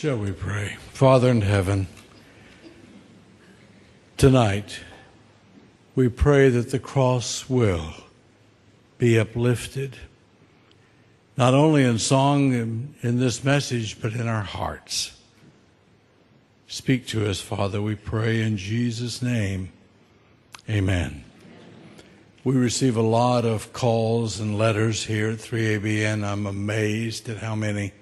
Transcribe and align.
Shall 0.00 0.16
we 0.16 0.32
pray? 0.32 0.78
Father 0.94 1.28
in 1.28 1.42
heaven, 1.42 1.86
tonight 4.16 4.80
we 5.94 6.08
pray 6.08 6.48
that 6.48 6.70
the 6.70 6.78
cross 6.78 7.50
will 7.50 7.92
be 8.96 9.18
uplifted, 9.18 9.98
not 11.36 11.52
only 11.52 11.84
in 11.84 11.98
song 11.98 12.54
in, 12.54 12.94
in 13.02 13.18
this 13.18 13.44
message, 13.44 14.00
but 14.00 14.14
in 14.14 14.26
our 14.26 14.40
hearts. 14.40 15.20
Speak 16.66 17.06
to 17.08 17.28
us, 17.28 17.42
Father, 17.42 17.82
we 17.82 17.94
pray 17.94 18.40
in 18.40 18.56
Jesus' 18.56 19.20
name. 19.20 19.70
Amen. 20.66 21.24
We 22.42 22.54
receive 22.54 22.96
a 22.96 23.02
lot 23.02 23.44
of 23.44 23.74
calls 23.74 24.40
and 24.40 24.56
letters 24.56 25.04
here 25.04 25.28
at 25.28 25.40
3ABN. 25.40 26.24
I'm 26.24 26.46
amazed 26.46 27.28
at 27.28 27.36
how 27.36 27.54
many. 27.54 27.92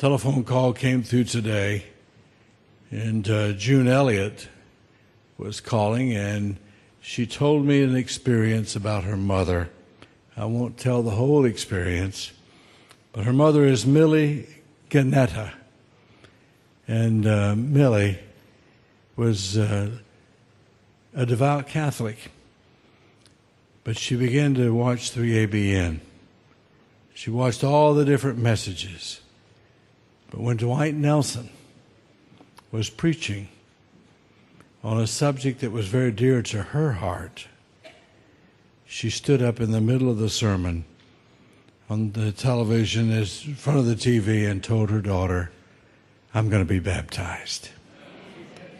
Telephone 0.00 0.44
call 0.44 0.72
came 0.72 1.02
through 1.02 1.24
today, 1.24 1.84
and 2.90 3.28
uh, 3.28 3.52
June 3.52 3.86
Elliott 3.86 4.48
was 5.36 5.60
calling, 5.60 6.16
and 6.16 6.56
she 7.02 7.26
told 7.26 7.66
me 7.66 7.82
an 7.82 7.94
experience 7.94 8.74
about 8.74 9.04
her 9.04 9.18
mother. 9.18 9.68
I 10.38 10.46
won't 10.46 10.78
tell 10.78 11.02
the 11.02 11.10
whole 11.10 11.44
experience, 11.44 12.32
but 13.12 13.24
her 13.24 13.32
mother 13.34 13.66
is 13.66 13.84
Millie 13.84 14.46
Ganetta. 14.88 15.52
And 16.88 17.26
uh, 17.26 17.54
Millie 17.54 18.20
was 19.16 19.58
uh, 19.58 19.90
a 21.14 21.26
devout 21.26 21.68
Catholic, 21.68 22.30
but 23.84 23.98
she 23.98 24.16
began 24.16 24.54
to 24.54 24.72
watch 24.72 25.12
3ABN. 25.12 26.00
She 27.12 27.28
watched 27.28 27.62
all 27.62 27.92
the 27.92 28.06
different 28.06 28.38
messages. 28.38 29.19
But 30.30 30.40
when 30.40 30.56
Dwight 30.56 30.94
Nelson 30.94 31.50
was 32.70 32.88
preaching 32.88 33.48
on 34.82 35.00
a 35.00 35.06
subject 35.06 35.60
that 35.60 35.72
was 35.72 35.88
very 35.88 36.12
dear 36.12 36.40
to 36.42 36.62
her 36.62 36.92
heart, 36.92 37.46
she 38.86 39.10
stood 39.10 39.42
up 39.42 39.60
in 39.60 39.72
the 39.72 39.80
middle 39.80 40.10
of 40.10 40.18
the 40.18 40.30
sermon 40.30 40.84
on 41.88 42.12
the 42.12 42.30
television 42.30 43.10
in 43.10 43.24
front 43.26 43.80
of 43.80 43.86
the 43.86 43.96
TV 43.96 44.48
and 44.48 44.62
told 44.62 44.90
her 44.90 45.00
daughter, 45.00 45.50
I'm 46.32 46.48
going 46.48 46.62
to 46.62 46.68
be 46.68 46.78
baptized. 46.78 47.70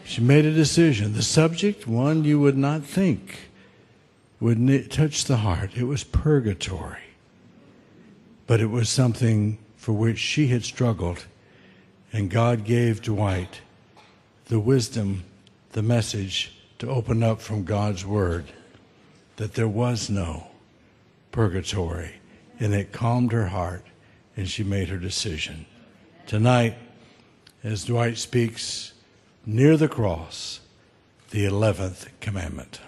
She 0.05 0.21
made 0.21 0.45
a 0.45 0.53
decision. 0.53 1.13
The 1.13 1.21
subject, 1.21 1.85
one 1.85 2.23
you 2.23 2.39
would 2.39 2.57
not 2.57 2.83
think 2.83 3.49
would 4.39 4.89
touch 4.89 5.25
the 5.25 5.37
heart, 5.37 5.71
it 5.75 5.83
was 5.83 6.03
purgatory. 6.03 6.97
But 8.47 8.59
it 8.61 8.69
was 8.69 8.89
something 8.89 9.57
for 9.75 9.93
which 9.93 10.17
she 10.17 10.47
had 10.47 10.63
struggled. 10.63 11.25
And 12.13 12.29
God 12.29 12.65
gave 12.65 13.01
Dwight 13.01 13.61
the 14.45 14.59
wisdom, 14.59 15.23
the 15.71 15.81
message 15.81 16.53
to 16.79 16.89
open 16.89 17.23
up 17.23 17.41
from 17.41 17.63
God's 17.63 18.05
Word 18.05 18.45
that 19.37 19.53
there 19.53 19.67
was 19.67 20.09
no 20.09 20.47
purgatory. 21.31 22.15
And 22.59 22.73
it 22.73 22.91
calmed 22.91 23.31
her 23.31 23.47
heart, 23.47 23.85
and 24.35 24.47
she 24.47 24.63
made 24.63 24.89
her 24.89 24.97
decision. 24.97 25.65
Tonight, 26.27 26.77
as 27.63 27.85
Dwight 27.85 28.17
speaks 28.17 28.93
near 29.45 29.77
the 29.77 29.87
cross, 29.87 30.59
the 31.31 31.45
11th 31.45 32.07
commandment. 32.19 32.81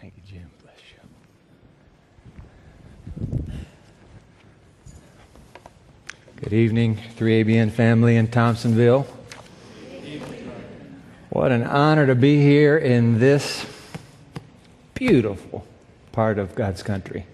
Thank 0.00 0.14
you, 0.16 0.22
Jim. 0.28 0.50
Bless 0.62 0.76
you. 0.92 1.00
Good 6.42 6.52
evening, 6.52 6.98
3ABN 7.16 7.70
family 7.70 8.16
in 8.16 8.28
Thompsonville. 8.28 9.06
What 11.30 11.50
an 11.50 11.62
honor 11.62 12.06
to 12.06 12.14
be 12.14 12.42
here 12.42 12.76
in 12.76 13.18
this 13.18 13.64
beautiful 14.92 15.66
part 16.12 16.38
of 16.38 16.54
God's 16.54 16.82
country. 16.82 17.24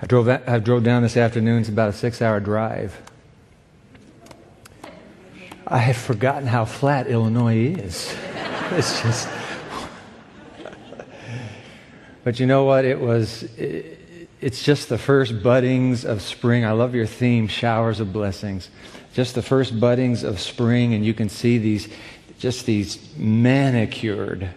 I 0.00 0.06
drove, 0.06 0.26
I 0.26 0.58
drove 0.58 0.84
down 0.84 1.02
this 1.02 1.18
afternoon. 1.18 1.60
It's 1.60 1.68
about 1.68 1.90
a 1.90 1.92
six 1.92 2.22
hour 2.22 2.40
drive. 2.40 2.98
I 5.66 5.76
had 5.76 5.94
forgotten 5.94 6.46
how 6.46 6.64
flat 6.64 7.08
Illinois 7.08 7.74
is. 7.74 8.16
it's 8.70 9.02
just. 9.02 9.28
but 12.24 12.40
you 12.40 12.46
know 12.46 12.64
what? 12.64 12.86
It 12.86 12.98
was. 12.98 13.42
It, 13.58 13.98
it's 14.42 14.62
just 14.62 14.88
the 14.88 14.98
first 14.98 15.42
buddings 15.42 16.04
of 16.04 16.20
spring. 16.20 16.64
I 16.64 16.72
love 16.72 16.94
your 16.94 17.06
theme, 17.06 17.48
showers 17.48 18.00
of 18.00 18.12
blessings. 18.12 18.68
Just 19.14 19.34
the 19.34 19.42
first 19.42 19.78
buddings 19.80 20.24
of 20.24 20.40
spring, 20.40 20.92
and 20.92 21.04
you 21.04 21.14
can 21.14 21.28
see 21.28 21.58
these, 21.58 21.88
just 22.38 22.66
these 22.66 22.98
manicured 23.16 24.50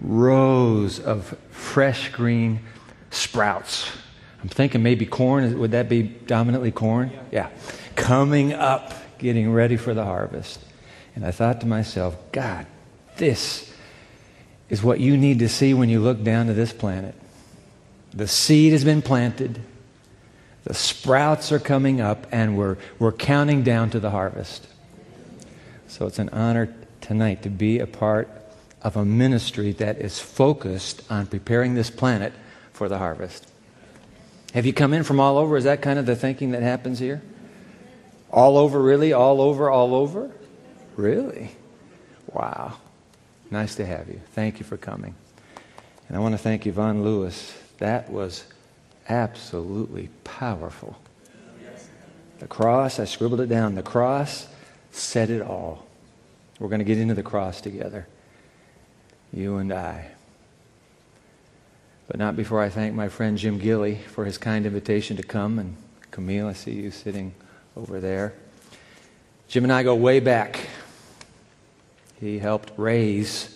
rows 0.00 1.00
of 1.00 1.36
fresh 1.50 2.10
green 2.10 2.60
sprouts 3.10 3.90
I'm 4.46 4.50
thinking 4.50 4.80
maybe 4.80 5.06
corn. 5.06 5.58
Would 5.58 5.72
that 5.72 5.88
be 5.88 6.04
dominantly 6.04 6.70
corn? 6.70 7.10
Yeah. 7.32 7.50
Coming 7.96 8.52
up, 8.52 8.94
getting 9.18 9.52
ready 9.52 9.76
for 9.76 9.92
the 9.92 10.04
harvest. 10.04 10.60
And 11.16 11.26
I 11.26 11.32
thought 11.32 11.62
to 11.62 11.66
myself, 11.66 12.16
God, 12.30 12.64
this 13.16 13.72
is 14.68 14.84
what 14.84 15.00
you 15.00 15.16
need 15.16 15.40
to 15.40 15.48
see 15.48 15.74
when 15.74 15.88
you 15.88 15.98
look 15.98 16.22
down 16.22 16.46
to 16.46 16.54
this 16.54 16.72
planet. 16.72 17.16
The 18.14 18.28
seed 18.28 18.72
has 18.72 18.84
been 18.84 19.02
planted, 19.02 19.60
the 20.64 20.74
sprouts 20.74 21.52
are 21.52 21.58
coming 21.58 22.00
up, 22.00 22.26
and 22.32 22.56
we're, 22.56 22.76
we're 22.98 23.12
counting 23.12 23.62
down 23.62 23.90
to 23.90 24.00
the 24.00 24.10
harvest. 24.10 24.66
So 25.86 26.06
it's 26.06 26.18
an 26.18 26.28
honor 26.30 26.74
tonight 27.00 27.42
to 27.42 27.50
be 27.50 27.78
a 27.78 27.86
part 27.86 28.28
of 28.82 28.96
a 28.96 29.04
ministry 29.04 29.72
that 29.72 29.98
is 29.98 30.18
focused 30.18 31.02
on 31.10 31.26
preparing 31.26 31.74
this 31.74 31.90
planet 31.90 32.32
for 32.72 32.88
the 32.88 32.98
harvest. 32.98 33.46
Have 34.54 34.66
you 34.66 34.72
come 34.72 34.92
in 34.92 35.04
from 35.04 35.20
all 35.20 35.38
over? 35.38 35.56
Is 35.56 35.64
that 35.64 35.82
kind 35.82 35.98
of 35.98 36.06
the 36.06 36.16
thinking 36.16 36.52
that 36.52 36.62
happens 36.62 36.98
here? 36.98 37.22
All 38.30 38.58
over, 38.58 38.80
really? 38.80 39.12
All 39.12 39.40
over, 39.40 39.70
all 39.70 39.94
over? 39.94 40.30
Really? 40.96 41.52
Wow. 42.32 42.78
Nice 43.50 43.76
to 43.76 43.86
have 43.86 44.08
you. 44.08 44.20
Thank 44.32 44.58
you 44.58 44.64
for 44.64 44.76
coming. 44.76 45.14
And 46.08 46.16
I 46.16 46.20
want 46.20 46.34
to 46.34 46.38
thank 46.38 46.66
Yvonne 46.66 47.04
Lewis. 47.04 47.56
That 47.78 48.10
was 48.10 48.44
absolutely 49.08 50.08
powerful. 50.24 50.96
The 52.38 52.46
cross, 52.46 52.98
I 52.98 53.04
scribbled 53.04 53.40
it 53.40 53.48
down. 53.48 53.74
The 53.74 53.82
cross 53.82 54.46
said 54.90 55.30
it 55.30 55.40
all. 55.40 55.86
We're 56.58 56.68
going 56.68 56.80
to 56.80 56.84
get 56.84 56.98
into 56.98 57.14
the 57.14 57.22
cross 57.22 57.60
together. 57.60 58.06
You 59.32 59.56
and 59.56 59.72
I. 59.72 60.08
But 62.06 62.18
not 62.18 62.36
before 62.36 62.62
I 62.62 62.68
thank 62.68 62.94
my 62.94 63.08
friend 63.08 63.36
Jim 63.36 63.58
Gilley 63.58 63.96
for 63.96 64.24
his 64.24 64.38
kind 64.38 64.66
invitation 64.66 65.16
to 65.16 65.22
come. 65.22 65.58
And 65.58 65.76
Camille, 66.10 66.46
I 66.46 66.52
see 66.52 66.72
you 66.72 66.90
sitting 66.90 67.34
over 67.76 68.00
there. 68.00 68.34
Jim 69.48 69.64
and 69.64 69.72
I 69.72 69.82
go 69.82 69.94
way 69.94 70.20
back. 70.20 70.68
He 72.20 72.38
helped 72.38 72.72
raise 72.76 73.55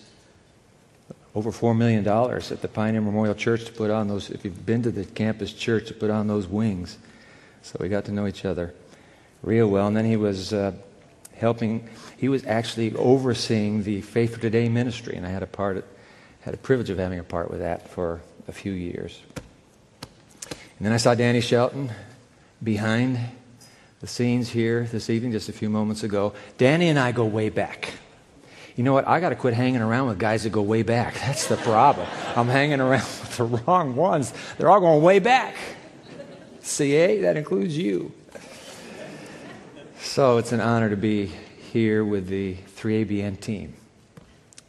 over 1.33 1.51
$4 1.51 1.77
million 1.77 2.05
at 2.07 2.61
the 2.61 2.67
Pioneer 2.67 3.01
Memorial 3.01 3.35
Church 3.35 3.65
to 3.65 3.71
put 3.71 3.89
on 3.89 4.07
those, 4.07 4.29
if 4.29 4.43
you've 4.43 4.65
been 4.65 4.83
to 4.83 4.91
the 4.91 5.05
campus 5.05 5.53
church, 5.53 5.87
to 5.87 5.93
put 5.93 6.09
on 6.09 6.27
those 6.27 6.47
wings. 6.47 6.97
So 7.61 7.77
we 7.79 7.89
got 7.89 8.05
to 8.05 8.11
know 8.11 8.27
each 8.27 8.43
other 8.43 8.73
real 9.41 9.67
well. 9.67 9.87
And 9.87 9.95
then 9.95 10.05
he 10.05 10.17
was 10.17 10.51
uh, 10.51 10.73
helping, 11.33 11.87
he 12.17 12.27
was 12.27 12.45
actually 12.45 12.93
overseeing 12.95 13.83
the 13.83 14.01
Faith 14.01 14.35
for 14.35 14.41
Today 14.41 14.67
ministry, 14.67 15.15
and 15.15 15.25
I 15.25 15.29
had 15.29 15.43
a 15.43 15.47
part, 15.47 15.85
had 16.41 16.53
a 16.53 16.57
privilege 16.57 16.89
of 16.89 16.97
having 16.97 17.19
a 17.19 17.23
part 17.23 17.49
with 17.49 17.59
that 17.59 17.89
for 17.89 18.21
a 18.47 18.51
few 18.51 18.73
years. 18.73 19.21
And 20.77 20.85
then 20.85 20.91
I 20.91 20.97
saw 20.97 21.15
Danny 21.15 21.41
Shelton 21.41 21.91
behind 22.61 23.19
the 24.01 24.07
scenes 24.07 24.49
here 24.49 24.83
this 24.91 25.09
evening, 25.09 25.31
just 25.31 25.47
a 25.47 25.53
few 25.53 25.69
moments 25.69 26.03
ago. 26.03 26.33
Danny 26.57 26.89
and 26.89 26.97
I 26.97 27.11
go 27.11 27.23
way 27.23 27.49
back. 27.49 27.93
You 28.75 28.83
know 28.83 28.93
what? 28.93 29.07
I 29.07 29.19
got 29.19 29.29
to 29.29 29.35
quit 29.35 29.53
hanging 29.53 29.81
around 29.81 30.07
with 30.07 30.19
guys 30.19 30.43
that 30.43 30.51
go 30.51 30.61
way 30.61 30.83
back. 30.83 31.13
That's 31.25 31.47
the 31.47 31.57
problem. 31.57 32.07
I'm 32.35 32.47
hanging 32.47 32.79
around 32.79 33.01
with 33.21 33.37
the 33.37 33.43
wrong 33.43 33.95
ones. 33.95 34.33
They're 34.57 34.69
all 34.69 34.79
going 34.79 35.01
way 35.01 35.19
back. 35.19 35.55
CA, 36.61 37.21
that 37.21 37.37
includes 37.37 37.77
you. 37.77 38.11
So 39.99 40.37
it's 40.37 40.51
an 40.51 40.61
honor 40.61 40.89
to 40.89 40.97
be 40.97 41.31
here 41.71 42.03
with 42.03 42.27
the 42.27 42.55
3ABN 42.77 43.39
team. 43.39 43.75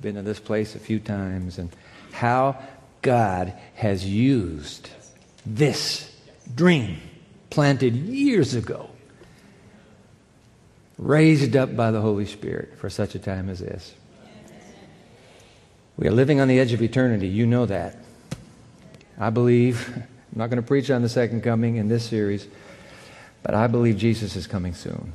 Been 0.00 0.14
to 0.16 0.22
this 0.22 0.40
place 0.40 0.74
a 0.74 0.78
few 0.78 0.98
times, 0.98 1.58
and 1.58 1.70
how 2.12 2.56
God 3.02 3.52
has 3.74 4.06
used 4.06 4.90
this 5.44 6.14
dream 6.54 6.98
planted 7.50 7.94
years 7.94 8.54
ago, 8.54 8.90
raised 11.02 11.56
up 11.56 11.76
by 11.76 11.90
the 11.90 12.00
Holy 12.00 12.26
Spirit 12.26 12.78
for 12.78 12.88
such 12.88 13.14
a 13.14 13.18
time 13.18 13.48
as 13.48 13.58
this. 13.58 13.94
We 15.96 16.06
are 16.06 16.12
living 16.12 16.40
on 16.40 16.48
the 16.48 16.60
edge 16.60 16.72
of 16.72 16.80
eternity. 16.80 17.28
You 17.28 17.44
know 17.44 17.66
that. 17.66 17.96
I 19.18 19.30
believe, 19.30 19.88
I'm 19.96 20.06
not 20.34 20.48
going 20.48 20.62
to 20.62 20.66
preach 20.66 20.90
on 20.90 21.02
the 21.02 21.08
second 21.08 21.42
coming 21.42 21.76
in 21.76 21.88
this 21.88 22.04
series, 22.04 22.46
But 23.42 23.54
I 23.54 23.66
believe 23.66 23.96
Jesus 23.96 24.36
is 24.36 24.46
coming 24.46 24.74
soon. 24.74 25.12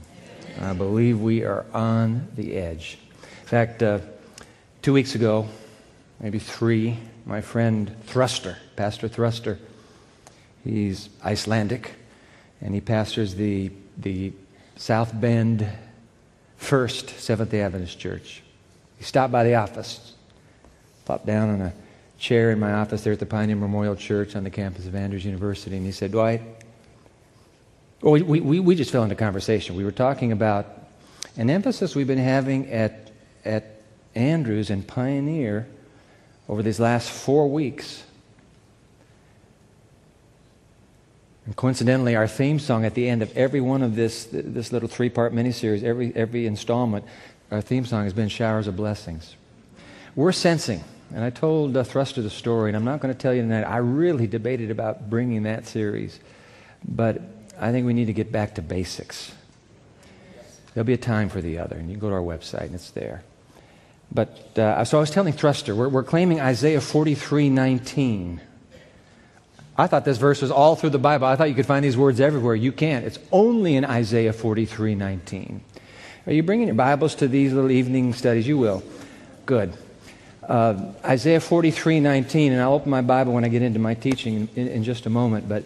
I 0.59 0.73
believe 0.73 1.21
we 1.21 1.45
are 1.45 1.65
on 1.73 2.27
the 2.35 2.55
edge. 2.55 2.97
In 3.41 3.47
fact, 3.47 3.81
uh, 3.81 3.99
two 4.81 4.91
weeks 4.91 5.15
ago, 5.15 5.47
maybe 6.19 6.39
three, 6.39 6.97
my 7.25 7.39
friend 7.39 7.95
Thruster, 8.03 8.57
Pastor 8.75 9.07
Thruster, 9.07 9.59
he's 10.63 11.09
Icelandic, 11.23 11.93
and 12.59 12.73
he 12.73 12.81
pastors 12.81 13.35
the, 13.35 13.71
the 13.97 14.33
South 14.77 15.19
Bend 15.19 15.67
First 16.57 17.19
Seventh 17.19 17.51
day 17.51 17.61
Adventist 17.61 17.99
Church. 17.99 18.41
He 18.97 19.03
stopped 19.03 19.31
by 19.31 19.43
the 19.43 19.55
office, 19.55 20.13
popped 21.05 21.25
down 21.25 21.49
on 21.49 21.61
a 21.61 21.73
chair 22.17 22.51
in 22.51 22.59
my 22.59 22.73
office 22.73 23.03
there 23.03 23.13
at 23.13 23.19
the 23.19 23.25
Pioneer 23.25 23.55
Memorial 23.55 23.95
Church 23.95 24.35
on 24.35 24.43
the 24.43 24.49
campus 24.49 24.87
of 24.87 24.95
Andrews 24.95 25.25
University, 25.25 25.77
and 25.77 25.85
he 25.85 25.91
said, 25.91 26.11
Dwight, 26.11 26.41
well, 28.01 28.13
we, 28.13 28.39
we, 28.39 28.59
we 28.59 28.75
just 28.75 28.91
fell 28.91 29.03
into 29.03 29.15
conversation. 29.15 29.75
We 29.75 29.83
were 29.83 29.91
talking 29.91 30.31
about 30.31 30.67
an 31.35 31.49
emphasis 31.49 31.95
we've 31.95 32.07
been 32.07 32.17
having 32.17 32.71
at, 32.71 33.11
at 33.45 33.81
Andrews 34.15 34.69
and 34.69 34.87
Pioneer 34.87 35.67
over 36.49 36.63
these 36.63 36.79
last 36.79 37.09
four 37.09 37.49
weeks. 37.49 38.03
And 41.47 41.55
coincidentally, 41.55 42.13
our 42.17 42.27
theme 42.27 42.59
song 42.59 42.83
at 42.83 42.93
the 42.93 43.07
end 43.07 43.21
of 43.21 43.35
every 43.35 43.61
one 43.61 43.81
of 43.81 43.95
this, 43.95 44.27
this 44.31 44.73
little 44.73 44.89
three 44.89 45.09
part 45.09 45.33
miniseries, 45.33 45.81
every, 45.81 46.13
every 46.13 46.45
installment, 46.45 47.05
our 47.51 47.61
theme 47.61 47.85
song 47.85 48.03
has 48.03 48.11
been 48.11 48.27
Showers 48.27 48.67
of 48.67 48.75
Blessings. 48.75 49.33
We're 50.13 50.33
sensing, 50.33 50.83
and 51.15 51.23
I 51.23 51.29
told 51.29 51.77
uh, 51.77 51.85
Thruster 51.85 52.21
the 52.21 52.29
story, 52.29 52.69
and 52.69 52.75
I'm 52.75 52.83
not 52.83 52.99
going 52.99 53.13
to 53.13 53.17
tell 53.17 53.33
you 53.33 53.43
tonight, 53.43 53.63
I 53.63 53.77
really 53.77 54.27
debated 54.27 54.71
about 54.71 55.09
bringing 55.09 55.43
that 55.43 55.65
series, 55.65 56.19
but 56.85 57.21
I 57.57 57.71
think 57.71 57.85
we 57.85 57.93
need 57.93 58.07
to 58.07 58.13
get 58.13 58.29
back 58.29 58.55
to 58.55 58.61
basics. 58.61 59.33
There'll 60.73 60.85
be 60.85 60.93
a 60.93 60.97
time 60.97 61.29
for 61.29 61.39
the 61.39 61.59
other, 61.59 61.77
and 61.77 61.87
you 61.87 61.93
can 61.93 62.01
go 62.01 62.09
to 62.09 62.15
our 62.15 62.21
website, 62.21 62.65
and 62.65 62.75
it's 62.75 62.91
there. 62.91 63.23
But 64.11 64.57
uh, 64.59 64.83
so 64.83 64.97
I 64.97 64.99
was 64.99 65.11
telling 65.11 65.31
Thruster, 65.31 65.73
we're, 65.73 65.87
we're 65.87 66.03
claiming 66.03 66.41
Isaiah 66.41 66.81
43 66.81 67.49
19. 67.49 68.41
I 69.77 69.85
thought 69.85 70.05
this 70.05 70.17
verse 70.17 70.41
was 70.41 70.49
all 70.49 70.75
through 70.75 70.89
the 70.89 70.99
Bible. 70.99 71.27
I 71.27 71.35
thought 71.35 71.49
you 71.49 71.55
could 71.55 71.67
find 71.67 71.85
these 71.85 71.97
words 71.97 72.19
everywhere. 72.19 72.55
You 72.55 72.71
can't. 72.71 73.05
It's 73.05 73.19
only 73.31 73.75
in 73.75 73.85
Isaiah 73.85 74.33
43 74.33 74.95
19. 74.95 75.61
Are 76.25 76.33
you 76.33 76.43
bringing 76.43 76.67
your 76.67 76.75
Bibles 76.75 77.15
to 77.15 77.27
these 77.27 77.53
little 77.53 77.69
evening 77.69 78.13
studies? 78.13 78.47
You 78.47 78.57
will. 78.57 78.83
Good. 79.45 79.73
Uh, 80.47 80.93
Isaiah 81.05 81.39
43 81.39 81.99
19, 81.99 82.53
and 82.53 82.61
I'll 82.61 82.73
open 82.73 82.89
my 82.89 83.01
Bible 83.01 83.33
when 83.33 83.45
I 83.45 83.49
get 83.49 83.61
into 83.61 83.79
my 83.79 83.93
teaching 83.93 84.49
in, 84.55 84.67
in, 84.67 84.83
just 84.83 85.05
a 85.05 85.09
moment. 85.09 85.47
But 85.47 85.63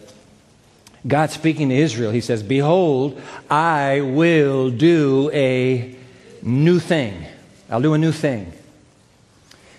God 1.06 1.30
speaking 1.30 1.70
to 1.70 1.74
Israel, 1.74 2.10
He 2.10 2.20
says, 2.20 2.42
Behold, 2.42 3.20
I 3.48 4.02
will 4.02 4.70
do 4.70 5.30
a 5.32 5.96
new 6.42 6.80
thing. 6.80 7.24
I'll 7.70 7.80
do 7.80 7.94
a 7.94 7.98
new 7.98 8.12
thing. 8.12 8.52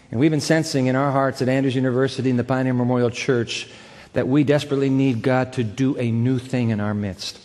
And 0.10 0.20
we've 0.20 0.32
been 0.32 0.42
sensing 0.42 0.88
in 0.88 0.96
our 0.96 1.12
hearts 1.12 1.42
at 1.42 1.50
Andrews 1.50 1.76
University 1.76 2.30
and 2.30 2.40
the 2.40 2.44
Pioneer 2.44 2.74
Memorial 2.74 3.10
Church 3.10 3.70
that 4.14 4.28
we 4.28 4.44
desperately 4.44 4.90
need 4.90 5.22
God 5.22 5.54
to 5.54 5.64
do 5.64 5.98
a 5.98 6.12
new 6.12 6.40
thing 6.40 6.70
in 6.70 6.80
our 6.80 6.94
midst. 6.94 7.40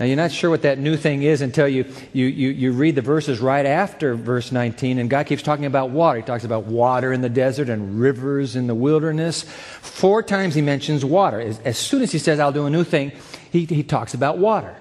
Now, 0.00 0.06
you're 0.06 0.16
not 0.16 0.32
sure 0.32 0.48
what 0.48 0.62
that 0.62 0.78
new 0.78 0.96
thing 0.96 1.22
is 1.24 1.42
until 1.42 1.68
you, 1.68 1.84
you, 2.14 2.24
you, 2.24 2.48
you, 2.48 2.72
read 2.72 2.94
the 2.94 3.02
verses 3.02 3.38
right 3.38 3.66
after 3.66 4.14
verse 4.14 4.50
19, 4.50 4.98
and 4.98 5.10
God 5.10 5.26
keeps 5.26 5.42
talking 5.42 5.66
about 5.66 5.90
water. 5.90 6.20
He 6.20 6.24
talks 6.24 6.44
about 6.44 6.64
water 6.64 7.12
in 7.12 7.20
the 7.20 7.28
desert 7.28 7.68
and 7.68 8.00
rivers 8.00 8.56
in 8.56 8.66
the 8.66 8.74
wilderness. 8.74 9.42
Four 9.42 10.22
times 10.22 10.54
he 10.54 10.62
mentions 10.62 11.04
water. 11.04 11.38
As, 11.38 11.58
as 11.60 11.76
soon 11.76 12.00
as 12.00 12.12
he 12.12 12.18
says, 12.18 12.40
I'll 12.40 12.50
do 12.50 12.64
a 12.64 12.70
new 12.70 12.82
thing, 12.82 13.12
he, 13.52 13.66
he 13.66 13.82
talks 13.82 14.14
about 14.14 14.38
water. 14.38 14.74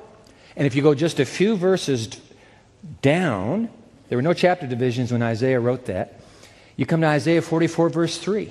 And 0.56 0.66
if 0.66 0.74
you 0.74 0.82
go 0.82 0.96
just 0.96 1.20
a 1.20 1.26
few 1.26 1.58
verses 1.58 2.08
down, 3.02 3.70
there 4.08 4.18
were 4.18 4.22
no 4.22 4.34
chapter 4.34 4.68
divisions 4.68 5.12
when 5.12 5.22
Isaiah 5.22 5.60
wrote 5.60 5.88
that. 5.88 6.22
You 6.78 6.86
come 6.86 7.02
to 7.02 7.08
Isaiah 7.08 7.42
44, 7.42 7.90
verse 7.90 8.18
3, 8.18 8.50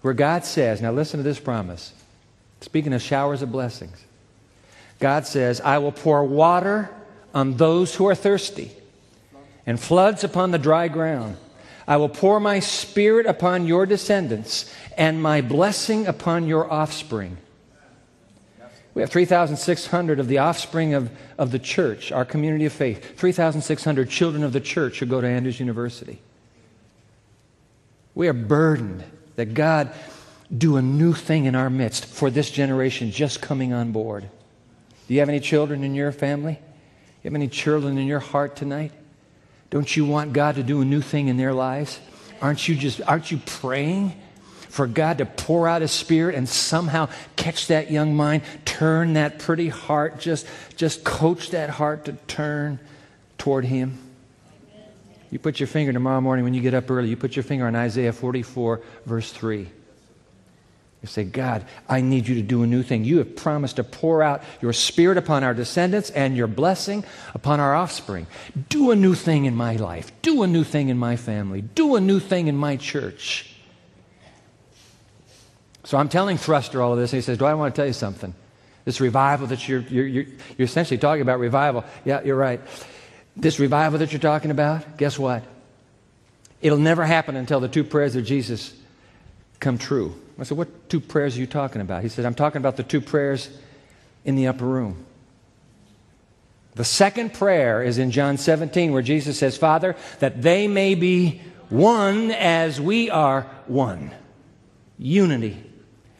where 0.00 0.14
God 0.14 0.44
says, 0.44 0.82
Now 0.82 0.90
listen 0.90 1.18
to 1.18 1.24
this 1.24 1.38
promise. 1.38 1.92
Speaking 2.60 2.92
of 2.92 3.02
showers 3.02 3.42
of 3.42 3.52
blessings, 3.52 4.04
God 4.98 5.26
says, 5.26 5.60
I 5.60 5.78
will 5.78 5.92
pour 5.92 6.24
water 6.24 6.90
on 7.34 7.56
those 7.56 7.94
who 7.94 8.06
are 8.06 8.14
thirsty 8.14 8.72
and 9.66 9.78
floods 9.78 10.24
upon 10.24 10.50
the 10.50 10.58
dry 10.58 10.88
ground. 10.88 11.36
I 11.86 11.98
will 11.98 12.08
pour 12.08 12.40
my 12.40 12.60
spirit 12.60 13.26
upon 13.26 13.66
your 13.66 13.86
descendants 13.86 14.72
and 14.96 15.22
my 15.22 15.40
blessing 15.40 16.06
upon 16.06 16.46
your 16.46 16.70
offspring. 16.72 17.36
We 18.94 19.02
have 19.02 19.10
3,600 19.10 20.18
of 20.18 20.26
the 20.26 20.38
offspring 20.38 20.94
of, 20.94 21.10
of 21.36 21.50
the 21.50 21.58
church, 21.58 22.10
our 22.10 22.24
community 22.24 22.64
of 22.64 22.72
faith, 22.72 23.18
3,600 23.18 24.08
children 24.08 24.42
of 24.42 24.54
the 24.54 24.60
church 24.60 24.98
who 24.98 25.06
go 25.06 25.20
to 25.20 25.26
Andrews 25.26 25.60
University. 25.60 26.18
We 28.14 28.26
are 28.28 28.32
burdened 28.32 29.04
that 29.36 29.52
God 29.52 29.92
do 30.54 30.76
a 30.76 30.82
new 30.82 31.12
thing 31.12 31.46
in 31.46 31.54
our 31.54 31.70
midst 31.70 32.06
for 32.06 32.30
this 32.30 32.50
generation 32.50 33.10
just 33.10 33.40
coming 33.40 33.72
on 33.72 33.92
board. 33.92 34.28
Do 35.08 35.14
you 35.14 35.20
have 35.20 35.28
any 35.28 35.40
children 35.40 35.84
in 35.84 35.94
your 35.94 36.12
family? 36.12 36.58
You 37.22 37.30
have 37.30 37.34
any 37.34 37.48
children 37.48 37.98
in 37.98 38.06
your 38.06 38.20
heart 38.20 38.56
tonight? 38.56 38.92
Don't 39.70 39.96
you 39.96 40.04
want 40.04 40.32
God 40.32 40.56
to 40.56 40.62
do 40.62 40.80
a 40.80 40.84
new 40.84 41.00
thing 41.00 41.28
in 41.28 41.36
their 41.36 41.52
lives? 41.52 42.00
Aren't 42.40 42.68
you 42.68 42.76
just 42.76 43.00
aren't 43.02 43.30
you 43.30 43.38
praying 43.38 44.14
for 44.68 44.86
God 44.86 45.18
to 45.18 45.26
pour 45.26 45.66
out 45.66 45.82
his 45.82 45.90
spirit 45.90 46.34
and 46.34 46.48
somehow 46.48 47.08
catch 47.34 47.68
that 47.68 47.90
young 47.90 48.14
mind, 48.14 48.42
turn 48.64 49.14
that 49.14 49.38
pretty 49.38 49.68
heart, 49.68 50.20
just 50.20 50.46
just 50.76 51.02
coach 51.02 51.50
that 51.50 51.70
heart 51.70 52.04
to 52.04 52.12
turn 52.28 52.78
toward 53.38 53.64
him? 53.64 53.98
You 55.30 55.40
put 55.40 55.58
your 55.58 55.66
finger 55.66 55.92
tomorrow 55.92 56.20
morning 56.20 56.44
when 56.44 56.54
you 56.54 56.60
get 56.60 56.74
up 56.74 56.88
early, 56.90 57.08
you 57.08 57.16
put 57.16 57.34
your 57.34 57.42
finger 57.42 57.66
on 57.66 57.74
Isaiah 57.74 58.12
44 58.12 58.80
verse 59.04 59.32
3. 59.32 59.68
You 61.02 61.08
say, 61.08 61.24
God, 61.24 61.64
I 61.88 62.00
need 62.00 62.26
you 62.26 62.34
to 62.36 62.42
do 62.42 62.62
a 62.62 62.66
new 62.66 62.82
thing. 62.82 63.04
You 63.04 63.18
have 63.18 63.36
promised 63.36 63.76
to 63.76 63.84
pour 63.84 64.22
out 64.22 64.42
your 64.62 64.72
spirit 64.72 65.18
upon 65.18 65.44
our 65.44 65.54
descendants 65.54 66.10
and 66.10 66.36
your 66.36 66.46
blessing 66.46 67.04
upon 67.34 67.60
our 67.60 67.74
offspring. 67.74 68.26
Do 68.68 68.90
a 68.90 68.96
new 68.96 69.14
thing 69.14 69.44
in 69.44 69.54
my 69.54 69.76
life. 69.76 70.10
Do 70.22 70.42
a 70.42 70.46
new 70.46 70.64
thing 70.64 70.88
in 70.88 70.98
my 70.98 71.16
family. 71.16 71.60
Do 71.60 71.96
a 71.96 72.00
new 72.00 72.18
thing 72.18 72.48
in 72.48 72.56
my 72.56 72.76
church. 72.76 73.52
So 75.84 75.98
I'm 75.98 76.08
telling 76.08 76.38
Thruster 76.38 76.82
all 76.82 76.94
of 76.94 76.98
this, 76.98 77.12
and 77.12 77.18
he 77.18 77.22
says, 77.22 77.38
Do 77.38 77.44
I 77.44 77.54
want 77.54 77.74
to 77.74 77.78
tell 77.78 77.86
you 77.86 77.92
something? 77.92 78.34
This 78.84 79.00
revival 79.00 79.46
that 79.48 79.68
you're, 79.68 79.80
you're, 79.80 80.06
you're, 80.06 80.24
you're 80.56 80.64
essentially 80.64 80.98
talking 80.98 81.22
about 81.22 81.38
revival. 81.38 81.84
Yeah, 82.04 82.22
you're 82.22 82.36
right. 82.36 82.60
This 83.36 83.60
revival 83.60 83.98
that 83.98 84.12
you're 84.12 84.20
talking 84.20 84.50
about, 84.50 84.96
guess 84.96 85.18
what? 85.18 85.44
It'll 86.62 86.78
never 86.78 87.04
happen 87.04 87.36
until 87.36 87.60
the 87.60 87.68
two 87.68 87.84
prayers 87.84 88.16
of 88.16 88.24
Jesus 88.24 88.74
come 89.60 89.78
true. 89.78 90.14
I 90.38 90.44
said, 90.44 90.58
What 90.58 90.88
two 90.88 91.00
prayers 91.00 91.36
are 91.36 91.40
you 91.40 91.46
talking 91.46 91.80
about? 91.80 92.02
He 92.02 92.08
said, 92.08 92.24
I'm 92.24 92.34
talking 92.34 92.58
about 92.58 92.76
the 92.76 92.82
two 92.82 93.00
prayers 93.00 93.48
in 94.24 94.36
the 94.36 94.48
upper 94.48 94.64
room. 94.64 95.04
The 96.74 96.84
second 96.84 97.32
prayer 97.32 97.82
is 97.82 97.96
in 97.96 98.10
John 98.10 98.36
17, 98.36 98.92
where 98.92 99.00
Jesus 99.00 99.38
says, 99.38 99.56
Father, 99.56 99.96
that 100.18 100.42
they 100.42 100.68
may 100.68 100.94
be 100.94 101.40
one 101.70 102.30
as 102.30 102.80
we 102.80 103.08
are 103.08 103.42
one. 103.66 104.10
Unity. 104.98 105.62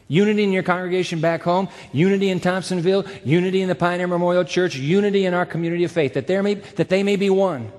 Unity 0.07 0.43
in 0.43 0.51
your 0.51 0.63
congregation 0.63 1.19
back 1.19 1.43
home, 1.43 1.67
unity 1.91 2.29
in 2.29 2.39
Thompsonville, 2.39 3.07
unity 3.25 3.61
in 3.61 3.67
the 3.67 3.75
Pioneer 3.75 4.07
Memorial 4.07 4.45
Church, 4.45 4.75
unity 4.75 5.25
in 5.25 5.33
our 5.33 5.45
community 5.45 5.83
of 5.83 5.91
faith, 5.91 6.13
that, 6.13 6.27
there 6.27 6.41
may, 6.41 6.55
that 6.55 6.89
they 6.89 7.03
may 7.03 7.17
be 7.17 7.29
one. 7.29 7.71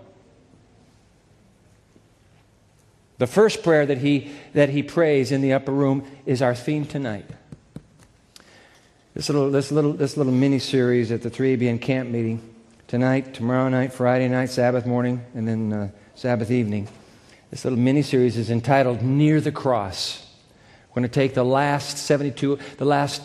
The 3.18 3.26
first 3.26 3.64
prayer 3.64 3.84
that 3.84 3.98
he, 3.98 4.30
that 4.54 4.68
he 4.68 4.82
prays 4.82 5.32
in 5.32 5.40
the 5.40 5.52
upper 5.52 5.72
room 5.72 6.04
is 6.24 6.40
our 6.40 6.54
theme 6.54 6.86
tonight. 6.86 7.26
This 9.14 9.28
little, 9.28 9.50
this 9.50 9.72
little, 9.72 9.92
this 9.92 10.16
little 10.16 10.32
mini 10.32 10.60
series 10.60 11.10
at 11.10 11.22
the 11.22 11.30
3ABN 11.30 11.80
camp 11.80 12.08
meeting 12.08 12.40
tonight, 12.86 13.34
tomorrow 13.34 13.68
night, 13.68 13.92
Friday 13.92 14.28
night, 14.28 14.50
Sabbath 14.50 14.86
morning, 14.86 15.24
and 15.34 15.48
then 15.48 15.72
uh, 15.72 15.90
Sabbath 16.14 16.52
evening. 16.52 16.88
This 17.50 17.64
little 17.64 17.78
mini 17.78 18.02
series 18.02 18.36
is 18.36 18.50
entitled 18.50 19.02
Near 19.02 19.40
the 19.40 19.50
Cross. 19.50 20.24
We're 20.90 21.02
going 21.02 21.10
to 21.10 21.14
take 21.14 21.34
the 21.34 21.44
last 21.44 21.98
72, 21.98 22.58
the 22.76 22.84
last 22.84 23.22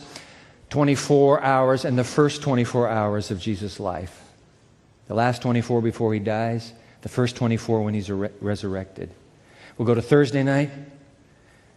24 0.72 1.44
hours 1.44 1.86
and 1.86 2.00
the 2.00 2.04
first 2.04 2.42
24 2.42 2.90
hours 2.90 3.30
of 3.30 3.40
Jesus' 3.40 3.80
life. 3.80 4.24
The 5.08 5.14
last 5.14 5.44
24 5.44 5.82
before 5.82 6.14
he 6.16 6.20
dies, 6.20 6.74
the 7.02 7.10
first 7.10 7.36
24 7.36 7.84
when 7.84 7.94
he's 7.94 8.10
re- 8.10 8.30
resurrected. 8.42 9.12
We'll 9.78 9.86
go 9.86 9.96
to 9.96 10.02
Thursday 10.02 10.44
night. 10.44 10.72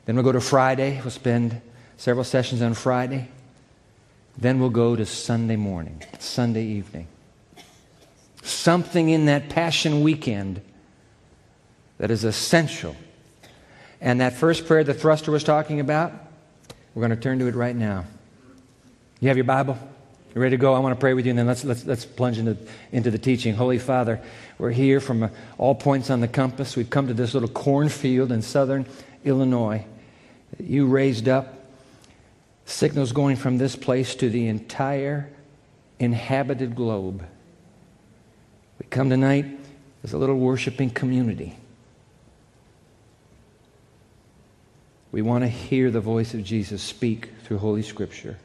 Then 0.05 0.15
we'll 0.15 0.25
go 0.25 0.33
to 0.33 0.41
Friday. 0.41 1.01
We'll 1.01 1.11
spend 1.11 1.61
several 1.97 2.25
sessions 2.25 2.63
on 2.63 2.75
Friday. 2.75 3.29
Then 4.39 4.61
we'll 4.61 4.71
go 4.71 4.95
to 4.97 5.07
Sunday 5.07 5.57
morning, 5.57 6.03
Sunday 6.19 6.65
evening. 6.65 7.07
Something 8.43 9.09
in 9.09 9.27
that 9.27 9.49
Passion 9.49 10.03
Weekend 10.03 10.61
that 11.99 12.11
is 12.11 12.25
essential. 12.25 12.95
And 14.01 14.21
that 14.21 14.35
first 14.35 14.67
prayer 14.67 14.85
the 14.85 14.95
thruster 14.95 15.33
was 15.33 15.43
talking 15.43 15.81
about, 15.81 16.13
we're 16.95 17.01
going 17.01 17.17
to 17.17 17.23
turn 17.23 17.39
to 17.39 17.47
it 17.47 17.55
right 17.55 17.75
now. 17.75 18.05
You 19.21 19.29
have 19.29 19.37
your 19.37 19.45
Bible? 19.45 19.79
You 20.37 20.43
ready 20.43 20.55
to 20.55 20.61
go? 20.61 20.75
I 20.75 20.81
want 20.81 20.95
to 20.95 21.01
pray 21.01 21.15
with 21.15 21.25
you, 21.25 21.31
and 21.31 21.39
then 21.39 21.47
let's, 21.47 21.65
let's, 21.65 21.87
let's 21.87 22.05
plunge 22.05 22.37
into, 22.37 22.59
into 22.93 23.11
the 23.11 23.17
teaching. 23.17 23.55
Holy 23.55 23.79
Father, 23.79 24.21
we're 24.59 24.71
here 24.71 25.01
from 25.01 25.23
uh, 25.23 25.29
all 25.57 25.75
points 25.75 26.11
on 26.11 26.21
the 26.21 26.29
compass. 26.29 26.77
We've 26.77 26.91
come 26.91 27.09
to 27.09 27.15
this 27.15 27.33
little 27.33 27.49
cornfield 27.49 28.31
in 28.31 28.43
southern 28.43 28.85
Illinois. 29.25 29.87
that 30.59 30.67
You 30.67 30.89
raised 30.89 31.27
up 31.27 31.55
signals 32.67 33.13
going 33.13 33.37
from 33.37 33.57
this 33.57 33.77
place 33.77 34.15
to 34.17 34.29
the 34.29 34.49
entire 34.49 35.31
inhabited 35.99 36.77
globe. 36.77 37.25
We 38.79 38.89
come 38.91 39.09
tonight 39.09 39.47
as 40.05 40.13
a 40.13 40.19
little 40.19 40.37
worshiping 40.37 40.91
community. 40.91 41.57
We 45.13 45.23
want 45.23 45.45
to 45.45 45.49
hear 45.49 45.91
the 45.91 46.03
voice 46.03 46.35
of 46.35 46.45
Jesus 46.45 46.83
speak 46.83 47.31
through 47.45 47.57
Holy 47.57 47.81
Scripture. 47.81 48.37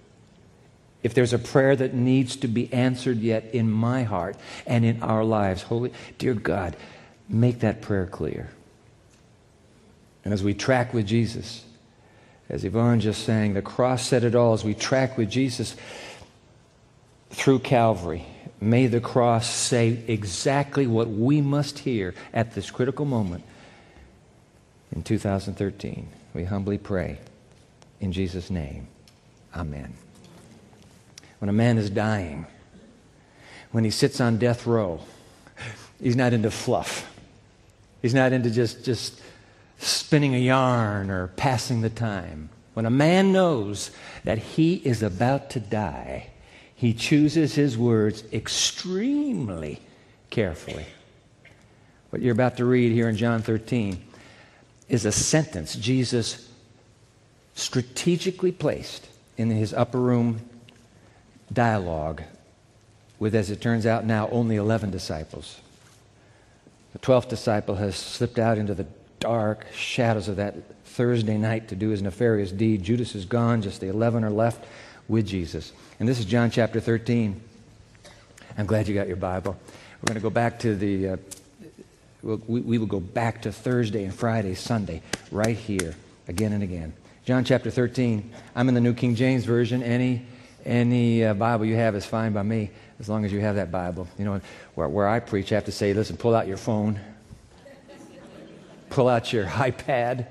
If 1.03 1.13
there's 1.13 1.33
a 1.33 1.39
prayer 1.39 1.75
that 1.75 1.93
needs 1.93 2.35
to 2.37 2.47
be 2.47 2.71
answered 2.71 3.19
yet 3.19 3.53
in 3.53 3.71
my 3.71 4.03
heart 4.03 4.35
and 4.67 4.85
in 4.85 5.01
our 5.01 5.23
lives, 5.23 5.63
Holy, 5.63 5.91
dear 6.17 6.33
God, 6.33 6.75
make 7.27 7.59
that 7.59 7.81
prayer 7.81 8.05
clear. 8.05 8.49
And 10.23 10.33
as 10.33 10.43
we 10.43 10.53
track 10.53 10.93
with 10.93 11.07
Jesus, 11.07 11.65
as 12.49 12.63
Yvonne 12.63 12.99
just 12.99 13.23
sang, 13.23 13.53
the 13.53 13.61
cross 13.61 14.05
said 14.05 14.23
it 14.23 14.35
all, 14.35 14.53
as 14.53 14.63
we 14.63 14.75
track 14.75 15.17
with 15.17 15.29
Jesus 15.29 15.75
through 17.31 17.59
Calvary, 17.59 18.25
may 18.59 18.85
the 18.85 18.99
cross 18.99 19.49
say 19.49 20.03
exactly 20.07 20.85
what 20.85 21.09
we 21.09 21.41
must 21.41 21.79
hear 21.79 22.13
at 22.33 22.53
this 22.53 22.69
critical 22.69 23.05
moment 23.05 23.43
in 24.91 25.01
2013. 25.01 26.07
We 26.35 26.43
humbly 26.43 26.77
pray 26.77 27.17
in 27.99 28.11
Jesus' 28.11 28.51
name. 28.51 28.87
Amen 29.55 29.95
when 31.41 31.49
a 31.49 31.53
man 31.53 31.79
is 31.79 31.89
dying, 31.89 32.45
when 33.71 33.83
he 33.83 33.89
sits 33.89 34.21
on 34.21 34.37
death 34.37 34.67
row, 34.67 34.99
he's 35.99 36.15
not 36.15 36.33
into 36.33 36.51
fluff. 36.51 37.11
He's 38.03 38.13
not 38.13 38.31
into 38.31 38.51
just, 38.51 38.85
just 38.85 39.19
spinning 39.79 40.35
a 40.35 40.37
yarn 40.37 41.09
or 41.09 41.29
passing 41.29 41.81
the 41.81 41.89
time. 41.89 42.49
When 42.75 42.85
a 42.85 42.91
man 42.91 43.31
knows 43.31 43.89
that 44.23 44.37
he 44.37 44.75
is 44.75 45.01
about 45.01 45.49
to 45.51 45.59
die, 45.59 46.29
he 46.75 46.93
chooses 46.93 47.55
his 47.55 47.75
words 47.75 48.23
extremely 48.31 49.81
carefully. 50.29 50.85
What 52.11 52.21
you're 52.21 52.33
about 52.33 52.57
to 52.57 52.65
read 52.65 52.91
here 52.91 53.09
in 53.09 53.17
John 53.17 53.41
13 53.41 53.99
is 54.89 55.05
a 55.05 55.11
sentence 55.11 55.73
Jesus 55.73 56.47
strategically 57.55 58.51
placed 58.51 59.07
in 59.37 59.49
his 59.49 59.73
upper 59.73 59.99
room 59.99 60.41
dialogue 61.51 62.23
with, 63.19 63.35
as 63.35 63.51
it 63.51 63.61
turns 63.61 63.85
out 63.85 64.05
now, 64.05 64.29
only 64.29 64.55
11 64.55 64.91
disciples. 64.91 65.59
The 66.93 66.99
12th 66.99 67.29
disciple 67.29 67.75
has 67.75 67.95
slipped 67.95 68.39
out 68.39 68.57
into 68.57 68.73
the 68.73 68.85
dark 69.19 69.65
shadows 69.73 70.27
of 70.27 70.37
that 70.37 70.55
Thursday 70.85 71.37
night 71.37 71.69
to 71.69 71.75
do 71.75 71.89
his 71.89 72.01
nefarious 72.01 72.51
deed. 72.51 72.83
Judas 72.83 73.15
is 73.15 73.25
gone, 73.25 73.61
just 73.61 73.79
the 73.79 73.87
11 73.87 74.23
are 74.23 74.29
left 74.29 74.65
with 75.07 75.25
Jesus. 75.25 75.71
And 75.99 76.09
this 76.09 76.19
is 76.19 76.25
John 76.25 76.51
chapter 76.51 76.79
13. 76.79 77.39
I'm 78.57 78.65
glad 78.65 78.87
you 78.87 78.95
got 78.95 79.07
your 79.07 79.17
Bible. 79.17 79.55
We're 80.01 80.07
going 80.07 80.19
to 80.19 80.21
go 80.21 80.29
back 80.29 80.59
to 80.59 80.75
the, 80.75 81.09
uh, 81.09 81.17
we'll, 82.23 82.41
we, 82.47 82.61
we 82.61 82.77
will 82.77 82.87
go 82.87 82.99
back 82.99 83.43
to 83.43 83.51
Thursday 83.51 84.03
and 84.03 84.13
Friday, 84.13 84.55
Sunday, 84.55 85.01
right 85.31 85.55
here, 85.55 85.95
again 86.27 86.53
and 86.53 86.63
again. 86.63 86.93
John 87.23 87.43
chapter 87.43 87.69
13. 87.69 88.31
I'm 88.55 88.67
in 88.67 88.73
the 88.73 88.81
New 88.81 88.93
King 88.93 89.15
James 89.15 89.45
Version. 89.45 89.83
Any 89.83 90.25
any 90.65 91.23
uh, 91.23 91.33
Bible 91.33 91.65
you 91.65 91.75
have 91.75 91.95
is 91.95 92.05
fine 92.05 92.33
by 92.33 92.43
me, 92.43 92.71
as 92.99 93.09
long 93.09 93.25
as 93.25 93.31
you 93.31 93.39
have 93.39 93.55
that 93.55 93.71
Bible. 93.71 94.07
You 94.17 94.25
know, 94.25 94.41
where, 94.75 94.87
where 94.87 95.07
I 95.07 95.19
preach, 95.19 95.51
I 95.51 95.55
have 95.55 95.65
to 95.65 95.71
say, 95.71 95.93
listen, 95.93 96.17
pull 96.17 96.35
out 96.35 96.47
your 96.47 96.57
phone, 96.57 96.99
pull 98.89 99.07
out 99.07 99.31
your 99.33 99.45
iPad, 99.47 100.27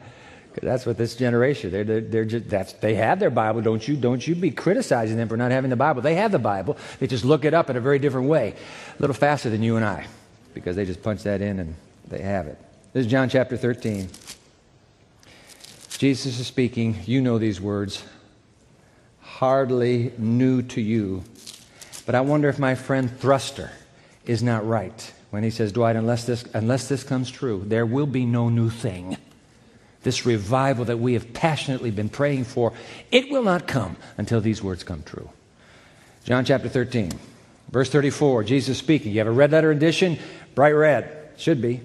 that's 0.63 0.85
what 0.85 0.99
this 0.99 1.15
generation, 1.15 1.71
they're, 1.71 1.85
they're, 1.85 2.01
they're 2.01 2.25
just, 2.25 2.49
that's, 2.49 2.73
they 2.75 2.95
have 2.95 3.19
their 3.19 3.31
Bible. 3.31 3.63
Don't 3.63 3.87
you, 3.87 3.97
don't 3.97 4.27
you 4.27 4.35
be 4.35 4.51
criticizing 4.51 5.17
them 5.17 5.29
for 5.29 5.37
not 5.37 5.53
having 5.53 5.71
the 5.71 5.77
Bible. 5.77 6.03
They 6.03 6.17
have 6.17 6.33
the 6.33 6.39
Bible. 6.39 6.77
They 6.99 7.07
just 7.07 7.25
look 7.25 7.45
it 7.45 7.55
up 7.55 7.71
in 7.71 7.77
a 7.77 7.81
very 7.81 7.99
different 7.99 8.29
way, 8.29 8.55
a 8.99 9.01
little 9.01 9.15
faster 9.15 9.49
than 9.49 9.63
you 9.63 9.77
and 9.77 9.85
I, 9.85 10.07
because 10.53 10.77
they 10.77 10.85
just 10.85 11.03
punch 11.03 11.23
that 11.23 11.41
in 11.41 11.61
and 11.61 11.75
they 12.09 12.21
have 12.21 12.47
it. 12.47 12.59
This 12.93 13.07
is 13.07 13.11
John 13.11 13.29
chapter 13.29 13.57
13. 13.57 14.09
Jesus 15.99 16.39
is 16.41 16.47
speaking. 16.47 16.99
You 17.07 17.21
know 17.21 17.39
these 17.39 17.61
words 17.61 18.03
hardly 19.41 20.13
new 20.19 20.61
to 20.61 20.83
you. 20.83 21.25
But 22.05 22.15
I 22.15 22.21
wonder 22.21 22.51
if 22.51 22.59
my 22.59 22.75
friend 22.75 23.11
Thruster 23.11 23.71
is 24.27 24.43
not 24.43 24.67
right 24.69 25.15
when 25.31 25.43
he 25.43 25.49
says, 25.49 25.73
Dwight, 25.73 25.97
unless 25.97 26.27
this, 26.27 26.45
unless 26.53 26.89
this 26.89 27.03
comes 27.03 27.31
true, 27.31 27.65
there 27.67 27.87
will 27.87 28.05
be 28.05 28.27
no 28.27 28.51
new 28.51 28.69
thing. 28.69 29.17
This 30.03 30.27
revival 30.27 30.85
that 30.85 30.99
we 30.99 31.15
have 31.15 31.33
passionately 31.33 31.91
been 31.91 32.11
praying 32.11 32.45
for, 32.45 32.75
it 33.11 33.31
will 33.31 33.43
not 33.43 33.67
come 33.67 33.97
until 34.19 34.43
these 34.43 34.63
words 34.63 34.85
come 34.85 35.03
true. 35.05 35.31
John 36.25 36.45
chapter 36.45 36.69
13, 36.69 37.11
verse 37.71 37.89
34, 37.89 38.45
Jesus 38.45 38.77
speaking. 38.77 39.13
You 39.13 39.21
have 39.21 39.27
a 39.27 39.31
red 39.31 39.53
letter 39.53 39.71
edition? 39.71 40.19
Bright 40.55 40.73
red. 40.73 41.31
Should 41.39 41.63
be. 41.63 41.81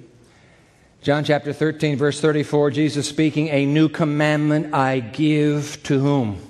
John 1.01 1.23
chapter 1.23 1.53
13, 1.53 1.95
verse 1.95 2.19
34, 2.19 2.71
Jesus 2.71 3.07
speaking, 3.07 3.47
A 3.47 3.65
new 3.65 3.87
commandment 3.87 4.73
I 4.73 4.99
give 4.99 5.81
to 5.83 5.99
whom? 5.99 6.41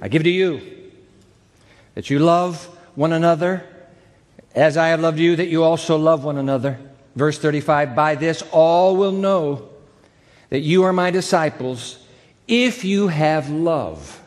I 0.00 0.08
give 0.08 0.22
to 0.24 0.30
you 0.30 0.60
that 1.94 2.10
you 2.10 2.18
love 2.18 2.64
one 2.94 3.12
another 3.12 3.64
as 4.54 4.76
I 4.76 4.88
have 4.88 5.00
loved 5.00 5.18
you, 5.18 5.36
that 5.36 5.48
you 5.48 5.64
also 5.64 5.96
love 5.96 6.24
one 6.24 6.38
another. 6.38 6.78
Verse 7.16 7.38
35 7.38 7.94
By 7.94 8.14
this 8.14 8.42
all 8.52 8.96
will 8.96 9.12
know 9.12 9.68
that 10.50 10.60
you 10.60 10.84
are 10.84 10.92
my 10.92 11.10
disciples 11.10 11.98
if 12.46 12.84
you 12.84 13.08
have 13.08 13.50
love 13.50 14.22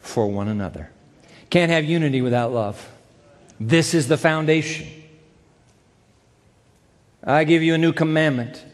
for 0.00 0.26
one 0.28 0.48
another. 0.48 0.90
Can't 1.50 1.70
have 1.70 1.84
unity 1.84 2.20
without 2.20 2.52
love. 2.52 2.88
This 3.58 3.94
is 3.94 4.06
the 4.06 4.16
foundation. 4.16 4.86
I 7.24 7.44
give 7.44 7.62
you 7.62 7.74
a 7.74 7.78
new 7.78 7.92
commandment. 7.92 8.64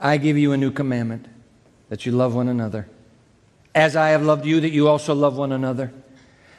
I 0.00 0.16
give 0.16 0.38
you 0.38 0.52
a 0.52 0.56
new 0.56 0.70
commandment 0.70 1.26
that 1.90 2.06
you 2.06 2.12
love 2.12 2.34
one 2.34 2.48
another. 2.48 2.88
As 3.74 3.96
I 3.96 4.10
have 4.10 4.22
loved 4.22 4.44
you, 4.44 4.60
that 4.60 4.70
you 4.70 4.88
also 4.88 5.14
love 5.14 5.36
one 5.36 5.52
another. 5.52 5.92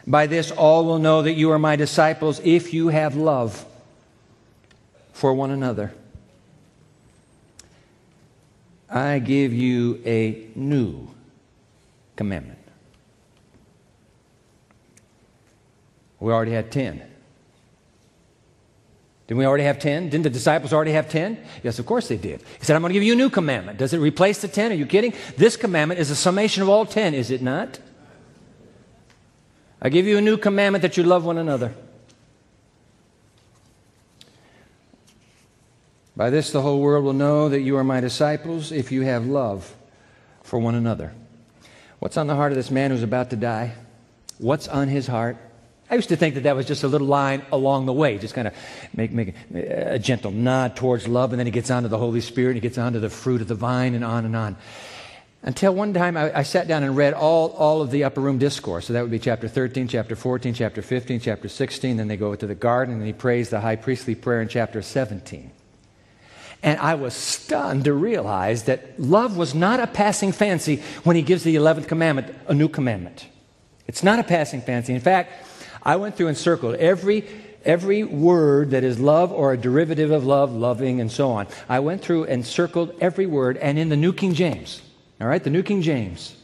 By 0.05 0.27
this, 0.27 0.51
all 0.51 0.86
will 0.86 1.00
know 1.00 1.22
that 1.22 1.34
you 1.34 1.51
are 1.51 1.60
my 1.60 1.75
disciples 1.75 2.41
if 2.43 2.74
you 2.74 2.89
have 2.89 3.15
love 3.15 3.65
for 5.13 5.34
one 5.34 5.51
another. 5.51 5.93
I 8.89 9.20
give 9.20 9.53
you 9.53 10.01
a 10.05 10.48
new 10.55 11.08
commandment. 12.15 12.60
We 16.20 16.32
already 16.32 16.51
had 16.51 16.72
10. 16.72 17.12
Didn't 19.27 19.38
we 19.38 19.46
already 19.46 19.63
have 19.63 19.80
10? 19.80 20.10
Didn't 20.10 20.24
the 20.24 20.30
disciples 20.30 20.74
already 20.74 20.92
have 20.92 21.10
10? 21.10 21.38
Yes, 21.63 21.80
of 21.80 21.86
course 21.86 22.10
they 22.10 22.18
did. 22.18 22.42
He 22.60 22.65
said, 22.65 22.75
I'm 22.75 22.82
going 22.82 22.89
to 22.89 22.94
give 22.94 23.03
you 23.03 23.13
a 23.13 23.18
new 23.18 23.30
commandment. 23.30 23.77
Does 23.77 23.94
it 23.94 24.00
replace 24.00 24.42
the 24.42 24.50
10? 24.50 24.72
Are 24.72 24.75
you 24.75 24.86
kidding? 24.86 25.13
This 25.38 25.56
commandment 25.56 26.00
is 26.00 26.10
a 26.12 26.15
summation 26.15 26.62
of 26.62 26.70
all 26.70 26.86
10, 26.86 27.13
is 27.13 27.32
it 27.32 27.42
not? 27.42 27.80
I 29.82 29.89
give 29.89 30.06
you 30.06 30.18
a 30.18 30.22
new 30.22 30.38
commandment 30.38 30.82
that 30.82 30.98
you 30.98 31.03
love 31.03 31.24
one 31.25 31.38
another. 31.38 31.74
By 36.15 36.30
this, 36.30 36.51
the 36.51 36.62
whole 36.62 36.80
world 36.80 37.06
will 37.06 37.13
know 37.13 37.50
that 37.50 37.62
you 37.62 37.77
are 37.77 37.84
my 37.84 38.00
disciples 38.00 38.72
if 38.72 38.92
you 38.92 39.01
have 39.01 39.25
love 39.25 39.75
for 40.44 40.60
one 40.60 40.75
another. 40.75 41.13
What's 42.00 42.18
on 42.18 42.27
the 42.27 42.36
heart 42.36 42.51
of 42.51 42.58
this 42.58 42.70
man 42.70 42.92
who's 42.92 43.03
about 43.03 43.30
to 43.32 43.36
die? 43.36 43.74
What's 44.38 44.68
on 44.68 44.89
his 44.89 45.08
heart? 45.08 45.38
I 45.93 45.95
used 45.95 46.09
to 46.09 46.15
think 46.15 46.33
that 46.33 46.41
that 46.45 46.55
was 46.55 46.65
just 46.65 46.83
a 46.83 46.88
little 46.88 47.05
line 47.05 47.43
along 47.51 47.85
the 47.85 47.93
way, 47.93 48.17
just 48.17 48.33
kind 48.33 48.47
of 48.47 48.55
make, 48.95 49.12
make 49.12 49.35
a 49.53 50.00
gentle 50.00 50.31
nod 50.31 50.75
towards 50.75 51.07
love, 51.07 51.33
and 51.33 51.39
then 51.39 51.45
he 51.45 51.51
gets 51.51 51.69
on 51.69 51.83
to 51.83 51.88
the 51.88 52.00
Holy 52.00 52.19
Spirit, 52.19 52.47
and 52.47 52.55
he 52.55 52.62
gets 52.62 52.79
on 52.79 52.93
to 52.93 53.00
the 53.00 53.12
fruit 53.12 53.41
of 53.41 53.47
the 53.47 53.53
vine, 53.53 53.93
and 53.93 54.03
on 54.03 54.25
and 54.25 54.35
on. 54.35 54.57
Until 55.43 55.75
one 55.75 55.93
time 55.93 56.17
I, 56.17 56.39
I, 56.39 56.41
sat 56.41 56.67
down 56.67 56.81
and 56.81 56.97
read 56.97 57.13
all, 57.13 57.50
all 57.51 57.83
of 57.83 57.91
the 57.91 58.05
upper 58.05 58.21
room 58.21 58.39
discourse. 58.39 58.88
So 58.88 58.93
that 58.93 59.03
would 59.03 59.12
be 59.12 59.19
chapter 59.19 59.47
13, 59.47 59.88
chapter 59.88 60.15
14, 60.15 60.55
chapter 60.55 60.81
15, 60.81 61.19
chapter 61.19 61.47
16. 61.47 61.97
Then 61.97 62.07
they 62.07 62.17
go 62.17 62.33
to 62.33 62.47
the 62.47 62.55
garden, 62.55 62.95
and 62.95 63.05
he 63.05 63.13
prays 63.13 63.51
the 63.51 63.59
high 63.59 63.75
priestly 63.75 64.15
prayer 64.15 64.41
in 64.41 64.47
chapter 64.47 64.81
17. 64.81 65.51
And 66.63 66.79
I 66.79 66.95
was 66.95 67.13
stunned 67.13 67.83
to 67.83 67.93
realize 67.93 68.63
that 68.63 69.00
love 69.00 69.38
was 69.38 69.53
not 69.53 69.79
a 69.79 69.85
passing 69.85 70.31
fancy 70.31 70.81
when 71.03 71.15
he 71.15 71.21
gives 71.21 71.43
the 71.43 71.55
11th 71.55 71.88
commandment, 71.88 72.35
a 72.47 72.55
new 72.55 72.67
commandment. 72.67 73.27
It's 73.85 74.01
not 74.01 74.17
a 74.17 74.23
passing 74.23 74.62
fancy. 74.63 74.95
In 74.95 75.00
fact, 75.00 75.31
I 75.83 75.97
went 75.97 76.15
through 76.15 76.29
and 76.29 76.37
circled 76.37 76.75
every 76.75 77.27
every 77.65 78.03
word 78.03 78.71
that 78.71 78.83
is 78.83 78.99
love 78.99 79.31
or 79.31 79.53
a 79.53 79.57
derivative 79.57 80.11
of 80.11 80.25
love, 80.25 80.53
loving, 80.53 80.99
and 80.99 81.11
so 81.11 81.31
on. 81.31 81.47
I 81.69 81.79
went 81.79 82.01
through 82.01 82.25
and 82.25 82.45
circled 82.45 82.93
every 82.99 83.25
word, 83.25 83.57
and 83.57 83.79
in 83.79 83.89
the 83.89 83.95
New 83.95 84.13
King 84.13 84.33
James, 84.33 84.81
all 85.21 85.27
right, 85.27 85.43
the 85.43 85.49
New 85.49 85.63
King 85.63 85.81
James, 85.81 86.35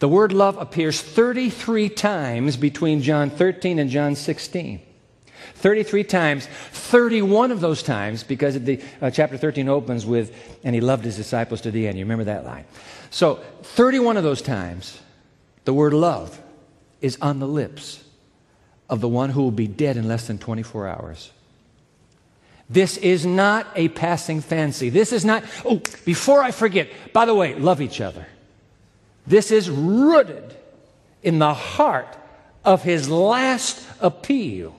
The 0.00 0.08
word 0.08 0.32
love 0.32 0.56
appears 0.58 1.00
33 1.00 1.88
times 1.88 2.56
between 2.56 3.02
John 3.02 3.30
13 3.30 3.78
and 3.78 3.90
John 3.90 4.14
16. 4.14 4.80
33 5.54 6.04
times, 6.04 6.46
31 6.70 7.50
of 7.50 7.60
those 7.60 7.82
times, 7.82 8.22
because 8.22 8.60
the 8.60 8.80
uh, 9.00 9.10
chapter 9.10 9.36
13 9.36 9.68
opens 9.68 10.06
with, 10.06 10.32
and 10.62 10.72
he 10.72 10.80
loved 10.80 11.04
his 11.04 11.16
disciples 11.16 11.60
to 11.62 11.72
the 11.72 11.88
end. 11.88 11.98
You 11.98 12.04
remember 12.04 12.24
that 12.24 12.44
line? 12.44 12.64
So, 13.10 13.36
31 13.62 14.16
of 14.16 14.22
those 14.22 14.40
times, 14.40 15.00
the 15.64 15.74
word 15.74 15.94
love 15.94 16.40
is 17.00 17.18
on 17.20 17.38
the 17.38 17.48
lips 17.48 18.02
of 18.88 19.00
the 19.00 19.08
one 19.08 19.30
who 19.30 19.42
will 19.42 19.50
be 19.50 19.66
dead 19.66 19.96
in 19.96 20.08
less 20.08 20.26
than 20.26 20.38
24 20.38 20.88
hours. 20.88 21.30
This 22.70 22.96
is 22.98 23.24
not 23.24 23.66
a 23.76 23.88
passing 23.88 24.40
fancy. 24.40 24.90
This 24.90 25.12
is 25.12 25.24
not, 25.24 25.44
oh, 25.64 25.80
before 26.04 26.42
I 26.42 26.50
forget, 26.50 26.88
by 27.12 27.24
the 27.24 27.34
way, 27.34 27.54
love 27.54 27.80
each 27.80 28.00
other. 28.00 28.26
This 29.26 29.50
is 29.50 29.70
rooted 29.70 30.54
in 31.22 31.38
the 31.38 31.54
heart 31.54 32.16
of 32.64 32.82
his 32.82 33.08
last 33.08 33.86
appeal 34.00 34.76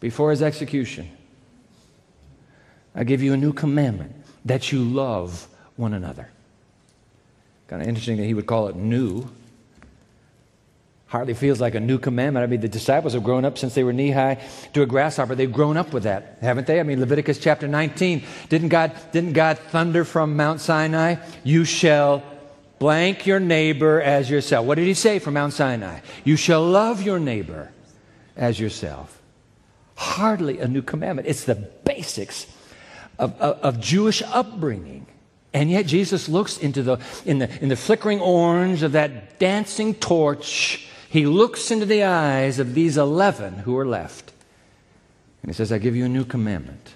before 0.00 0.30
his 0.30 0.42
execution. 0.42 1.10
I 2.94 3.04
give 3.04 3.22
you 3.22 3.32
a 3.32 3.36
new 3.36 3.52
commandment 3.52 4.14
that 4.44 4.70
you 4.70 4.84
love 4.84 5.48
one 5.76 5.94
another. 5.94 6.28
Kind 7.66 7.82
of 7.82 7.88
interesting 7.88 8.18
that 8.18 8.24
he 8.24 8.34
would 8.34 8.46
call 8.46 8.68
it 8.68 8.76
new 8.76 9.28
Hardly 11.14 11.34
feels 11.34 11.60
like 11.60 11.76
a 11.76 11.80
new 11.80 11.98
commandment. 11.98 12.42
I 12.42 12.48
mean, 12.48 12.60
the 12.60 12.66
disciples 12.66 13.12
have 13.12 13.22
grown 13.22 13.44
up 13.44 13.56
since 13.56 13.72
they 13.72 13.84
were 13.84 13.92
knee 13.92 14.10
high 14.10 14.42
to 14.72 14.82
a 14.82 14.86
grasshopper. 14.86 15.36
They've 15.36 15.52
grown 15.52 15.76
up 15.76 15.92
with 15.92 16.02
that, 16.02 16.38
haven't 16.40 16.66
they? 16.66 16.80
I 16.80 16.82
mean, 16.82 16.98
Leviticus 16.98 17.38
chapter 17.38 17.68
19. 17.68 18.24
Didn't 18.48 18.70
God, 18.70 18.90
didn't 19.12 19.34
God 19.34 19.56
thunder 19.56 20.04
from 20.04 20.34
Mount 20.34 20.60
Sinai? 20.60 21.14
You 21.44 21.64
shall 21.64 22.24
blank 22.80 23.28
your 23.28 23.38
neighbor 23.38 24.02
as 24.02 24.28
yourself. 24.28 24.66
What 24.66 24.74
did 24.74 24.88
he 24.88 24.94
say 24.94 25.20
from 25.20 25.34
Mount 25.34 25.52
Sinai? 25.52 26.00
You 26.24 26.34
shall 26.34 26.66
love 26.66 27.00
your 27.00 27.20
neighbor 27.20 27.70
as 28.36 28.58
yourself. 28.58 29.22
Hardly 29.94 30.58
a 30.58 30.66
new 30.66 30.82
commandment. 30.82 31.28
It's 31.28 31.44
the 31.44 31.54
basics 31.54 32.48
of, 33.20 33.40
of, 33.40 33.60
of 33.60 33.80
Jewish 33.80 34.20
upbringing. 34.20 35.06
And 35.52 35.70
yet 35.70 35.86
Jesus 35.86 36.28
looks 36.28 36.58
into 36.58 36.82
the, 36.82 36.98
in 37.24 37.38
the, 37.38 37.62
in 37.62 37.68
the 37.68 37.76
flickering 37.76 38.20
orange 38.20 38.82
of 38.82 38.90
that 38.92 39.38
dancing 39.38 39.94
torch 39.94 40.88
he 41.14 41.26
looks 41.26 41.70
into 41.70 41.86
the 41.86 42.02
eyes 42.02 42.58
of 42.58 42.74
these 42.74 42.96
11 42.96 43.58
who 43.58 43.78
are 43.78 43.86
left. 43.86 44.32
And 45.42 45.48
he 45.48 45.54
says, 45.54 45.70
I 45.70 45.78
give 45.78 45.94
you 45.94 46.06
a 46.06 46.08
new 46.08 46.24
commandment 46.24 46.92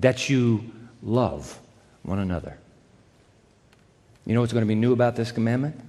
that 0.00 0.28
you 0.28 0.72
love 1.04 1.56
one 2.02 2.18
another. 2.18 2.58
You 4.24 4.34
know 4.34 4.40
what's 4.40 4.52
going 4.52 4.64
to 4.64 4.66
be 4.66 4.74
new 4.74 4.92
about 4.92 5.14
this 5.14 5.30
commandment? 5.30 5.80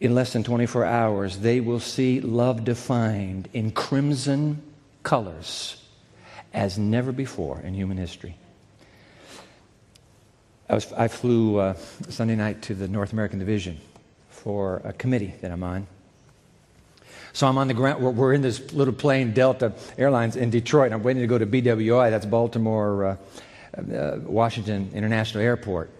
In 0.00 0.14
less 0.14 0.34
than 0.34 0.44
24 0.44 0.84
hours, 0.84 1.38
they 1.38 1.58
will 1.60 1.80
see 1.80 2.20
love 2.20 2.64
defined 2.64 3.48
in 3.54 3.70
crimson 3.70 4.62
colors 5.02 5.82
as 6.52 6.76
never 6.76 7.10
before 7.10 7.58
in 7.60 7.72
human 7.72 7.96
history. 7.96 8.36
I, 10.72 10.76
was, 10.76 10.92
I 10.94 11.08
flew 11.08 11.58
uh, 11.58 11.74
Sunday 12.08 12.34
night 12.34 12.62
to 12.62 12.74
the 12.74 12.88
North 12.88 13.12
American 13.12 13.38
Division 13.38 13.78
for 14.30 14.80
a 14.84 14.94
committee 14.94 15.34
that 15.42 15.50
I'm 15.50 15.62
on. 15.62 15.86
So 17.34 17.46
I'm 17.46 17.58
on 17.58 17.68
the 17.68 17.74
ground. 17.74 18.02
We're, 18.02 18.32
in 18.32 18.40
this 18.40 18.72
little 18.72 18.94
plane, 18.94 19.34
Delta 19.34 19.74
Airlines, 19.98 20.34
in 20.34 20.48
Detroit. 20.48 20.86
And 20.86 20.94
I'm 20.94 21.02
waiting 21.02 21.20
to 21.20 21.26
go 21.26 21.36
to 21.36 21.44
BWI. 21.44 22.08
That's 22.08 22.24
Baltimore, 22.24 23.04
uh, 23.04 23.16
uh, 23.78 24.20
Washington 24.20 24.90
International 24.94 25.44
Airport. 25.44 25.90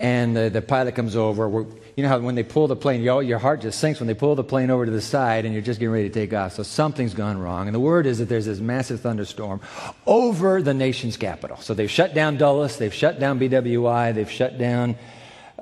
And 0.00 0.34
the 0.34 0.48
the 0.48 0.62
pilot 0.62 0.94
comes 0.94 1.14
over. 1.14 1.46
We're, 1.46 1.66
you 1.94 2.02
know 2.02 2.08
how 2.08 2.18
when 2.18 2.34
they 2.34 2.42
pull 2.42 2.66
the 2.66 2.74
plane, 2.74 3.02
you, 3.02 3.20
your 3.20 3.38
heart 3.38 3.60
just 3.60 3.78
sinks 3.78 4.00
when 4.00 4.06
they 4.06 4.14
pull 4.14 4.34
the 4.34 4.42
plane 4.42 4.70
over 4.70 4.86
to 4.86 4.90
the 4.90 5.02
side 5.02 5.44
and 5.44 5.52
you're 5.52 5.62
just 5.62 5.78
getting 5.78 5.92
ready 5.92 6.08
to 6.08 6.14
take 6.14 6.32
off. 6.32 6.54
So 6.54 6.62
something's 6.62 7.12
gone 7.12 7.38
wrong. 7.38 7.68
And 7.68 7.74
the 7.74 7.80
word 7.80 8.06
is 8.06 8.18
that 8.18 8.30
there's 8.30 8.46
this 8.46 8.60
massive 8.60 9.00
thunderstorm 9.00 9.60
over 10.06 10.62
the 10.62 10.72
nation's 10.72 11.18
capital. 11.18 11.58
So 11.58 11.74
they've 11.74 11.90
shut 11.90 12.14
down 12.14 12.38
Dulles, 12.38 12.78
they've 12.78 12.94
shut 12.94 13.20
down 13.20 13.38
BWI, 13.38 14.14
they've 14.14 14.30
shut 14.30 14.56
down 14.56 14.96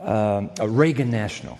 um, 0.00 0.50
Reagan 0.62 1.10
National. 1.10 1.58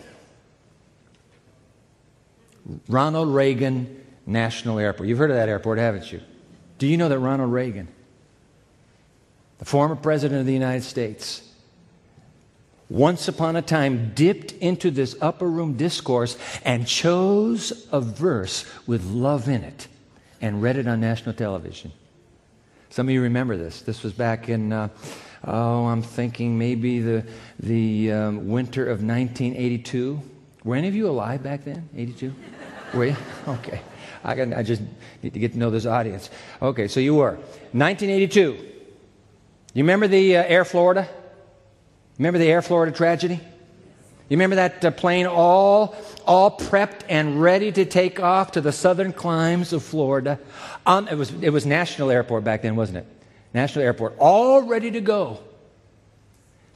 Ronald 2.88 3.35
Reagan 3.35 4.05
National 4.27 4.79
Airport. 4.79 5.09
You've 5.09 5.19
heard 5.19 5.31
of 5.31 5.37
that 5.37 5.49
airport, 5.49 5.79
haven't 5.79 6.12
you? 6.12 6.21
Do 6.79 6.87
you 6.87 6.97
know 6.97 7.09
that 7.09 7.19
Ronald 7.19 7.53
Reagan, 7.53 7.88
the 9.59 9.64
former 9.64 9.97
president 9.97 10.41
of 10.41 10.47
the 10.47 10.53
United 10.53 10.85
States, 10.85 11.43
once 12.90 13.29
upon 13.29 13.57
a 13.57 13.62
time 13.62 14.12
dipped 14.14 14.53
into 14.53 14.90
this 14.90 15.14
upper 15.20 15.46
room 15.46 15.74
discourse 15.74 16.38
and 16.64 16.87
chose 16.87 17.87
a 17.92 18.01
verse 18.01 18.64
with 18.87 19.05
love 19.05 19.48
in 19.48 19.62
it 19.62 19.88
and 20.40 20.62
read 20.62 20.77
it 20.77 20.87
on 20.87 21.01
national 21.01 21.35
television. 21.35 21.92
Some 22.90 23.09
of 23.09 23.12
you 23.12 23.22
remember 23.22 23.57
this. 23.57 23.83
This 23.83 24.03
was 24.03 24.12
back 24.12 24.48
in, 24.48 24.72
uh, 24.72 24.88
oh, 25.44 25.87
I'm 25.87 26.03
thinking 26.03 26.57
maybe 26.59 27.01
the, 27.01 27.24
the 27.61 28.12
um, 28.12 28.48
winter 28.48 28.85
of 28.85 29.03
1982. 29.03 30.22
Were 30.64 30.77
any 30.77 30.88
of 30.88 30.94
you 30.94 31.09
alive 31.09 31.42
back 31.42 31.64
then? 31.64 31.88
82? 31.94 32.35
Were 32.94 33.07
you? 33.07 33.16
Okay. 33.48 33.81
I, 34.24 34.35
can, 34.35 34.53
I 34.53 34.62
just 34.64 34.83
need 35.22 35.33
to 35.33 35.38
get 35.38 35.53
to 35.53 35.59
know 35.59 35.70
this 35.70 35.87
audience. 35.87 36.29
Okay, 36.61 36.88
so 36.88 36.98
you 36.98 37.14
were. 37.14 37.35
1982. 37.72 38.59
You 39.74 39.85
remember 39.85 40.09
the 40.09 40.38
uh, 40.38 40.42
Air 40.42 40.64
Florida? 40.64 41.09
Remember 42.18 42.38
the 42.38 42.50
Air 42.50 42.62
Florida 42.62 42.92
tragedy? 42.92 43.40
You 44.28 44.37
remember 44.37 44.57
that 44.57 44.85
uh, 44.85 44.90
plane 44.90 45.26
all, 45.26 45.94
all 46.26 46.50
prepped 46.50 47.00
and 47.09 47.40
ready 47.40 47.72
to 47.72 47.87
take 47.87 48.20
off 48.20 48.52
to 48.52 48.61
the 48.61 48.72
southern 48.72 49.12
climes 49.12 49.72
of 49.72 49.83
Florida? 49.83 50.38
Um, 50.85 51.09
it, 51.09 51.14
was, 51.14 51.33
it 51.42 51.50
was 51.50 51.64
National 51.64 52.11
Airport 52.11 52.44
back 52.44 52.61
then, 52.61 52.76
wasn't 52.76 52.98
it? 52.98 53.07
National 53.54 53.85
Airport, 53.85 54.16
all 54.18 54.62
ready 54.62 54.90
to 54.90 55.00
go. 55.00 55.38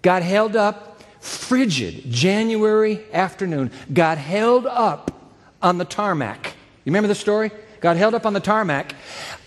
Got 0.01 0.23
held 0.23 0.57
up, 0.57 1.03
frigid 1.21 2.11
January 2.11 3.05
afternoon, 3.13 3.71
got 3.93 4.17
held 4.17 4.67
up 4.67 5.31
on 5.61 5.77
the 5.77 5.85
tarmac. 5.85 6.47
You 6.85 6.91
remember 6.91 7.09
the 7.09 7.15
story? 7.15 7.51
Got 7.81 7.97
held 7.97 8.15
up 8.15 8.25
on 8.25 8.33
the 8.33 8.41
tarmac. 8.41 8.95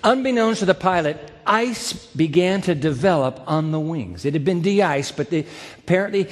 Unbeknownst 0.03 0.59
to 0.59 0.65
the 0.65 0.75
pilot, 0.75 1.31
ice 1.45 1.93
began 1.93 2.61
to 2.61 2.75
develop 2.75 3.41
on 3.47 3.71
the 3.71 3.79
wings. 3.79 4.25
It 4.25 4.33
had 4.33 4.45
been 4.45 4.61
de 4.61 4.81
iced, 4.81 5.17
but 5.17 5.29
they, 5.29 5.45
apparently 5.79 6.29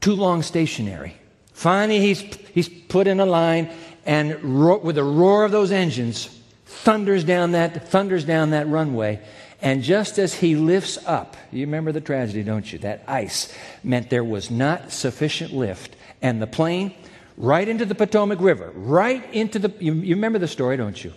too 0.00 0.14
long 0.14 0.42
stationary. 0.42 1.16
Finally, 1.52 2.00
he's, 2.00 2.20
he's 2.54 2.68
put 2.68 3.06
in 3.06 3.20
a 3.20 3.26
line, 3.26 3.70
and 4.06 4.42
ro- 4.42 4.78
with 4.78 4.94
the 4.94 5.04
roar 5.04 5.44
of 5.44 5.52
those 5.52 5.72
engines, 5.72 6.26
thunders 6.66 7.24
down 7.24 7.52
that, 7.52 7.88
thunders 7.88 8.24
down 8.24 8.50
that 8.50 8.68
runway. 8.68 9.20
And 9.60 9.82
just 9.82 10.18
as 10.18 10.34
he 10.34 10.54
lifts 10.54 10.98
up, 11.04 11.36
you 11.50 11.66
remember 11.66 11.90
the 11.90 12.00
tragedy, 12.00 12.44
don't 12.44 12.72
you? 12.72 12.78
That 12.78 13.02
ice 13.08 13.52
meant 13.82 14.08
there 14.08 14.22
was 14.22 14.50
not 14.50 14.92
sufficient 14.92 15.52
lift. 15.52 15.96
And 16.22 16.40
the 16.40 16.46
plane, 16.46 16.94
right 17.36 17.68
into 17.68 17.84
the 17.84 17.94
Potomac 17.96 18.40
River, 18.40 18.70
right 18.74 19.22
into 19.34 19.58
the, 19.58 19.72
you, 19.80 19.94
you 19.94 20.14
remember 20.14 20.38
the 20.38 20.48
story, 20.48 20.76
don't 20.76 21.02
you? 21.02 21.12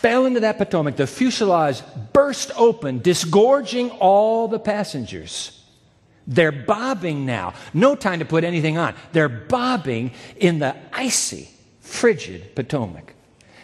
Fell 0.00 0.26
into 0.26 0.40
that 0.40 0.58
Potomac. 0.58 0.96
The 0.96 1.06
fuselage 1.06 1.82
burst 2.12 2.52
open, 2.56 3.00
disgorging 3.00 3.90
all 3.90 4.48
the 4.48 4.58
passengers. 4.58 5.54
They're 6.26 6.52
bobbing 6.52 7.26
now. 7.26 7.54
No 7.72 7.94
time 7.96 8.18
to 8.18 8.24
put 8.24 8.44
anything 8.44 8.78
on. 8.78 8.94
They're 9.12 9.28
bobbing 9.28 10.12
in 10.36 10.58
the 10.58 10.76
icy, 10.92 11.48
frigid 11.80 12.54
Potomac. 12.54 13.14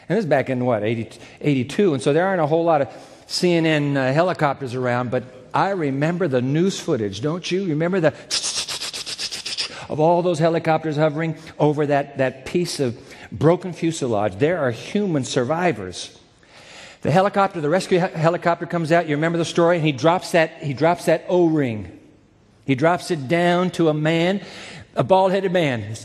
And 0.08 0.16
this 0.16 0.24
is 0.24 0.28
back 0.28 0.50
in 0.50 0.64
what, 0.64 0.82
80, 0.82 1.18
82. 1.40 1.94
And 1.94 2.02
so 2.02 2.12
there 2.12 2.26
aren't 2.26 2.40
a 2.40 2.46
whole 2.46 2.64
lot 2.64 2.80
of 2.82 2.88
CNN 3.26 3.96
uh, 3.96 4.12
helicopters 4.12 4.74
around, 4.74 5.10
but 5.10 5.24
I 5.52 5.70
remember 5.70 6.26
the 6.26 6.42
news 6.42 6.80
footage, 6.80 7.20
don't 7.20 7.48
you? 7.50 7.66
Remember 7.66 8.00
the 8.00 8.08
of 9.88 10.00
all 10.00 10.22
those 10.22 10.38
helicopters 10.38 10.96
hovering 10.96 11.36
over 11.58 11.86
that, 11.86 12.18
that 12.18 12.44
piece 12.44 12.80
of 12.80 12.98
broken 13.30 13.72
fuselage? 13.72 14.36
There 14.36 14.58
are 14.58 14.70
human 14.70 15.24
survivors 15.24 16.18
the 17.04 17.10
helicopter, 17.10 17.60
the 17.60 17.68
rescue 17.68 17.98
helicopter 17.98 18.64
comes 18.64 18.90
out. 18.90 19.06
You 19.06 19.16
remember 19.16 19.36
the 19.36 19.44
story? 19.44 19.76
And 19.76 19.84
he 19.84 19.92
drops 19.92 20.32
that, 20.32 20.62
he 20.62 20.72
drops 20.72 21.04
that 21.04 21.26
O-ring. 21.28 22.00
He 22.64 22.74
drops 22.74 23.10
it 23.10 23.28
down 23.28 23.70
to 23.72 23.90
a 23.90 23.94
man, 23.94 24.40
a 24.96 25.04
bald-headed 25.04 25.52
man. 25.52 25.96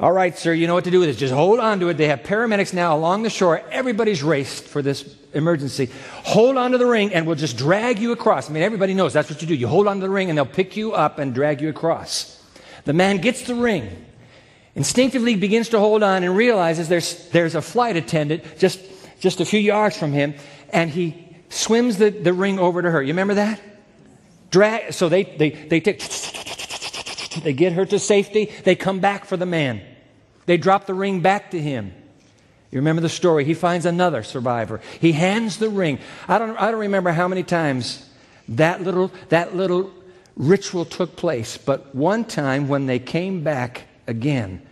All 0.00 0.10
right, 0.10 0.36
sir, 0.36 0.52
you 0.52 0.66
know 0.66 0.74
what 0.74 0.82
to 0.82 0.90
do 0.90 0.98
with 0.98 1.10
this. 1.10 1.16
Just 1.16 1.32
hold 1.32 1.60
on 1.60 1.78
to 1.78 1.90
it. 1.90 1.94
They 1.94 2.08
have 2.08 2.24
paramedics 2.24 2.74
now 2.74 2.96
along 2.96 3.22
the 3.22 3.30
shore. 3.30 3.62
Everybody's 3.70 4.20
raced 4.20 4.64
for 4.64 4.82
this 4.82 5.16
emergency. 5.32 5.90
Hold 6.24 6.56
on 6.56 6.72
to 6.72 6.78
the 6.78 6.86
ring 6.86 7.14
and 7.14 7.24
we'll 7.24 7.36
just 7.36 7.56
drag 7.56 8.00
you 8.00 8.10
across. 8.10 8.50
I 8.50 8.52
mean, 8.52 8.64
everybody 8.64 8.94
knows 8.94 9.12
that's 9.12 9.30
what 9.30 9.40
you 9.40 9.46
do. 9.46 9.54
You 9.54 9.68
hold 9.68 9.86
on 9.86 9.98
to 9.98 10.02
the 10.02 10.10
ring 10.10 10.28
and 10.28 10.36
they'll 10.36 10.44
pick 10.44 10.76
you 10.76 10.92
up 10.92 11.20
and 11.20 11.32
drag 11.32 11.60
you 11.60 11.68
across. 11.68 12.42
The 12.84 12.92
man 12.92 13.18
gets 13.18 13.42
the 13.42 13.54
ring, 13.54 14.06
instinctively 14.74 15.36
begins 15.36 15.68
to 15.68 15.78
hold 15.78 16.02
on 16.02 16.24
and 16.24 16.36
realizes 16.36 16.88
there's, 16.88 17.28
there's 17.28 17.54
a 17.54 17.62
flight 17.62 17.94
attendant 17.94 18.42
just 18.58 18.80
just 19.20 19.40
a 19.40 19.44
few 19.44 19.60
yards 19.60 19.96
from 19.96 20.12
him, 20.12 20.34
and 20.70 20.90
he 20.90 21.26
swims 21.48 21.98
the, 21.98 22.10
the 22.10 22.32
ring 22.32 22.58
over 22.58 22.82
to 22.82 22.90
her. 22.90 23.02
You 23.02 23.08
remember 23.08 23.34
that? 23.34 23.60
Drag, 24.50 24.92
so 24.92 25.08
they, 25.08 25.24
they, 25.24 25.50
they 25.50 25.80
take, 25.80 26.02
they 27.42 27.52
get 27.52 27.72
her 27.74 27.84
to 27.86 27.98
safety. 27.98 28.52
They 28.64 28.74
come 28.74 29.00
back 29.00 29.24
for 29.24 29.36
the 29.36 29.46
man. 29.46 29.82
They 30.46 30.56
drop 30.56 30.86
the 30.86 30.94
ring 30.94 31.20
back 31.20 31.50
to 31.50 31.60
him. 31.60 31.92
You 32.70 32.78
remember 32.78 33.02
the 33.02 33.08
story. 33.08 33.44
He 33.44 33.54
finds 33.54 33.86
another 33.86 34.22
survivor. 34.22 34.80
He 35.00 35.12
hands 35.12 35.58
the 35.58 35.70
ring. 35.70 35.98
I 36.26 36.38
don't, 36.38 36.56
I 36.56 36.70
don't 36.70 36.80
remember 36.80 37.10
how 37.10 37.28
many 37.28 37.42
times 37.42 38.08
that 38.48 38.82
little, 38.82 39.10
that 39.28 39.54
little 39.54 39.90
ritual 40.36 40.84
took 40.84 41.16
place, 41.16 41.58
but 41.58 41.94
one 41.94 42.24
time 42.24 42.68
when 42.68 42.86
they 42.86 42.98
came 42.98 43.42
back 43.42 43.84
again 44.06 44.62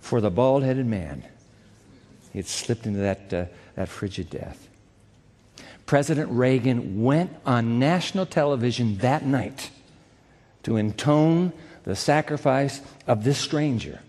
for 0.00 0.20
the 0.20 0.30
bald 0.30 0.62
headed 0.62 0.86
man, 0.86 1.24
he 2.32 2.38
had 2.38 2.46
slipped 2.46 2.86
into 2.86 3.00
that, 3.00 3.32
uh, 3.32 3.44
that 3.74 3.88
frigid 3.88 4.30
death. 4.30 4.68
President 5.86 6.30
Reagan 6.30 7.02
went 7.02 7.34
on 7.44 7.78
national 7.78 8.26
television 8.26 8.98
that 8.98 9.24
night 9.24 9.70
to 10.62 10.76
intone 10.76 11.52
the 11.84 11.96
sacrifice 11.96 12.80
of 13.06 13.24
this 13.24 13.38
stranger. 13.38 14.00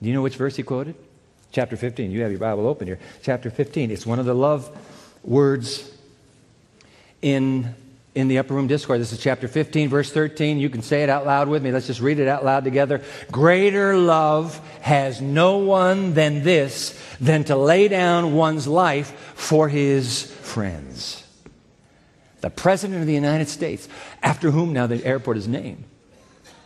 Do 0.00 0.08
you 0.08 0.14
know 0.14 0.22
which 0.22 0.36
verse 0.36 0.56
he 0.56 0.62
quoted? 0.62 0.94
Chapter 1.52 1.76
15. 1.76 2.10
You 2.10 2.22
have 2.22 2.30
your 2.30 2.40
Bible 2.40 2.66
open 2.66 2.86
here. 2.86 2.98
Chapter 3.22 3.50
15. 3.50 3.90
It's 3.90 4.06
one 4.06 4.18
of 4.18 4.26
the 4.26 4.34
love 4.34 4.70
words 5.22 5.90
in, 7.22 7.74
in 8.16 8.28
the 8.28 8.38
upper 8.38 8.54
room 8.54 8.66
discourse. 8.66 8.98
This 8.98 9.12
is 9.12 9.20
chapter 9.20 9.46
15, 9.46 9.90
verse 9.90 10.10
13. 10.10 10.58
You 10.58 10.70
can 10.70 10.80
say 10.80 11.02
it 11.02 11.10
out 11.10 11.26
loud 11.26 11.48
with 11.48 11.62
me. 11.62 11.70
Let's 11.70 11.86
just 11.86 12.00
read 12.00 12.18
it 12.18 12.26
out 12.26 12.46
loud 12.46 12.64
together. 12.64 13.02
Greater 13.30 13.94
love 13.94 14.58
has 14.80 15.20
no 15.20 15.58
one 15.58 16.14
than 16.14 16.42
this, 16.42 16.98
than 17.20 17.44
to 17.44 17.56
lay 17.56 17.88
down 17.88 18.32
one's 18.32 18.66
life 18.66 19.10
for 19.34 19.68
his 19.68 20.22
friends. 20.22 21.24
The 22.40 22.48
President 22.48 23.00
of 23.02 23.06
the 23.06 23.14
United 23.14 23.48
States, 23.48 23.86
after 24.22 24.50
whom 24.50 24.72
now 24.72 24.86
the 24.86 25.04
airport 25.04 25.36
is 25.36 25.46
named, 25.46 25.84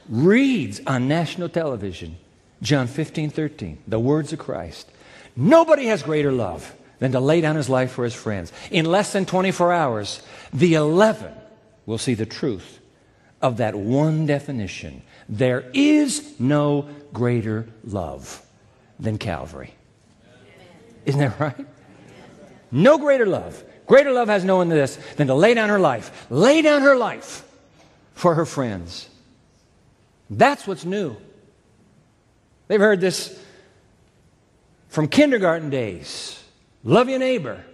reads 0.08 0.80
on 0.86 1.08
national 1.08 1.48
television 1.48 2.16
John 2.62 2.86
15, 2.86 3.30
13, 3.30 3.78
the 3.88 3.98
words 3.98 4.32
of 4.32 4.38
Christ. 4.38 4.88
Nobody 5.34 5.86
has 5.86 6.04
greater 6.04 6.30
love 6.30 6.76
than 7.00 7.10
to 7.12 7.20
lay 7.20 7.40
down 7.40 7.56
his 7.56 7.68
life 7.68 7.90
for 7.90 8.04
his 8.04 8.14
friends. 8.14 8.52
In 8.70 8.84
less 8.84 9.12
than 9.12 9.26
24 9.26 9.72
hours, 9.72 10.22
the 10.52 10.74
11 10.74 11.32
will 11.90 11.98
see 11.98 12.14
the 12.14 12.24
truth 12.24 12.79
of 13.42 13.57
that 13.57 13.74
one 13.74 14.24
definition. 14.24 15.03
There 15.29 15.68
is 15.74 16.38
no 16.38 16.88
greater 17.12 17.68
love 17.85 18.42
than 18.98 19.18
Calvary. 19.18 19.74
Isn't 21.05 21.20
that 21.20 21.40
right? 21.40 21.66
No 22.70 22.96
greater 22.96 23.26
love. 23.26 23.62
Greater 23.87 24.12
love 24.12 24.29
has 24.29 24.44
no 24.44 24.57
one 24.57 24.68
this 24.68 24.96
than 25.16 25.26
to 25.26 25.35
lay 25.35 25.53
down 25.53 25.68
her 25.68 25.81
life. 25.81 26.26
Lay 26.31 26.62
down 26.62 26.83
her 26.83 26.96
life 26.96 27.44
for 28.14 28.37
her 28.37 28.46
friends. 28.46 29.09
That's 30.31 30.66
what's 30.66 30.85
new. 30.85 31.16
They've 32.68 32.79
heard 32.79 33.00
this 33.00 33.37
from 34.88 35.09
kindergarten 35.09 35.70
days 35.70 36.40
love 36.85 37.09
your 37.09 37.18
neighbor. 37.18 37.64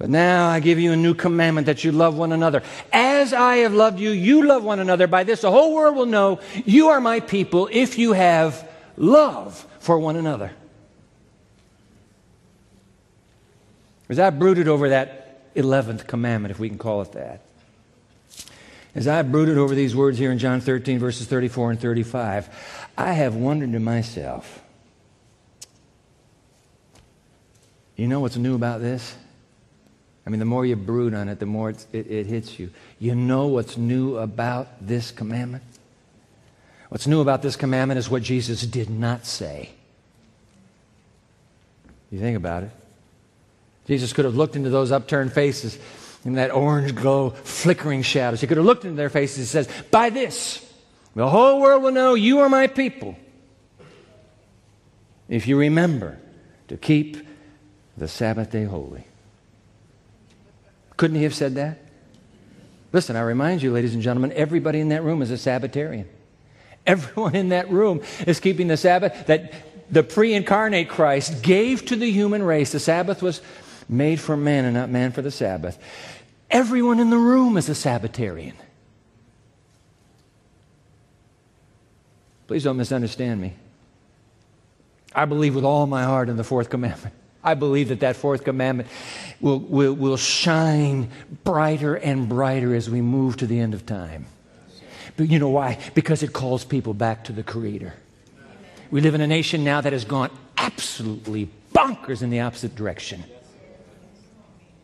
But 0.00 0.08
now 0.08 0.48
I 0.48 0.60
give 0.60 0.78
you 0.78 0.92
a 0.92 0.96
new 0.96 1.12
commandment 1.12 1.66
that 1.66 1.84
you 1.84 1.92
love 1.92 2.16
one 2.16 2.32
another. 2.32 2.62
As 2.90 3.34
I 3.34 3.56
have 3.56 3.74
loved 3.74 4.00
you, 4.00 4.08
you 4.08 4.46
love 4.46 4.64
one 4.64 4.80
another. 4.80 5.06
By 5.06 5.24
this, 5.24 5.42
the 5.42 5.50
whole 5.50 5.74
world 5.74 5.94
will 5.94 6.06
know 6.06 6.40
you 6.64 6.88
are 6.88 7.02
my 7.02 7.20
people 7.20 7.68
if 7.70 7.98
you 7.98 8.14
have 8.14 8.66
love 8.96 9.66
for 9.78 9.98
one 9.98 10.16
another. 10.16 10.52
As 14.08 14.18
I 14.18 14.30
brooded 14.30 14.68
over 14.68 14.88
that 14.88 15.54
11th 15.54 16.06
commandment, 16.06 16.50
if 16.50 16.58
we 16.58 16.70
can 16.70 16.78
call 16.78 17.02
it 17.02 17.12
that, 17.12 17.42
as 18.94 19.06
I 19.06 19.20
brooded 19.20 19.58
over 19.58 19.74
these 19.74 19.94
words 19.94 20.16
here 20.16 20.32
in 20.32 20.38
John 20.38 20.62
13, 20.62 20.98
verses 20.98 21.26
34 21.26 21.72
and 21.72 21.80
35, 21.80 22.88
I 22.96 23.12
have 23.12 23.34
wondered 23.34 23.72
to 23.72 23.80
myself, 23.80 24.62
you 27.96 28.08
know 28.08 28.20
what's 28.20 28.38
new 28.38 28.54
about 28.54 28.80
this? 28.80 29.14
I 30.26 30.30
mean, 30.30 30.38
the 30.38 30.46
more 30.46 30.66
you 30.66 30.76
brood 30.76 31.14
on 31.14 31.28
it, 31.28 31.38
the 31.38 31.46
more 31.46 31.70
it, 31.70 31.86
it 31.92 32.26
hits 32.26 32.58
you. 32.58 32.70
You 32.98 33.14
know 33.14 33.46
what's 33.46 33.76
new 33.76 34.16
about 34.18 34.86
this 34.86 35.10
commandment? 35.10 35.64
What's 36.90 37.06
new 37.06 37.20
about 37.20 37.42
this 37.42 37.56
commandment 37.56 37.98
is 37.98 38.10
what 38.10 38.22
Jesus 38.22 38.62
did 38.62 38.90
not 38.90 39.24
say. 39.24 39.70
You 42.10 42.18
think 42.18 42.36
about 42.36 42.64
it. 42.64 42.70
Jesus 43.86 44.12
could 44.12 44.24
have 44.24 44.36
looked 44.36 44.56
into 44.56 44.70
those 44.70 44.92
upturned 44.92 45.32
faces 45.32 45.78
in 46.24 46.34
that 46.34 46.52
orange 46.52 46.94
glow, 46.94 47.30
flickering 47.30 48.02
shadows. 48.02 48.40
He 48.40 48.46
could 48.46 48.56
have 48.56 48.66
looked 48.66 48.84
into 48.84 48.96
their 48.96 49.08
faces 49.08 49.38
and 49.38 49.46
says, 49.66 49.84
By 49.90 50.10
this, 50.10 50.66
the 51.14 51.28
whole 51.28 51.60
world 51.60 51.82
will 51.82 51.92
know 51.92 52.14
you 52.14 52.40
are 52.40 52.48
my 52.48 52.66
people. 52.66 53.16
If 55.28 55.46
you 55.46 55.58
remember 55.58 56.18
to 56.68 56.76
keep 56.76 57.16
the 57.96 58.08
Sabbath 58.08 58.50
day 58.50 58.64
holy. 58.64 59.04
Couldn't 61.00 61.16
he 61.16 61.22
have 61.22 61.34
said 61.34 61.54
that? 61.54 61.78
Listen, 62.92 63.16
I 63.16 63.22
remind 63.22 63.62
you, 63.62 63.72
ladies 63.72 63.94
and 63.94 64.02
gentlemen, 64.02 64.32
everybody 64.32 64.80
in 64.80 64.90
that 64.90 65.02
room 65.02 65.22
is 65.22 65.30
a 65.30 65.38
Sabbatarian. 65.38 66.04
Everyone 66.86 67.34
in 67.34 67.48
that 67.48 67.70
room 67.70 68.02
is 68.26 68.38
keeping 68.38 68.68
the 68.68 68.76
Sabbath 68.76 69.26
that 69.26 69.54
the 69.90 70.02
pre 70.02 70.34
incarnate 70.34 70.90
Christ 70.90 71.42
gave 71.42 71.86
to 71.86 71.96
the 71.96 72.10
human 72.10 72.42
race. 72.42 72.72
The 72.72 72.80
Sabbath 72.80 73.22
was 73.22 73.40
made 73.88 74.20
for 74.20 74.36
man 74.36 74.66
and 74.66 74.74
not 74.74 74.90
man 74.90 75.10
for 75.12 75.22
the 75.22 75.30
Sabbath. 75.30 75.78
Everyone 76.50 77.00
in 77.00 77.08
the 77.08 77.16
room 77.16 77.56
is 77.56 77.70
a 77.70 77.74
Sabbatarian. 77.74 78.56
Please 82.46 82.64
don't 82.64 82.76
misunderstand 82.76 83.40
me. 83.40 83.54
I 85.14 85.24
believe 85.24 85.54
with 85.54 85.64
all 85.64 85.86
my 85.86 86.04
heart 86.04 86.28
in 86.28 86.36
the 86.36 86.44
fourth 86.44 86.68
commandment. 86.68 87.14
I 87.42 87.54
believe 87.54 87.88
that 87.88 88.00
that 88.00 88.16
fourth 88.16 88.44
commandment 88.44 88.88
will, 89.40 89.58
will, 89.58 89.94
will 89.94 90.16
shine 90.16 91.10
brighter 91.44 91.94
and 91.94 92.28
brighter 92.28 92.74
as 92.74 92.90
we 92.90 93.00
move 93.00 93.38
to 93.38 93.46
the 93.46 93.58
end 93.58 93.74
of 93.74 93.86
time. 93.86 94.26
But 95.16 95.30
you 95.30 95.38
know 95.38 95.48
why? 95.48 95.78
Because 95.94 96.22
it 96.22 96.32
calls 96.32 96.64
people 96.64 96.94
back 96.94 97.24
to 97.24 97.32
the 97.32 97.42
Creator. 97.42 97.94
We 98.90 99.00
live 99.00 99.14
in 99.14 99.20
a 99.20 99.26
nation 99.26 99.64
now 99.64 99.80
that 99.80 99.92
has 99.92 100.04
gone 100.04 100.30
absolutely 100.56 101.48
bonkers 101.74 102.22
in 102.22 102.30
the 102.30 102.40
opposite 102.40 102.74
direction 102.74 103.24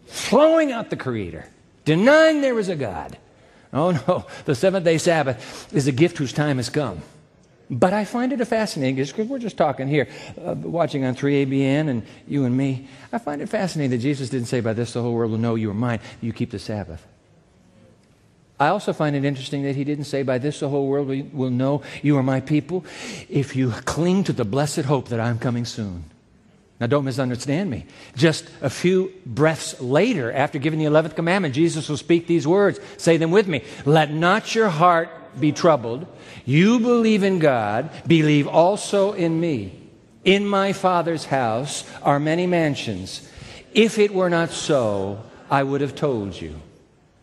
throwing 0.06 0.72
out 0.72 0.90
the 0.90 0.96
Creator, 0.96 1.46
denying 1.84 2.40
there 2.40 2.58
is 2.58 2.68
a 2.68 2.76
God. 2.76 3.18
Oh 3.72 3.90
no, 3.90 4.26
the 4.44 4.54
seventh 4.54 4.84
day 4.84 4.98
Sabbath 4.98 5.72
is 5.74 5.86
a 5.86 5.92
gift 5.92 6.18
whose 6.18 6.32
time 6.32 6.56
has 6.56 6.70
come. 6.70 7.02
But 7.68 7.92
I 7.92 8.04
find 8.04 8.32
it 8.32 8.44
fascinating, 8.44 8.94
because 8.94 9.28
we're 9.28 9.40
just 9.40 9.56
talking 9.56 9.88
here, 9.88 10.08
uh, 10.44 10.54
watching 10.54 11.04
on 11.04 11.16
3ABN 11.16 11.88
and 11.88 12.06
you 12.28 12.44
and 12.44 12.56
me. 12.56 12.86
I 13.12 13.18
find 13.18 13.42
it 13.42 13.48
fascinating 13.48 13.90
that 13.90 14.02
Jesus 14.02 14.28
didn't 14.28 14.46
say, 14.46 14.60
By 14.60 14.72
this 14.72 14.92
the 14.92 15.02
whole 15.02 15.14
world 15.14 15.32
will 15.32 15.38
know 15.38 15.56
you 15.56 15.70
are 15.70 15.74
mine, 15.74 15.98
you 16.20 16.32
keep 16.32 16.52
the 16.52 16.60
Sabbath. 16.60 17.04
I 18.58 18.68
also 18.68 18.92
find 18.92 19.14
it 19.16 19.24
interesting 19.24 19.64
that 19.64 19.74
he 19.74 19.84
didn't 19.84 20.04
say, 20.04 20.22
By 20.22 20.38
this 20.38 20.60
the 20.60 20.68
whole 20.68 20.86
world 20.86 21.08
will 21.32 21.50
know 21.50 21.82
you 22.02 22.16
are 22.16 22.22
my 22.22 22.40
people, 22.40 22.84
if 23.28 23.56
you 23.56 23.70
cling 23.70 24.22
to 24.24 24.32
the 24.32 24.44
blessed 24.44 24.82
hope 24.82 25.08
that 25.08 25.18
I'm 25.18 25.38
coming 25.38 25.64
soon. 25.64 26.04
Now, 26.78 26.86
don't 26.86 27.06
misunderstand 27.06 27.70
me. 27.70 27.86
Just 28.16 28.48
a 28.60 28.68
few 28.68 29.12
breaths 29.24 29.80
later, 29.80 30.30
after 30.30 30.58
giving 30.58 30.78
the 30.78 30.84
11th 30.84 31.16
commandment, 31.16 31.54
Jesus 31.54 31.88
will 31.88 31.96
speak 31.96 32.26
these 32.26 32.46
words. 32.46 32.78
Say 32.98 33.16
them 33.16 33.30
with 33.30 33.48
me. 33.48 33.64
Let 33.86 34.12
not 34.12 34.54
your 34.54 34.68
heart 34.68 35.08
be 35.40 35.52
troubled. 35.52 36.06
You 36.44 36.80
believe 36.80 37.22
in 37.22 37.38
God, 37.38 37.90
believe 38.06 38.46
also 38.46 39.12
in 39.12 39.40
me. 39.40 39.80
In 40.24 40.46
my 40.46 40.72
Father's 40.72 41.24
house 41.26 41.84
are 42.02 42.18
many 42.18 42.46
mansions. 42.46 43.28
If 43.72 43.98
it 43.98 44.12
were 44.12 44.30
not 44.30 44.50
so, 44.50 45.22
I 45.50 45.62
would 45.62 45.80
have 45.80 45.94
told 45.94 46.40
you. 46.40 46.60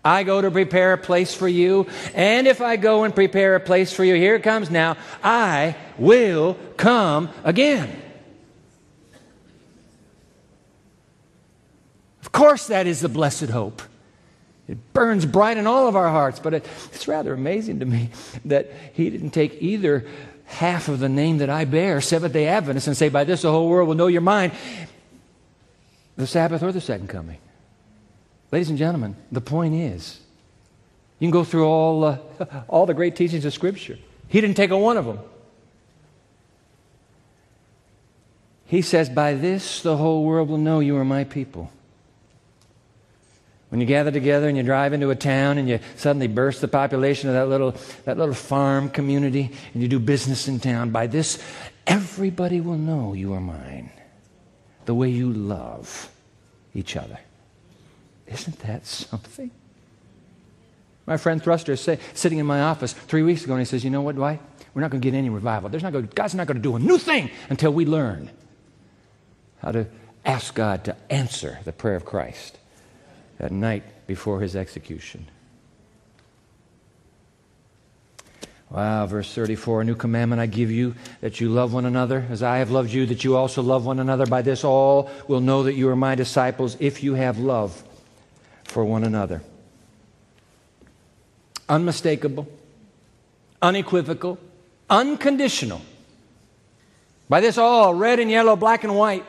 I 0.05 0.23
go 0.23 0.41
to 0.41 0.51
prepare 0.51 0.93
a 0.93 0.97
place 0.97 1.33
for 1.33 1.47
you, 1.47 1.87
and 2.13 2.45
if 2.45 2.61
I 2.61 2.75
go 2.75 3.03
and 3.03 3.15
prepare 3.15 3.55
a 3.55 3.59
place 3.59 3.93
for 3.93 4.03
you, 4.03 4.15
here 4.15 4.35
it 4.35 4.43
comes 4.43 4.69
now, 4.69 4.97
I 5.23 5.75
will 5.97 6.57
come 6.77 7.29
again 7.43 8.03
Of 12.23 12.31
course, 12.31 12.67
that 12.67 12.87
is 12.87 13.01
the 13.01 13.09
blessed 13.09 13.49
hope. 13.49 13.81
It 14.73 14.91
burns 14.91 15.23
bright 15.23 15.57
in 15.57 15.67
all 15.67 15.87
of 15.87 15.95
our 15.95 16.09
hearts, 16.09 16.39
but 16.39 16.55
it, 16.55 16.67
it's 16.91 17.07
rather 17.07 17.31
amazing 17.31 17.81
to 17.81 17.85
me 17.85 18.09
that 18.45 18.71
he 18.93 19.11
didn't 19.11 19.29
take 19.29 19.61
either 19.61 20.03
half 20.45 20.87
of 20.87 20.97
the 20.97 21.07
name 21.07 21.37
that 21.37 21.49
I 21.51 21.65
bear, 21.65 22.01
Seventh 22.01 22.33
day 22.33 22.47
Adventist, 22.47 22.87
and 22.87 22.97
say, 22.97 23.09
By 23.09 23.23
this 23.23 23.43
the 23.43 23.51
whole 23.51 23.69
world 23.69 23.87
will 23.87 23.93
know 23.93 24.07
you're 24.07 24.19
mine, 24.19 24.51
the 26.17 26.25
Sabbath 26.25 26.63
or 26.63 26.71
the 26.71 26.81
second 26.81 27.07
coming. 27.07 27.37
Ladies 28.51 28.69
and 28.69 28.79
gentlemen, 28.79 29.15
the 29.31 29.41
point 29.41 29.75
is, 29.75 30.19
you 31.19 31.27
can 31.27 31.31
go 31.31 31.43
through 31.43 31.67
all, 31.67 32.03
uh, 32.03 32.17
all 32.67 32.87
the 32.87 32.95
great 32.95 33.15
teachings 33.15 33.45
of 33.45 33.53
Scripture. 33.53 33.99
He 34.27 34.41
didn't 34.41 34.57
take 34.57 34.71
a 34.71 34.77
one 34.77 34.97
of 34.97 35.05
them. 35.05 35.19
He 38.65 38.81
says, 38.81 39.07
By 39.07 39.35
this 39.35 39.83
the 39.83 39.97
whole 39.97 40.23
world 40.23 40.49
will 40.49 40.57
know 40.57 40.79
you 40.79 40.97
are 40.97 41.05
my 41.05 41.25
people 41.25 41.71
When 43.73 43.81
you 43.81 43.87
gather 43.87 44.11
together 44.11 44.47
and 44.47 44.55
you 44.55 44.61
drive 44.61 44.93
into 44.93 45.09
a 45.09 45.15
town 45.15 45.57
and 45.57 45.67
you 45.67 45.79
suddenly 45.95 46.27
burst 46.27 46.61
the 46.61 46.67
population 46.67 47.27
of 47.29 47.33
that 47.33 47.49
little, 47.49 47.71
that 48.05 48.19
little 48.19 48.35
farm 48.35 48.87
community 48.87 49.49
and 49.73 49.81
you 49.81 49.87
do 49.87 49.97
business 49.97 50.47
in 50.47 50.59
town, 50.59 50.91
by 50.91 51.07
this, 51.07 51.43
everybody 51.87 52.61
will 52.61 52.77
know 52.77 53.13
you 53.13 53.33
are 53.33 53.41
mine. 53.41 53.89
The 54.85 54.93
way 54.93 55.09
you 55.09 55.33
love 55.33 56.11
each 56.75 56.95
other. 56.95 57.17
Isn't 58.27 58.59
that 58.59 58.85
something? 58.85 59.49
My 61.07 61.17
friend 61.17 61.41
Thruster 61.41 61.71
is 61.71 61.81
say, 61.81 61.97
sitting 62.13 62.37
in 62.37 62.45
my 62.45 62.61
office 62.61 62.93
three 62.93 63.23
weeks 63.23 63.43
ago 63.43 63.53
and 63.53 63.61
he 63.61 63.65
says, 63.65 63.83
You 63.83 63.89
know 63.89 64.01
what, 64.01 64.13
Dwight? 64.13 64.39
We're 64.75 64.83
not 64.83 64.91
going 64.91 65.01
to 65.01 65.11
get 65.11 65.17
any 65.17 65.31
revival. 65.31 65.69
There's 65.69 65.81
not 65.81 65.93
going, 65.93 66.11
God's 66.13 66.35
not 66.35 66.45
going 66.45 66.57
to 66.57 66.61
do 66.61 66.75
a 66.75 66.79
new 66.79 66.99
thing 66.99 67.31
until 67.49 67.73
we 67.73 67.87
learn 67.87 68.29
how 69.63 69.71
to 69.71 69.87
ask 70.23 70.53
God 70.53 70.83
to 70.83 70.95
answer 71.09 71.57
the 71.65 71.73
prayer 71.73 71.95
of 71.95 72.05
Christ 72.05 72.59
that 73.37 73.51
night 73.51 73.83
before 74.07 74.39
his 74.41 74.55
execution. 74.55 75.27
Wow, 78.73 79.05
verse 79.05 79.31
34 79.31 79.81
A 79.81 79.83
new 79.83 79.95
commandment 79.95 80.41
I 80.41 80.47
give 80.47 80.71
you 80.71 80.95
that 81.21 81.39
you 81.39 81.49
love 81.49 81.73
one 81.73 81.85
another 81.85 82.25
as 82.31 82.41
I 82.41 82.57
have 82.57 82.71
loved 82.71 82.91
you, 82.91 83.05
that 83.05 83.23
you 83.23 83.37
also 83.37 83.61
love 83.61 83.85
one 83.85 83.99
another. 83.99 84.25
By 84.25 84.41
this 84.41 84.63
all 84.63 85.11
will 85.27 85.41
know 85.41 85.63
that 85.63 85.73
you 85.73 85.89
are 85.89 85.95
my 85.95 86.15
disciples 86.15 86.75
if 86.79 87.03
you 87.03 87.13
have 87.13 87.37
love 87.37 87.83
for 88.63 88.83
one 88.83 89.03
another. 89.03 89.43
Unmistakable, 91.69 92.47
unequivocal, 93.61 94.39
unconditional. 94.89 95.81
By 97.29 97.41
this 97.41 97.59
all, 97.59 97.93
red 97.93 98.19
and 98.19 98.29
yellow, 98.29 98.55
black 98.55 98.83
and 98.83 98.95
white. 98.95 99.25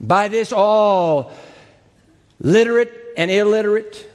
By 0.00 0.28
this 0.28 0.50
all, 0.50 1.32
literate 2.40 2.92
and 3.16 3.30
illiterate, 3.30 4.08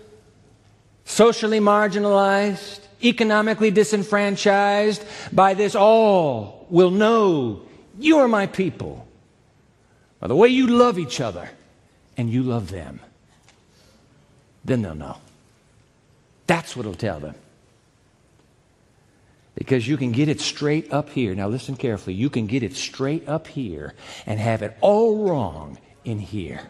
socially 1.06 1.60
marginalized, 1.60 2.80
economically 3.04 3.72
disenfranchised, 3.72 5.04
by 5.32 5.54
this 5.54 5.76
all 5.76 6.66
will 6.70 6.92
know 6.92 7.62
you 8.00 8.20
are 8.20 8.28
my 8.28 8.48
people 8.48 9.08
by 10.20 10.28
the 10.28 10.36
way 10.38 10.48
you 10.48 10.68
love 10.68 10.98
each 10.98 11.20
other 11.20 11.50
and 12.16 12.30
you 12.30 12.44
love 12.44 12.72
them. 12.72 13.02
Then 14.64 14.82
they'll 14.82 14.96
know. 14.96 15.18
That's 16.48 16.78
what 16.78 16.86
it'll 16.86 16.96
tell 16.96 17.20
them. 17.20 17.36
Because 19.56 19.86
you 19.86 19.98
can 19.98 20.14
get 20.14 20.30
it 20.30 20.40
straight 20.40 20.94
up 20.94 21.10
here. 21.10 21.36
Now, 21.36 21.50
listen 21.50 21.76
carefully. 21.76 22.16
You 22.16 22.30
can 22.30 22.48
get 22.48 22.64
it 22.64 22.76
straight 22.76 23.28
up 23.28 23.48
here 23.48 23.94
and 24.26 24.40
have 24.40 24.62
it 24.62 24.78
all 24.80 25.28
wrong 25.28 25.78
in 26.06 26.20
here. 26.20 26.62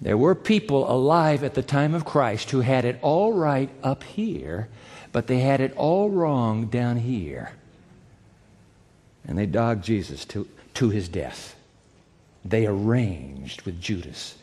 There 0.00 0.16
were 0.16 0.34
people 0.34 0.90
alive 0.90 1.42
at 1.42 1.54
the 1.54 1.62
time 1.62 1.94
of 1.94 2.04
Christ 2.04 2.50
who 2.50 2.60
had 2.60 2.84
it 2.84 2.98
all 3.02 3.32
right 3.32 3.68
up 3.82 4.04
here, 4.04 4.68
but 5.10 5.26
they 5.26 5.40
had 5.40 5.60
it 5.60 5.74
all 5.76 6.08
wrong 6.08 6.66
down 6.66 6.96
here. 6.98 7.52
And 9.26 9.36
they 9.36 9.46
dogged 9.46 9.84
Jesus 9.84 10.24
to, 10.26 10.48
to 10.74 10.90
his 10.90 11.08
death. 11.08 11.56
They 12.44 12.66
arranged 12.66 13.62
with 13.62 13.80
Judas 13.80 14.36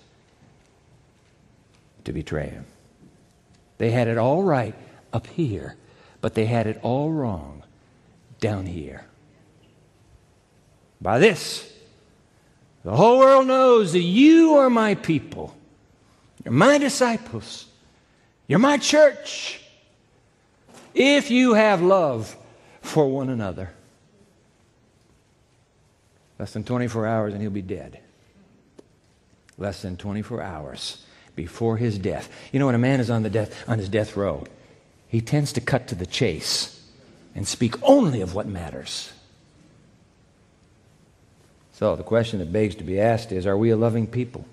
to 2.03 2.11
betray 2.11 2.49
him. 2.49 2.65
They 3.77 3.91
had 3.91 4.07
it 4.07 4.17
all 4.17 4.43
right 4.43 4.75
up 5.13 5.27
here, 5.27 5.75
but 6.21 6.33
they 6.33 6.45
had 6.45 6.67
it 6.67 6.79
all 6.83 7.11
wrong 7.11 7.63
down 8.39 8.65
here. 8.65 9.05
By 11.01 11.19
this, 11.19 11.71
the 12.85 12.95
whole 12.95 13.17
world 13.17 13.47
knows 13.47 13.93
that 13.93 13.99
you 13.99 14.57
are 14.57 14.69
my 14.69 14.93
people. 14.93 15.57
You're 16.43 16.53
my 16.53 16.77
disciples. 16.77 17.65
You're 18.47 18.59
my 18.59 18.77
church. 18.77 19.59
If 20.93 21.31
you 21.31 21.55
have 21.55 21.81
love 21.81 22.37
for 22.83 23.09
one 23.09 23.29
another. 23.29 23.71
Less 26.37 26.53
than 26.53 26.63
24 26.63 27.07
hours 27.07 27.33
and 27.33 27.41
he'll 27.41 27.49
be 27.49 27.63
dead. 27.63 27.99
Less 29.57 29.81
than 29.81 29.97
24 29.97 30.43
hours 30.43 31.03
before 31.35 31.77
his 31.77 31.97
death. 31.97 32.29
You 32.51 32.59
know, 32.59 32.67
when 32.67 32.75
a 32.75 32.77
man 32.77 32.99
is 32.99 33.09
on, 33.09 33.23
the 33.23 33.31
death, 33.31 33.67
on 33.67 33.79
his 33.79 33.89
death 33.89 34.15
row, 34.15 34.45
he 35.07 35.21
tends 35.21 35.53
to 35.53 35.61
cut 35.61 35.87
to 35.87 35.95
the 35.95 36.05
chase 36.05 36.87
and 37.33 37.47
speak 37.47 37.81
only 37.81 38.21
of 38.21 38.35
what 38.35 38.45
matters. 38.45 39.11
So 41.75 41.97
the 41.97 42.03
question 42.03 42.39
that 42.39 42.53
begs 42.53 42.75
to 42.75 42.85
be 42.85 43.01
asked 43.01 43.31
is 43.33 43.45
Are 43.45 43.57
we 43.57 43.69
a 43.69 43.77
loving 43.77 44.07
people? 44.07 44.45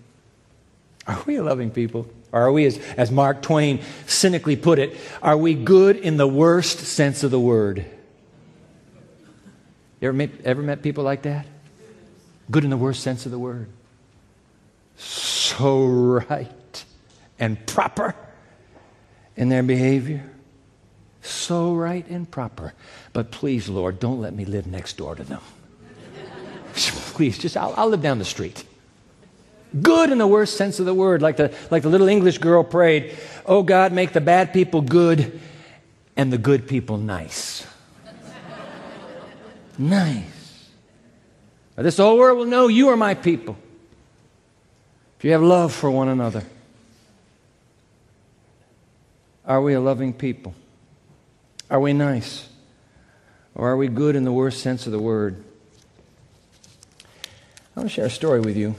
Are 1.07 1.23
we 1.25 1.37
a 1.37 1.43
loving 1.43 1.71
people? 1.71 2.07
Or 2.33 2.43
are 2.43 2.53
we, 2.53 2.65
as, 2.65 2.79
as 2.97 3.11
Mark 3.11 3.43
Twain 3.43 3.81
cynically 4.07 4.57
put 4.57 4.79
it, 4.79 4.97
are 5.21 5.37
we 5.37 5.55
good 5.55 5.97
in 5.97 6.17
the 6.17 6.27
worst 6.27 6.79
sense 6.79 7.23
of 7.23 7.31
the 7.31 7.41
word? 7.41 7.85
You 10.01 10.09
ever 10.09 10.17
met, 10.17 10.31
ever 10.45 10.63
met 10.63 10.83
people 10.83 11.05
like 11.05 11.23
that? 11.23 11.47
Good 12.51 12.65
in 12.65 12.71
the 12.71 12.77
worst 12.77 13.03
sense 13.03 13.27
of 13.27 13.33
the 13.33 13.39
word. 13.39 13.69
So 14.97 15.87
right 15.87 16.85
and 17.39 17.65
proper 17.67 18.15
in 19.37 19.49
their 19.49 19.63
behavior. 19.63 20.29
So 21.21 21.75
right 21.75 22.07
and 22.09 22.29
proper. 22.29 22.73
But 23.13 23.31
please, 23.31 23.69
Lord, 23.69 24.01
don't 24.01 24.21
let 24.21 24.35
me 24.35 24.45
live 24.45 24.67
next 24.67 24.97
door 24.97 25.15
to 25.15 25.23
them. 25.23 25.41
please, 27.12 27.38
just 27.38 27.57
I'll, 27.57 27.75
I'll 27.77 27.88
live 27.88 28.03
down 28.03 28.18
the 28.18 28.25
street. 28.25 28.64
Good 29.81 30.11
in 30.11 30.18
the 30.18 30.27
worst 30.27 30.57
sense 30.57 30.81
of 30.81 30.87
the 30.87 30.94
word, 30.94 31.22
like 31.22 31.37
the, 31.37 31.55
like 31.70 31.83
the 31.83 31.88
little 31.88 32.09
English 32.09 32.38
girl 32.38 32.62
prayed, 32.62 33.16
Oh 33.46 33.62
God, 33.62 33.92
make 33.92 34.12
the 34.12 34.20
bad 34.20 34.53
people 34.53 34.83
good 34.83 35.40
and 36.16 36.33
the 36.33 36.38
good 36.38 36.68
people 36.68 36.98
nice. 36.98 37.66
nice. 39.79 40.68
Now, 41.77 41.83
this 41.83 41.96
whole 41.96 42.18
world 42.18 42.38
will 42.38 42.46
know 42.46 42.68
you 42.68 42.88
are 42.88 42.96
my 42.96 43.14
people. 43.14 43.57
If 45.18 45.25
you 45.25 45.33
have 45.33 45.42
love 45.42 45.72
for 45.72 45.90
one 45.90 46.09
another, 46.09 46.42
are 49.46 49.62
we 49.62 49.72
a 49.72 49.81
loving 49.81 50.12
people? 50.12 50.55
Are 51.70 51.81
we 51.81 51.92
nice? 51.92 52.48
Or 53.55 53.70
are 53.70 53.77
we 53.77 53.88
good 53.88 54.16
in 54.16 54.25
the 54.25 54.33
worst 54.33 54.62
sense 54.62 54.87
of 54.87 54.92
the 54.92 54.98
word? 54.98 55.42
I 57.75 57.81
want 57.81 57.89
to 57.89 57.95
share 57.95 58.07
a 58.07 58.11
story 58.11 58.41
with 58.41 58.57
you. 58.57 58.75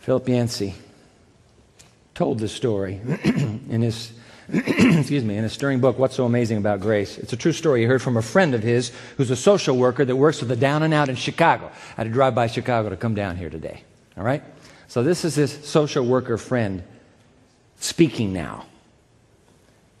Philip 0.00 0.26
Yancey 0.28 0.74
told 2.14 2.38
this 2.38 2.52
story 2.52 2.94
in 3.24 3.82
his 3.82 4.12
excuse 4.48 5.22
me, 5.24 5.36
in 5.36 5.42
his 5.42 5.52
stirring 5.52 5.78
book, 5.78 5.98
What's 5.98 6.16
So 6.16 6.24
Amazing 6.24 6.56
About 6.56 6.80
Grace. 6.80 7.18
It's 7.18 7.34
a 7.34 7.36
true 7.36 7.52
story 7.52 7.80
he 7.80 7.86
heard 7.86 8.00
from 8.00 8.16
a 8.16 8.22
friend 8.22 8.54
of 8.54 8.62
his 8.62 8.90
who's 9.18 9.30
a 9.30 9.36
social 9.36 9.76
worker 9.76 10.06
that 10.06 10.16
works 10.16 10.40
with 10.40 10.48
the 10.48 10.56
down 10.56 10.82
and 10.82 10.94
out 10.94 11.10
in 11.10 11.16
Chicago. 11.16 11.66
I 11.66 11.96
had 11.96 12.04
to 12.04 12.10
drive 12.10 12.34
by 12.34 12.46
Chicago 12.46 12.88
to 12.88 12.96
come 12.96 13.14
down 13.14 13.36
here 13.36 13.50
today. 13.50 13.82
All 14.16 14.24
right? 14.24 14.42
So 14.86 15.02
this 15.02 15.26
is 15.26 15.34
his 15.34 15.52
social 15.66 16.02
worker 16.02 16.38
friend 16.38 16.82
speaking 17.76 18.32
now. 18.32 18.64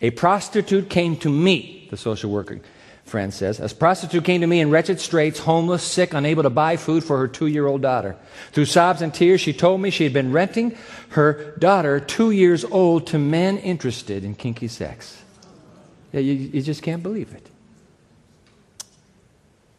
A 0.00 0.12
prostitute 0.12 0.88
came 0.88 1.18
to 1.18 1.28
meet 1.28 1.90
the 1.90 1.98
social 1.98 2.30
worker 2.30 2.60
friend 3.08 3.32
says, 3.32 3.58
A 3.58 3.74
prostitute 3.74 4.24
came 4.24 4.42
to 4.42 4.46
me 4.46 4.60
in 4.60 4.70
wretched 4.70 5.00
straits, 5.00 5.40
homeless, 5.40 5.82
sick, 5.82 6.14
unable 6.14 6.44
to 6.44 6.50
buy 6.50 6.76
food 6.76 7.02
for 7.02 7.18
her 7.18 7.26
two 7.26 7.46
year 7.46 7.66
old 7.66 7.82
daughter. 7.82 8.16
Through 8.52 8.66
sobs 8.66 9.02
and 9.02 9.12
tears, 9.12 9.40
she 9.40 9.52
told 9.52 9.80
me 9.80 9.90
she 9.90 10.04
had 10.04 10.12
been 10.12 10.32
renting 10.32 10.76
her 11.10 11.56
daughter, 11.58 11.98
two 11.98 12.30
years 12.30 12.64
old, 12.64 13.06
to 13.08 13.18
men 13.18 13.58
interested 13.58 14.24
in 14.24 14.34
kinky 14.34 14.68
sex. 14.68 15.22
Yeah, 16.12 16.20
you, 16.20 16.34
you 16.34 16.62
just 16.62 16.82
can't 16.82 17.02
believe 17.02 17.34
it. 17.34 17.48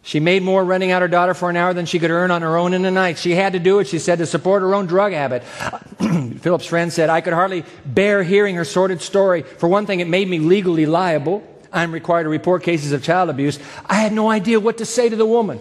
She 0.02 0.20
made 0.20 0.42
more 0.42 0.64
renting 0.64 0.92
out 0.92 1.04
her 1.04 1.08
daughter 1.08 1.36
for 1.36 1.52
an 1.52 1.56
hour 1.56 1.72
than 1.74 1.86
she 1.86 2.00
could 2.00 2.10
earn 2.10 2.32
on 2.32 2.42
her 2.42 2.58
own 2.58 2.74
in 2.74 2.84
a 2.84 2.90
night. 2.90 3.20
She 3.20 3.36
had 3.36 3.54
to 3.54 3.60
do 3.60 3.78
it, 3.78 3.88
she 3.88 4.00
said, 4.00 4.18
to 4.18 4.26
support 4.26 4.64
her 4.64 4.74
own 4.74 4.88
drug 4.88 5.12
habit. 5.12 5.44
Philip's 6.40 6.66
friend 6.66 6.92
said, 6.92 7.10
I 7.12 7.22
could 7.22 7.34
hardly 7.34 7.64
bear 7.86 8.24
hearing 8.24 8.56
her 8.56 8.66
sordid 8.66 9.02
story. 9.02 9.44
For 9.44 9.70
one 9.70 9.86
thing, 9.86 10.00
it 10.00 10.08
made 10.08 10.28
me 10.28 10.40
legally 10.40 10.88
liable. 10.88 11.44
I'm 11.72 11.92
required 11.92 12.24
to 12.24 12.30
report 12.30 12.64
cases 12.64 12.92
of 12.92 13.04
child 13.04 13.30
abuse. 13.30 13.60
I 13.86 13.96
had 13.96 14.14
no 14.14 14.30
idea 14.30 14.60
what 14.60 14.80
to 14.80 14.86
say 14.86 15.10
to 15.10 15.16
the 15.16 15.26
woman. 15.26 15.60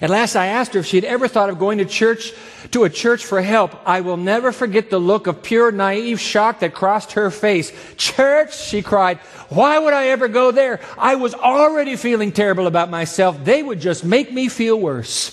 At 0.00 0.10
last 0.10 0.36
I 0.36 0.46
asked 0.46 0.74
her 0.74 0.80
if 0.80 0.86
she 0.86 0.98
had 0.98 1.04
ever 1.04 1.26
thought 1.26 1.48
of 1.48 1.58
going 1.58 1.78
to 1.78 1.84
church, 1.86 2.32
to 2.72 2.84
a 2.84 2.90
church 2.90 3.24
for 3.24 3.40
help. 3.40 3.74
I 3.86 4.02
will 4.02 4.18
never 4.18 4.52
forget 4.52 4.90
the 4.90 4.98
look 4.98 5.26
of 5.26 5.42
pure 5.42 5.72
naive 5.72 6.20
shock 6.20 6.60
that 6.60 6.74
crossed 6.74 7.12
her 7.12 7.30
face. 7.30 7.72
Church, 7.96 8.58
she 8.58 8.82
cried. 8.82 9.18
Why 9.48 9.78
would 9.78 9.94
I 9.94 10.08
ever 10.08 10.28
go 10.28 10.50
there? 10.50 10.80
I 10.98 11.14
was 11.14 11.34
already 11.34 11.96
feeling 11.96 12.32
terrible 12.32 12.66
about 12.66 12.90
myself. 12.90 13.42
They 13.42 13.62
would 13.62 13.80
just 13.80 14.04
make 14.04 14.32
me 14.32 14.48
feel 14.48 14.78
worse. 14.78 15.32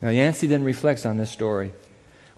Now, 0.00 0.10
Yancey 0.10 0.46
then 0.46 0.64
reflects 0.64 1.04
on 1.06 1.16
this 1.16 1.30
story. 1.30 1.72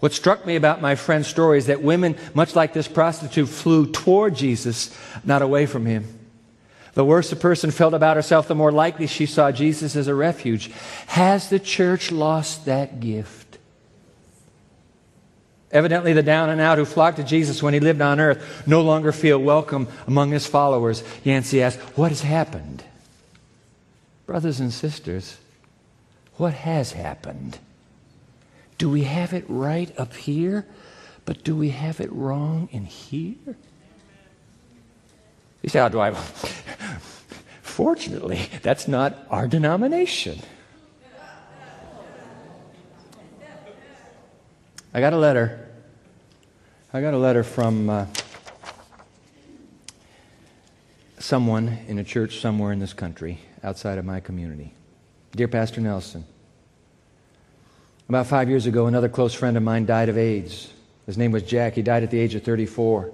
What 0.01 0.13
struck 0.13 0.47
me 0.47 0.55
about 0.55 0.81
my 0.81 0.95
friend's 0.95 1.27
story 1.27 1.59
is 1.59 1.67
that 1.67 1.83
women, 1.83 2.17
much 2.33 2.55
like 2.55 2.73
this 2.73 2.87
prostitute, 2.87 3.47
flew 3.47 3.85
toward 3.85 4.35
Jesus, 4.35 4.95
not 5.23 5.43
away 5.43 5.67
from 5.67 5.85
him. 5.85 6.19
The 6.95 7.05
worse 7.05 7.31
a 7.31 7.35
person 7.35 7.69
felt 7.69 7.93
about 7.93 8.17
herself, 8.17 8.47
the 8.47 8.55
more 8.55 8.71
likely 8.71 9.05
she 9.05 9.27
saw 9.27 9.51
Jesus 9.51 9.95
as 9.95 10.07
a 10.07 10.15
refuge. 10.15 10.71
Has 11.05 11.49
the 11.49 11.59
church 11.59 12.11
lost 12.11 12.65
that 12.65 12.99
gift? 12.99 13.59
Evidently, 15.71 16.13
the 16.13 16.23
down 16.23 16.49
and 16.49 16.59
out 16.59 16.79
who 16.79 16.83
flocked 16.83 17.17
to 17.17 17.23
Jesus 17.23 17.61
when 17.61 17.75
he 17.75 17.79
lived 17.79 18.01
on 18.01 18.19
earth 18.19 18.67
no 18.67 18.81
longer 18.81 19.11
feel 19.11 19.37
welcome 19.37 19.87
among 20.07 20.31
his 20.31 20.47
followers. 20.47 21.03
Yancey 21.23 21.61
asked, 21.61 21.79
What 21.95 22.09
has 22.09 22.23
happened? 22.23 22.83
Brothers 24.25 24.59
and 24.59 24.73
sisters, 24.73 25.37
what 26.37 26.55
has 26.55 26.93
happened? 26.93 27.59
Do 28.81 28.89
we 28.89 29.03
have 29.03 29.33
it 29.33 29.45
right 29.47 29.93
up 29.99 30.15
here, 30.15 30.65
but 31.25 31.43
do 31.43 31.55
we 31.55 31.69
have 31.69 32.01
it 32.01 32.11
wrong 32.11 32.67
in 32.71 32.85
here? 32.85 33.55
You 35.61 35.69
say, 35.69 35.77
How 35.77 35.87
do 35.87 35.99
I? 35.99 36.11
Fortunately, 37.61 38.49
that's 38.63 38.87
not 38.87 39.27
our 39.29 39.47
denomination. 39.47 40.39
I 44.95 44.99
got 44.99 45.13
a 45.13 45.17
letter. 45.17 45.69
I 46.91 47.01
got 47.01 47.13
a 47.13 47.19
letter 47.19 47.43
from 47.43 47.87
uh, 47.87 48.07
someone 51.19 51.77
in 51.87 51.99
a 51.99 52.03
church 52.03 52.39
somewhere 52.39 52.71
in 52.71 52.79
this 52.79 52.93
country 52.93 53.41
outside 53.63 53.99
of 53.99 54.05
my 54.05 54.19
community. 54.19 54.73
Dear 55.33 55.49
Pastor 55.49 55.81
Nelson, 55.81 56.25
about 58.11 58.27
five 58.27 58.49
years 58.49 58.65
ago, 58.65 58.87
another 58.87 59.07
close 59.07 59.33
friend 59.33 59.55
of 59.55 59.63
mine 59.63 59.85
died 59.85 60.09
of 60.09 60.17
AIDS. 60.17 60.69
His 61.05 61.17
name 61.17 61.31
was 61.31 61.43
Jack. 61.43 61.75
He 61.75 61.81
died 61.81 62.03
at 62.03 62.11
the 62.11 62.19
age 62.19 62.35
of 62.35 62.43
34. 62.43 63.09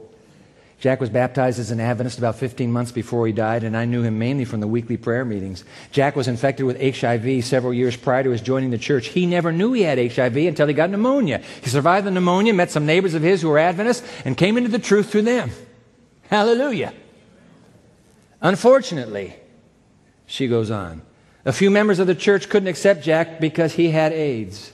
Jack 0.80 1.00
was 1.00 1.12
baptized 1.12 1.60
as 1.60 1.70
an 1.70 1.80
Adventist 1.80 2.18
about 2.18 2.36
15 2.36 2.72
months 2.72 2.92
before 2.92 3.28
he 3.28 3.34
died, 3.34 3.64
and 3.64 3.78
I 3.78 3.86
knew 3.86 4.02
him 4.02 4.18
mainly 4.18 4.44
from 4.44 4.60
the 4.60 4.68
weekly 4.68 4.98
prayer 4.98 5.24
meetings. 5.24 5.64
Jack 5.92 6.16
was 6.16 6.28
infected 6.28 6.66
with 6.66 6.82
HIV 6.82 7.46
several 7.46 7.76
years 7.76 7.96
prior 7.96 8.24
to 8.24 8.32
his 8.32 8.42
joining 8.42 8.72
the 8.72 8.80
church. 8.80 9.10
He 9.10 9.28
never 9.28 9.52
knew 9.52 9.74
he 9.74 9.84
had 9.84 10.00
HIV 10.00 10.36
until 10.36 10.68
he 10.68 10.74
got 10.74 10.90
pneumonia. 10.90 11.44
He 11.62 11.70
survived 11.70 12.08
the 12.08 12.12
pneumonia, 12.12 12.56
met 12.56 12.72
some 12.72 12.88
neighbors 12.88 13.14
of 13.14 13.22
his 13.22 13.44
who 13.44 13.50
were 13.50 13.60
Adventists, 13.60 14.08
and 14.26 14.36
came 14.36 14.58
into 14.58 14.70
the 14.72 14.80
truth 14.80 15.12
through 15.12 15.24
them. 15.24 15.52
Hallelujah. 16.30 16.92
Unfortunately, 18.42 19.36
she 20.26 20.48
goes 20.48 20.72
on, 20.72 21.04
a 21.46 21.54
few 21.54 21.70
members 21.70 22.00
of 22.00 22.08
the 22.08 22.16
church 22.16 22.50
couldn't 22.50 22.68
accept 22.68 23.04
Jack 23.04 23.40
because 23.40 23.74
he 23.74 23.92
had 23.92 24.12
AIDS. 24.12 24.74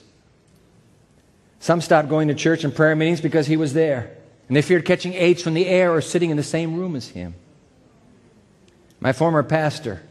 Some 1.64 1.80
stopped 1.80 2.10
going 2.10 2.28
to 2.28 2.34
church 2.34 2.62
and 2.62 2.74
prayer 2.74 2.94
meetings 2.94 3.22
because 3.22 3.46
he 3.46 3.56
was 3.56 3.72
there. 3.72 4.14
And 4.48 4.54
they 4.54 4.60
feared 4.60 4.84
catching 4.84 5.14
AIDS 5.14 5.40
from 5.40 5.54
the 5.54 5.66
air 5.66 5.94
or 5.94 6.02
sitting 6.02 6.28
in 6.28 6.36
the 6.36 6.42
same 6.42 6.76
room 6.76 6.94
as 6.94 7.08
him. 7.08 7.34
My 9.00 9.14
former 9.14 9.42
pastor 9.42 10.02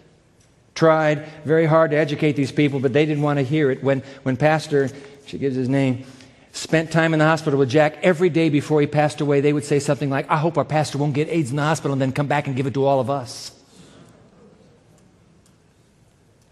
tried 0.73 1.27
very 1.45 1.67
hard 1.67 1.91
to 1.91 1.97
educate 1.97 2.31
these 2.31 2.51
people, 2.51 2.79
but 2.79 2.91
they 2.91 3.05
didn't 3.05 3.21
want 3.21 3.37
to 3.37 3.43
hear 3.43 3.69
it. 3.69 3.83
When, 3.83 4.01
when 4.23 4.35
Pastor, 4.35 4.89
she 5.27 5.37
gives 5.37 5.55
his 5.55 5.69
name, 5.69 6.05
spent 6.53 6.91
time 6.91 7.13
in 7.13 7.19
the 7.19 7.25
hospital 7.25 7.59
with 7.59 7.69
Jack 7.69 7.99
every 8.01 8.31
day 8.31 8.49
before 8.49 8.81
he 8.81 8.87
passed 8.87 9.21
away, 9.21 9.39
they 9.39 9.53
would 9.53 9.63
say 9.63 9.77
something 9.77 10.09
like, 10.09 10.31
I 10.31 10.37
hope 10.37 10.57
our 10.57 10.65
pastor 10.65 10.97
won't 10.97 11.13
get 11.13 11.29
AIDS 11.29 11.51
in 11.51 11.57
the 11.57 11.61
hospital 11.61 11.93
and 11.93 12.01
then 12.01 12.13
come 12.13 12.25
back 12.25 12.47
and 12.47 12.55
give 12.55 12.65
it 12.65 12.73
to 12.73 12.83
all 12.83 12.99
of 12.99 13.11
us. 13.11 13.51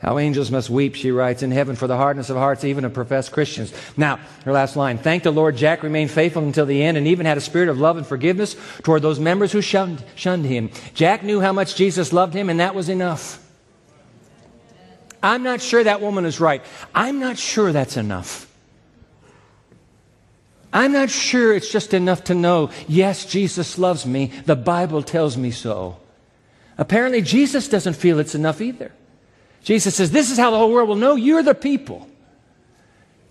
How 0.01 0.17
angels 0.17 0.49
must 0.49 0.71
weep, 0.71 0.95
she 0.95 1.11
writes, 1.11 1.43
in 1.43 1.51
heaven 1.51 1.75
for 1.75 1.85
the 1.85 1.95
hardness 1.95 2.31
of 2.31 2.37
hearts, 2.37 2.63
even 2.63 2.85
of 2.85 2.93
professed 2.93 3.31
Christians. 3.31 3.71
Now, 3.95 4.19
her 4.45 4.51
last 4.51 4.75
line 4.75 4.97
Thank 4.97 5.21
the 5.21 5.31
Lord, 5.31 5.55
Jack 5.55 5.83
remained 5.83 6.09
faithful 6.09 6.43
until 6.43 6.65
the 6.65 6.81
end 6.81 6.97
and 6.97 7.05
even 7.05 7.27
had 7.27 7.37
a 7.37 7.41
spirit 7.41 7.69
of 7.69 7.79
love 7.79 7.97
and 7.97 8.07
forgiveness 8.07 8.55
toward 8.81 9.03
those 9.03 9.19
members 9.19 9.51
who 9.51 9.61
shunned, 9.61 10.03
shunned 10.15 10.45
him. 10.45 10.71
Jack 10.95 11.23
knew 11.23 11.39
how 11.39 11.53
much 11.53 11.75
Jesus 11.75 12.11
loved 12.11 12.33
him, 12.33 12.49
and 12.49 12.59
that 12.59 12.73
was 12.73 12.89
enough. 12.89 13.37
I'm 15.21 15.43
not 15.43 15.61
sure 15.61 15.83
that 15.83 16.01
woman 16.01 16.25
is 16.25 16.39
right. 16.39 16.63
I'm 16.95 17.19
not 17.19 17.37
sure 17.37 17.71
that's 17.71 17.95
enough. 17.95 18.47
I'm 20.73 20.93
not 20.93 21.11
sure 21.11 21.53
it's 21.53 21.71
just 21.71 21.93
enough 21.93 22.23
to 22.23 22.33
know, 22.33 22.71
yes, 22.87 23.25
Jesus 23.25 23.77
loves 23.77 24.07
me. 24.07 24.31
The 24.45 24.55
Bible 24.55 25.03
tells 25.03 25.37
me 25.37 25.51
so. 25.51 25.97
Apparently, 26.75 27.21
Jesus 27.21 27.67
doesn't 27.67 27.93
feel 27.93 28.19
it's 28.19 28.33
enough 28.33 28.61
either. 28.61 28.91
Jesus 29.63 29.95
says, 29.95 30.11
This 30.11 30.31
is 30.31 30.37
how 30.37 30.51
the 30.51 30.57
whole 30.57 30.71
world 30.71 30.89
will 30.89 30.95
know 30.95 31.15
you're 31.15 31.43
the 31.43 31.55
people 31.55 32.07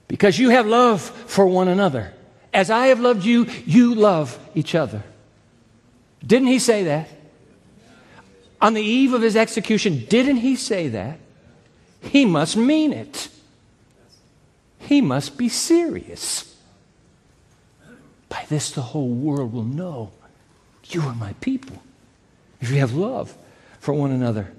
because 0.08 0.38
you 0.38 0.50
have 0.50 0.66
love 0.66 1.00
for 1.00 1.46
one 1.46 1.68
another. 1.68 2.12
As 2.52 2.70
I 2.70 2.86
have 2.86 3.00
loved 3.00 3.24
you, 3.24 3.46
you 3.64 3.94
love 3.94 4.38
each 4.54 4.74
other. 4.74 5.02
Didn't 6.24 6.48
he 6.48 6.58
say 6.58 6.84
that? 6.84 7.08
On 8.60 8.74
the 8.74 8.82
eve 8.82 9.14
of 9.14 9.22
his 9.22 9.36
execution, 9.36 10.04
didn't 10.08 10.36
he 10.36 10.56
say 10.56 10.88
that? 10.88 11.18
He 12.02 12.24
must 12.24 12.56
mean 12.56 12.92
it. 12.92 13.28
He 14.78 15.00
must 15.00 15.38
be 15.38 15.48
serious. 15.48 16.56
By 18.28 18.44
this, 18.48 18.70
the 18.70 18.82
whole 18.82 19.08
world 19.08 19.52
will 19.52 19.64
know 19.64 20.10
you 20.88 21.02
are 21.02 21.14
my 21.14 21.34
people. 21.34 21.82
If 22.60 22.70
you 22.70 22.78
have 22.80 22.94
love 22.94 23.34
for 23.78 23.94
one 23.94 24.10
another. 24.10 24.52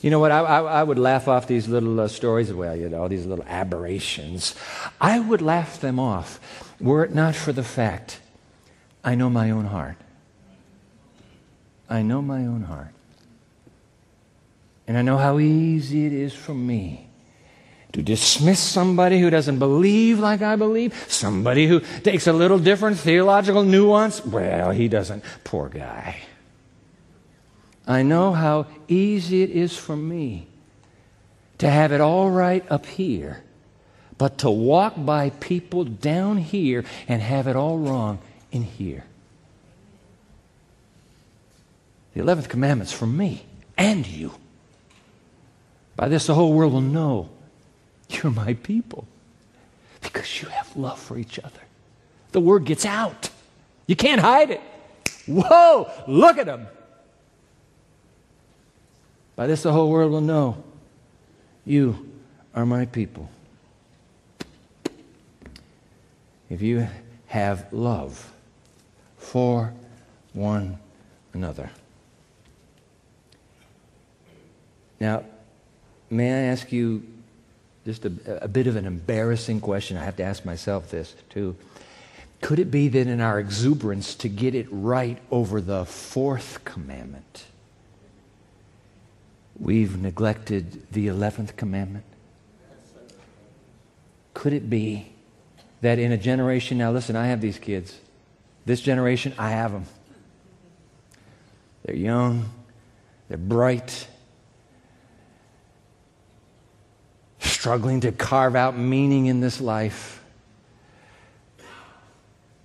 You 0.00 0.10
know 0.10 0.18
what? 0.18 0.32
I, 0.32 0.40
I, 0.40 0.60
I 0.80 0.82
would 0.82 0.98
laugh 0.98 1.28
off 1.28 1.46
these 1.46 1.68
little 1.68 2.00
uh, 2.00 2.08
stories. 2.08 2.52
Well, 2.52 2.76
you 2.76 2.88
know, 2.88 3.06
these 3.08 3.26
little 3.26 3.44
aberrations. 3.46 4.54
I 5.00 5.20
would 5.20 5.40
laugh 5.40 5.80
them 5.80 5.98
off 5.98 6.40
were 6.80 7.04
it 7.04 7.14
not 7.14 7.34
for 7.34 7.52
the 7.52 7.62
fact 7.62 8.20
I 9.04 9.14
know 9.14 9.30
my 9.30 9.50
own 9.50 9.66
heart. 9.66 9.96
I 11.88 12.02
know 12.02 12.22
my 12.22 12.40
own 12.40 12.62
heart. 12.62 12.88
And 14.86 14.96
I 14.96 15.02
know 15.02 15.16
how 15.16 15.38
easy 15.38 16.06
it 16.06 16.12
is 16.12 16.34
for 16.34 16.54
me 16.54 17.08
to 17.92 18.02
dismiss 18.02 18.58
somebody 18.58 19.20
who 19.20 19.30
doesn't 19.30 19.58
believe 19.58 20.18
like 20.18 20.42
I 20.42 20.56
believe, 20.56 20.94
somebody 21.08 21.66
who 21.66 21.80
takes 22.02 22.26
a 22.26 22.32
little 22.32 22.58
different 22.58 22.98
theological 22.98 23.62
nuance. 23.62 24.24
Well, 24.24 24.70
he 24.70 24.88
doesn't. 24.88 25.22
Poor 25.44 25.68
guy. 25.68 26.22
I 27.86 28.02
know 28.02 28.32
how 28.32 28.66
easy 28.88 29.42
it 29.42 29.50
is 29.50 29.76
for 29.76 29.96
me 29.96 30.46
to 31.58 31.68
have 31.68 31.92
it 31.92 32.00
all 32.00 32.30
right 32.30 32.64
up 32.70 32.86
here, 32.86 33.42
but 34.18 34.38
to 34.38 34.50
walk 34.50 34.94
by 34.96 35.30
people 35.30 35.84
down 35.84 36.38
here 36.38 36.84
and 37.08 37.20
have 37.20 37.46
it 37.46 37.56
all 37.56 37.78
wrong 37.78 38.18
in 38.50 38.62
here. 38.62 39.04
The 42.14 42.20
11th 42.20 42.48
commandment's 42.48 42.92
for 42.92 43.06
me 43.06 43.44
and 43.76 44.06
you. 44.06 44.32
By 45.96 46.08
this, 46.08 46.26
the 46.26 46.34
whole 46.34 46.52
world 46.52 46.72
will 46.72 46.80
know 46.80 47.28
you're 48.08 48.32
my 48.32 48.54
people 48.54 49.06
because 50.02 50.42
you 50.42 50.48
have 50.48 50.76
love 50.76 50.98
for 50.98 51.18
each 51.18 51.38
other. 51.38 51.60
The 52.32 52.40
word 52.40 52.64
gets 52.64 52.84
out. 52.84 53.30
You 53.86 53.96
can't 53.96 54.20
hide 54.20 54.50
it. 54.50 54.60
Whoa, 55.26 55.90
look 56.06 56.38
at 56.38 56.46
them. 56.46 56.66
By 59.36 59.46
this, 59.46 59.62
the 59.62 59.72
whole 59.72 59.90
world 59.90 60.12
will 60.12 60.20
know 60.20 60.62
you 61.64 62.10
are 62.54 62.66
my 62.66 62.86
people. 62.86 63.30
If 66.50 66.60
you 66.60 66.86
have 67.28 67.72
love 67.72 68.30
for 69.16 69.72
one 70.34 70.78
another. 71.32 71.70
Now, 75.00 75.24
may 76.10 76.30
I 76.30 76.52
ask 76.52 76.70
you 76.70 77.02
just 77.84 78.04
a, 78.04 78.12
a, 78.44 78.48
bit 78.48 78.66
of 78.66 78.76
an 78.76 78.84
embarrassing 78.86 79.60
question? 79.60 79.96
I 79.96 80.04
have 80.04 80.16
to 80.16 80.22
ask 80.22 80.44
myself 80.44 80.90
this 80.90 81.14
too. 81.30 81.56
Could 82.42 82.58
it 82.58 82.70
be 82.70 82.88
that 82.88 83.06
in 83.06 83.20
our 83.20 83.40
exuberance 83.40 84.14
to 84.16 84.28
get 84.28 84.54
it 84.54 84.66
right 84.70 85.18
over 85.30 85.60
the 85.60 85.84
fourth 85.84 86.64
commandment, 86.64 87.46
we've 89.62 89.96
neglected 89.96 90.92
the 90.92 91.06
11th 91.06 91.56
commandment? 91.56 92.04
Could 94.34 94.52
it 94.52 94.68
be 94.68 95.12
that 95.82 95.98
in 95.98 96.10
a 96.10 96.16
generation, 96.16 96.78
now 96.78 96.90
listen, 96.90 97.14
I 97.14 97.28
have 97.28 97.40
these 97.40 97.58
kids. 97.58 97.96
This 98.66 98.80
generation, 98.80 99.32
I 99.38 99.50
have 99.50 99.72
them. 99.72 99.84
They're 101.84 101.96
young, 101.96 102.50
they're 103.28 103.38
bright, 103.38 104.08
struggling 107.38 108.00
to 108.00 108.12
carve 108.12 108.56
out 108.56 108.76
meaning 108.76 109.26
in 109.26 109.40
this 109.40 109.60
life. 109.60 110.24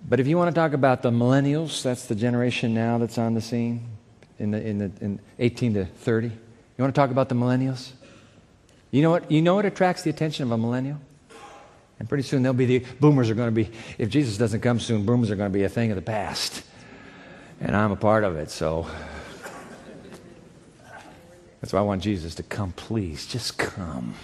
But 0.08 0.20
if 0.20 0.26
you 0.26 0.36
want 0.36 0.52
to 0.52 0.60
talk 0.60 0.72
about 0.72 1.02
the 1.02 1.10
millennials, 1.10 1.82
that's 1.82 2.06
the 2.06 2.14
generation 2.14 2.74
now 2.74 2.98
that's 2.98 3.18
on 3.18 3.34
the 3.34 3.40
scene 3.40 3.86
in, 4.38 4.52
the, 4.52 4.66
in, 4.66 4.78
the, 4.78 4.90
in 5.00 5.20
18 5.38 5.74
to 5.74 5.84
30. 5.84 6.32
You 6.78 6.84
want 6.84 6.94
to 6.94 6.98
talk 7.00 7.10
about 7.10 7.28
the 7.28 7.34
millennials? 7.34 7.90
You 8.92 9.02
know 9.02 9.10
what? 9.10 9.30
You 9.30 9.42
know 9.42 9.56
what 9.56 9.66
attracts 9.66 10.02
the 10.02 10.10
attention 10.10 10.44
of 10.44 10.52
a 10.52 10.56
millennial? 10.56 11.00
And 11.98 12.08
pretty 12.08 12.22
soon 12.22 12.44
they'll 12.44 12.52
be 12.52 12.66
the 12.66 12.84
boomers 13.00 13.28
are 13.28 13.34
going 13.34 13.48
to 13.48 13.64
be, 13.64 13.70
if 13.98 14.08
Jesus 14.08 14.38
doesn't 14.38 14.60
come 14.60 14.78
soon, 14.78 15.04
boomers 15.04 15.32
are 15.32 15.36
going 15.36 15.50
to 15.50 15.58
be 15.58 15.64
a 15.64 15.68
thing 15.68 15.90
of 15.90 15.96
the 15.96 16.02
past. 16.02 16.62
And 17.60 17.74
I'm 17.76 17.90
a 17.90 17.96
part 17.96 18.22
of 18.22 18.36
it, 18.36 18.50
so. 18.50 18.86
That's 21.60 21.72
why 21.72 21.80
I 21.80 21.82
want 21.82 22.04
Jesus 22.04 22.36
to 22.36 22.44
come, 22.44 22.70
please. 22.70 23.26
Just 23.26 23.58
come. 23.58 24.14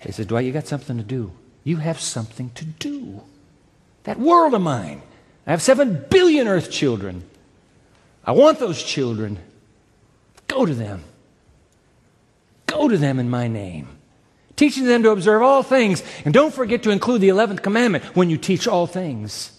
He 0.00 0.12
says, 0.12 0.26
Dwight, 0.26 0.44
you 0.44 0.52
got 0.52 0.68
something 0.68 0.96
to 0.96 1.02
do. 1.02 1.32
You 1.64 1.78
have 1.78 2.00
something 2.00 2.50
to 2.54 2.64
do. 2.64 3.22
That 4.04 4.20
world 4.20 4.54
of 4.54 4.62
mine. 4.62 5.02
I 5.44 5.50
have 5.50 5.62
seven 5.62 6.04
billion 6.08 6.46
earth 6.46 6.70
children. 6.70 7.24
I 8.24 8.30
want 8.30 8.60
those 8.60 8.80
children. 8.80 9.38
Go 10.46 10.64
to 10.64 10.74
them. 10.74 11.02
Go 12.66 12.88
to 12.88 12.98
them 12.98 13.18
in 13.18 13.30
my 13.30 13.48
name. 13.48 13.88
Teaching 14.56 14.84
them 14.84 15.02
to 15.02 15.10
observe 15.10 15.42
all 15.42 15.62
things. 15.62 16.02
And 16.24 16.32
don't 16.32 16.52
forget 16.52 16.82
to 16.84 16.90
include 16.90 17.20
the 17.20 17.28
11th 17.28 17.62
commandment 17.62 18.04
when 18.16 18.30
you 18.30 18.38
teach 18.38 18.66
all 18.66 18.86
things. 18.86 19.52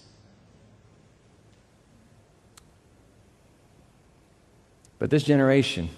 But 5.00 5.10
this 5.10 5.24
generation, 5.24 5.90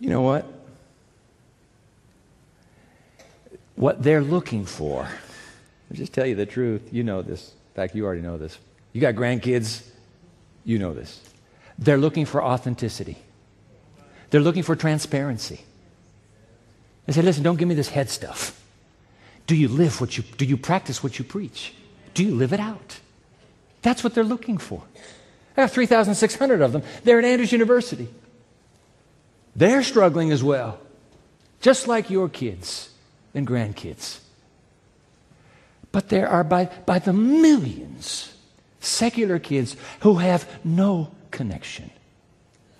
you 0.00 0.08
know 0.08 0.22
what? 0.22 0.50
What 3.74 4.02
they're 4.02 4.22
looking 4.22 4.64
for, 4.64 5.02
I'll 5.02 5.96
just 5.96 6.14
tell 6.14 6.24
you 6.24 6.34
the 6.34 6.46
truth. 6.46 6.88
You 6.90 7.04
know 7.04 7.20
this. 7.20 7.50
In 7.50 7.74
fact, 7.74 7.94
you 7.94 8.06
already 8.06 8.22
know 8.22 8.38
this. 8.38 8.58
You 8.94 9.02
got 9.02 9.14
grandkids, 9.14 9.86
you 10.64 10.78
know 10.78 10.94
this. 10.94 11.20
They're 11.78 11.98
looking 11.98 12.24
for 12.24 12.42
authenticity, 12.42 13.18
they're 14.30 14.40
looking 14.40 14.62
for 14.62 14.76
transparency. 14.76 15.60
They 17.06 17.12
say, 17.12 17.22
listen, 17.22 17.42
don't 17.42 17.56
give 17.56 17.68
me 17.68 17.74
this 17.74 17.88
head 17.88 18.10
stuff. 18.10 18.60
Do 19.46 19.54
you 19.54 19.68
live 19.68 20.00
what 20.00 20.16
you 20.16 20.24
do 20.36 20.44
you 20.44 20.56
practice 20.56 21.02
what 21.02 21.18
you 21.18 21.24
preach? 21.24 21.72
Do 22.14 22.24
you 22.24 22.34
live 22.34 22.52
it 22.52 22.60
out? 22.60 22.98
That's 23.82 24.02
what 24.02 24.14
they're 24.14 24.24
looking 24.24 24.58
for. 24.58 24.82
I 25.56 25.60
have 25.62 25.72
3,600 25.72 26.60
of 26.60 26.72
them. 26.72 26.82
They're 27.04 27.18
at 27.18 27.24
Andrews 27.24 27.52
University. 27.52 28.08
They're 29.54 29.82
struggling 29.82 30.32
as 30.32 30.42
well, 30.42 30.78
just 31.60 31.86
like 31.86 32.10
your 32.10 32.28
kids 32.28 32.90
and 33.34 33.46
grandkids. 33.46 34.18
But 35.92 36.10
there 36.10 36.28
are 36.28 36.44
by, 36.44 36.66
by 36.84 36.98
the 36.98 37.12
millions 37.12 38.34
secular 38.80 39.38
kids 39.38 39.76
who 40.00 40.16
have 40.16 40.46
no 40.64 41.10
connection. 41.30 41.90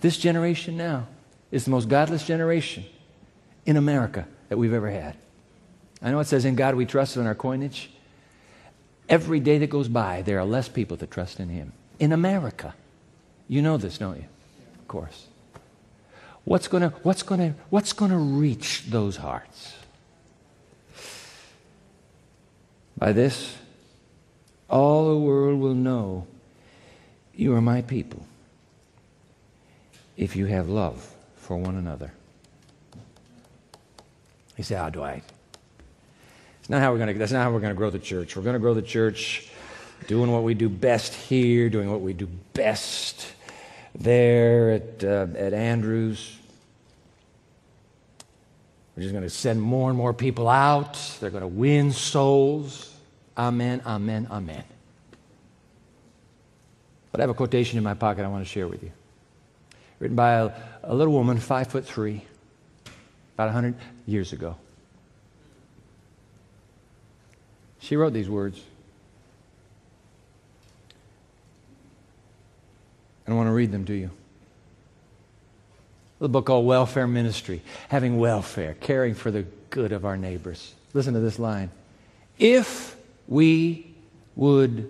This 0.01 0.17
generation 0.17 0.77
now 0.77 1.07
is 1.51 1.65
the 1.65 1.71
most 1.71 1.89
godless 1.89 2.25
generation 2.25 2.85
in 3.65 3.77
America 3.77 4.27
that 4.49 4.57
we've 4.57 4.73
ever 4.73 4.89
had. 4.89 5.15
I 6.01 6.11
know 6.11 6.19
it 6.19 6.27
says, 6.27 6.45
In 6.45 6.55
God 6.55 6.75
we 6.75 6.85
trust 6.85 7.17
in 7.17 7.25
our 7.25 7.35
coinage. 7.35 7.89
Every 9.09 9.39
day 9.39 9.57
that 9.59 9.69
goes 9.69 9.87
by, 9.87 10.21
there 10.21 10.39
are 10.39 10.45
less 10.45 10.67
people 10.67 10.97
that 10.97 11.11
trust 11.11 11.39
in 11.39 11.49
Him 11.49 11.71
in 11.99 12.11
America. 12.11 12.75
You 13.47 13.61
know 13.61 13.77
this, 13.77 13.97
don't 13.97 14.17
you? 14.17 14.25
Of 14.79 14.87
course. 14.87 15.27
What's 16.43 16.67
going 16.67 16.83
what's 16.83 17.23
to 17.23 17.53
what's 17.69 17.93
going 17.93 18.11
to 18.11 18.17
reach 18.17 18.85
those 18.89 19.17
hearts? 19.17 19.75
By 22.97 23.11
this 23.11 23.57
all 24.69 25.09
the 25.09 25.17
world 25.17 25.59
will 25.59 25.73
know 25.73 26.27
you 27.33 27.55
are 27.55 27.61
my 27.61 27.81
people 27.81 28.25
if 30.17 30.35
you 30.35 30.47
have 30.47 30.67
love 30.67 31.13
for 31.47 31.55
one 31.55 31.77
another. 31.77 32.11
You 34.57 34.63
say, 34.63 34.75
"How 34.75 34.89
do 34.89 35.01
I?" 35.01 35.21
It's 36.59 36.69
not 36.69 36.81
how 36.81 36.91
we're 36.91 37.05
to. 37.05 37.13
That's 37.13 37.31
not 37.31 37.43
how 37.43 37.51
we're 37.51 37.61
going 37.61 37.71
to 37.71 37.77
grow 37.77 37.89
the 37.89 37.97
church. 37.97 38.35
We're 38.35 38.43
going 38.43 38.55
to 38.55 38.59
grow 38.59 38.73
the 38.73 38.81
church 38.81 39.49
doing 40.05 40.31
what 40.31 40.43
we 40.43 40.53
do 40.53 40.67
best 40.67 41.13
here, 41.13 41.69
doing 41.69 41.89
what 41.89 42.01
we 42.01 42.11
do 42.11 42.27
best 42.53 43.25
there 43.95 44.71
at, 44.71 45.03
uh, 45.03 45.27
at 45.37 45.53
Andrews. 45.53 46.37
We're 48.95 49.03
just 49.03 49.13
going 49.13 49.23
to 49.23 49.29
send 49.29 49.61
more 49.61 49.89
and 49.89 49.97
more 49.97 50.13
people 50.13 50.49
out. 50.49 50.99
They're 51.21 51.29
going 51.29 51.41
to 51.41 51.47
win 51.47 51.93
souls. 51.93 52.93
Amen, 53.37 53.81
amen, 53.85 54.27
amen. 54.29 54.63
But 57.11 57.21
I 57.21 57.23
have 57.23 57.29
a 57.29 57.33
quotation 57.35 57.77
in 57.77 57.83
my 57.83 57.93
pocket 57.93 58.25
I 58.25 58.27
want 58.27 58.43
to 58.43 58.49
share 58.49 58.67
with 58.67 58.83
you. 58.83 58.91
Written 59.99 60.15
by 60.15 60.31
a, 60.33 60.51
a 60.87 60.95
little 60.95 61.13
woman, 61.13 61.37
five 61.37 61.67
foot 61.67 61.85
three, 61.85 62.23
about 63.35 63.47
100 63.47 63.75
years 64.05 64.31
ago. 64.31 64.55
She 67.79 67.95
wrote 67.95 68.13
these 68.13 68.29
words. 68.29 68.61
And 73.25 73.33
I 73.33 73.37
want 73.37 73.47
to 73.47 73.53
read 73.53 73.71
them 73.71 73.85
to 73.85 73.93
you. 73.93 74.09
The 76.19 76.29
book 76.29 76.45
called 76.45 76.65
Welfare 76.65 77.05
Ministry, 77.05 77.61
having 77.89 78.17
welfare, 78.17 78.75
caring 78.79 79.13
for 79.13 79.29
the 79.29 79.43
good 79.69 79.91
of 79.91 80.05
our 80.05 80.17
neighbors. 80.17 80.73
Listen 80.93 81.13
to 81.13 81.19
this 81.19 81.37
line. 81.37 81.69
If 82.39 82.95
we 83.27 83.93
would 84.35 84.89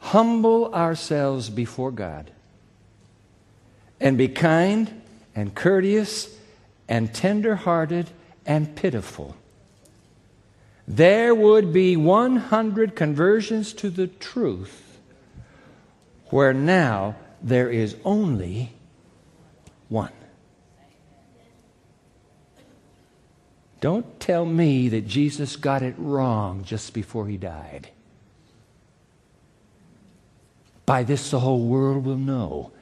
humble 0.00 0.74
ourselves 0.74 1.48
before 1.48 1.92
God 1.92 2.30
and 4.00 4.18
be 4.18 4.28
kind 4.28 5.00
and 5.38 5.54
courteous 5.54 6.36
and 6.88 7.14
tender-hearted 7.14 8.10
and 8.44 8.74
pitiful, 8.74 9.36
there 10.86 11.34
would 11.34 11.72
be 11.72 11.96
100 11.96 12.96
conversions 12.96 13.72
to 13.74 13.90
the 13.90 14.06
truth 14.06 14.98
where 16.30 16.52
now 16.52 17.14
there 17.42 17.70
is 17.70 17.94
only 18.04 18.72
one. 19.88 20.12
Don't 23.80 24.18
tell 24.18 24.44
me 24.44 24.88
that 24.88 25.06
Jesus 25.06 25.56
got 25.56 25.82
it 25.82 25.94
wrong 25.98 26.64
just 26.64 26.92
before 26.92 27.28
he 27.28 27.36
died. 27.36 27.90
By 30.84 31.04
this, 31.04 31.30
the 31.30 31.40
whole 31.40 31.64
world 31.66 32.04
will 32.04 32.16
know 32.16 32.72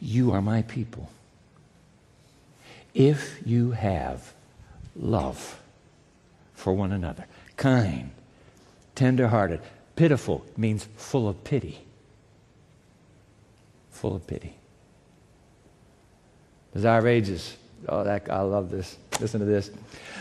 you 0.00 0.32
are 0.32 0.42
my 0.42 0.62
people. 0.62 1.08
If 2.94 3.40
you 3.44 3.72
have 3.72 4.32
love 4.96 5.60
for 6.54 6.72
one 6.72 6.92
another, 6.92 7.26
kind, 7.56 8.12
tender-hearted, 8.94 9.60
pitiful 9.96 10.46
means 10.56 10.86
full 10.96 11.28
of 11.28 11.44
pity 11.44 11.84
full 14.04 14.14
of 14.14 14.26
pity. 14.26 14.54
Desire 16.74 16.98
of 16.98 17.06
Ages. 17.06 17.56
Oh, 17.88 18.04
that, 18.04 18.30
I 18.30 18.40
love 18.42 18.70
this. 18.70 18.98
Listen 19.18 19.40
to 19.40 19.46
this. 19.46 19.70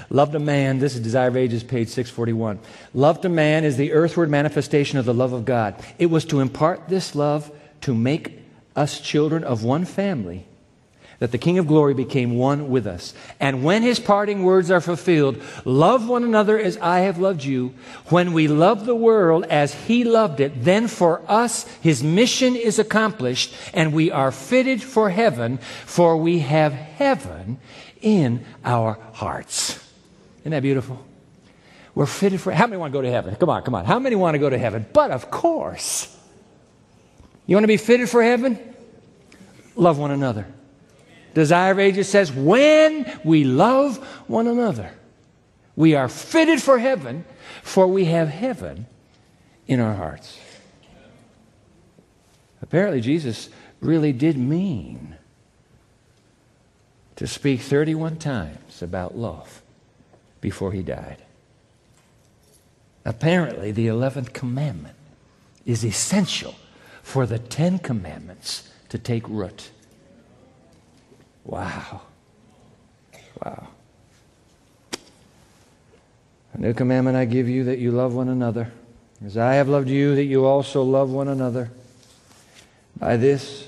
Love 0.09 0.31
to 0.31 0.39
man, 0.39 0.79
this 0.79 0.95
is 0.95 1.01
Desire 1.01 1.27
of 1.27 1.35
Ages, 1.35 1.63
page 1.63 1.89
641. 1.89 2.59
Love 2.93 3.19
to 3.21 3.27
man 3.29 3.65
is 3.65 3.75
the 3.75 3.91
earthward 3.91 4.29
manifestation 4.29 4.99
of 4.99 5.05
the 5.05 5.13
love 5.13 5.33
of 5.33 5.43
God. 5.43 5.75
It 5.99 6.05
was 6.05 6.23
to 6.25 6.39
impart 6.39 6.87
this 6.87 7.13
love 7.13 7.51
to 7.81 7.93
make 7.93 8.39
us 8.75 9.01
children 9.01 9.43
of 9.43 9.65
one 9.65 9.83
family 9.83 10.45
that 11.23 11.31
the 11.31 11.37
King 11.37 11.57
of 11.57 11.67
glory 11.67 11.93
became 11.93 12.35
one 12.35 12.67
with 12.67 12.85
us. 12.85 13.13
And 13.39 13.63
when 13.63 13.81
his 13.81 13.97
parting 13.97 14.43
words 14.43 14.69
are 14.69 14.81
fulfilled, 14.81 15.41
love 15.63 16.09
one 16.09 16.25
another 16.25 16.59
as 16.59 16.75
I 16.79 16.99
have 16.99 17.17
loved 17.17 17.45
you. 17.45 17.73
When 18.07 18.33
we 18.33 18.49
love 18.49 18.85
the 18.85 18.93
world 18.93 19.45
as 19.45 19.73
he 19.73 20.03
loved 20.03 20.41
it, 20.41 20.65
then 20.65 20.89
for 20.89 21.21
us 21.29 21.65
his 21.79 22.03
mission 22.03 22.57
is 22.57 22.77
accomplished 22.77 23.55
and 23.73 23.93
we 23.93 24.11
are 24.11 24.33
fitted 24.33 24.83
for 24.83 25.09
heaven, 25.11 25.59
for 25.85 26.17
we 26.17 26.39
have 26.39 26.73
heaven 26.73 27.57
in 28.01 28.45
our 28.65 28.99
hearts. 29.13 29.79
Isn't 30.41 30.51
that 30.51 30.61
beautiful? 30.61 31.01
We're 31.95 32.05
fitted 32.05 32.41
for 32.41 32.51
how 32.51 32.67
many 32.67 32.79
want 32.79 32.91
to 32.91 32.97
go 32.97 33.01
to 33.01 33.09
heaven? 33.09 33.33
Come 33.37 33.49
on, 33.49 33.63
come 33.63 33.75
on. 33.75 33.85
How 33.85 33.97
many 33.97 34.17
want 34.17 34.35
to 34.35 34.39
go 34.39 34.49
to 34.49 34.57
heaven? 34.57 34.85
But 34.91 35.11
of 35.11 35.31
course. 35.31 36.13
You 37.47 37.55
want 37.55 37.63
to 37.63 37.69
be 37.69 37.77
fitted 37.77 38.09
for 38.09 38.21
heaven? 38.21 38.59
Love 39.77 39.97
one 39.97 40.11
another. 40.11 40.47
Desire 41.33 41.71
of 41.71 41.79
Ages 41.79 42.09
says, 42.09 42.31
when 42.31 43.19
we 43.23 43.43
love 43.43 43.97
one 44.27 44.47
another, 44.47 44.91
we 45.75 45.95
are 45.95 46.07
fitted 46.07 46.61
for 46.61 46.77
heaven, 46.77 47.25
for 47.63 47.87
we 47.87 48.05
have 48.05 48.29
heaven 48.29 48.85
in 49.67 49.79
our 49.79 49.95
hearts. 49.95 50.37
Apparently, 52.61 53.01
Jesus 53.01 53.49
really 53.81 54.13
did 54.13 54.37
mean 54.37 55.15
to 57.15 57.27
speak 57.27 57.61
31 57.61 58.17
times 58.17 58.81
about 58.81 59.17
love 59.17 59.61
before 60.41 60.71
he 60.71 60.81
died. 60.81 61.17
Apparently, 63.05 63.71
the 63.71 63.87
11th 63.87 64.33
commandment 64.33 64.95
is 65.65 65.83
essential 65.83 66.55
for 67.01 67.25
the 67.25 67.39
Ten 67.39 67.79
Commandments 67.79 68.69
to 68.89 68.97
take 68.97 69.27
root. 69.27 69.71
Wow. 71.45 72.01
Wow. 73.43 73.67
A 76.53 76.57
new 76.57 76.73
commandment 76.73 77.17
I 77.17 77.25
give 77.25 77.49
you 77.49 77.65
that 77.65 77.79
you 77.79 77.91
love 77.91 78.13
one 78.13 78.29
another. 78.29 78.71
As 79.25 79.37
I 79.37 79.55
have 79.55 79.69
loved 79.69 79.89
you, 79.89 80.15
that 80.15 80.25
you 80.25 80.45
also 80.45 80.83
love 80.83 81.09
one 81.09 81.27
another. 81.27 81.71
By 82.97 83.17
this, 83.17 83.67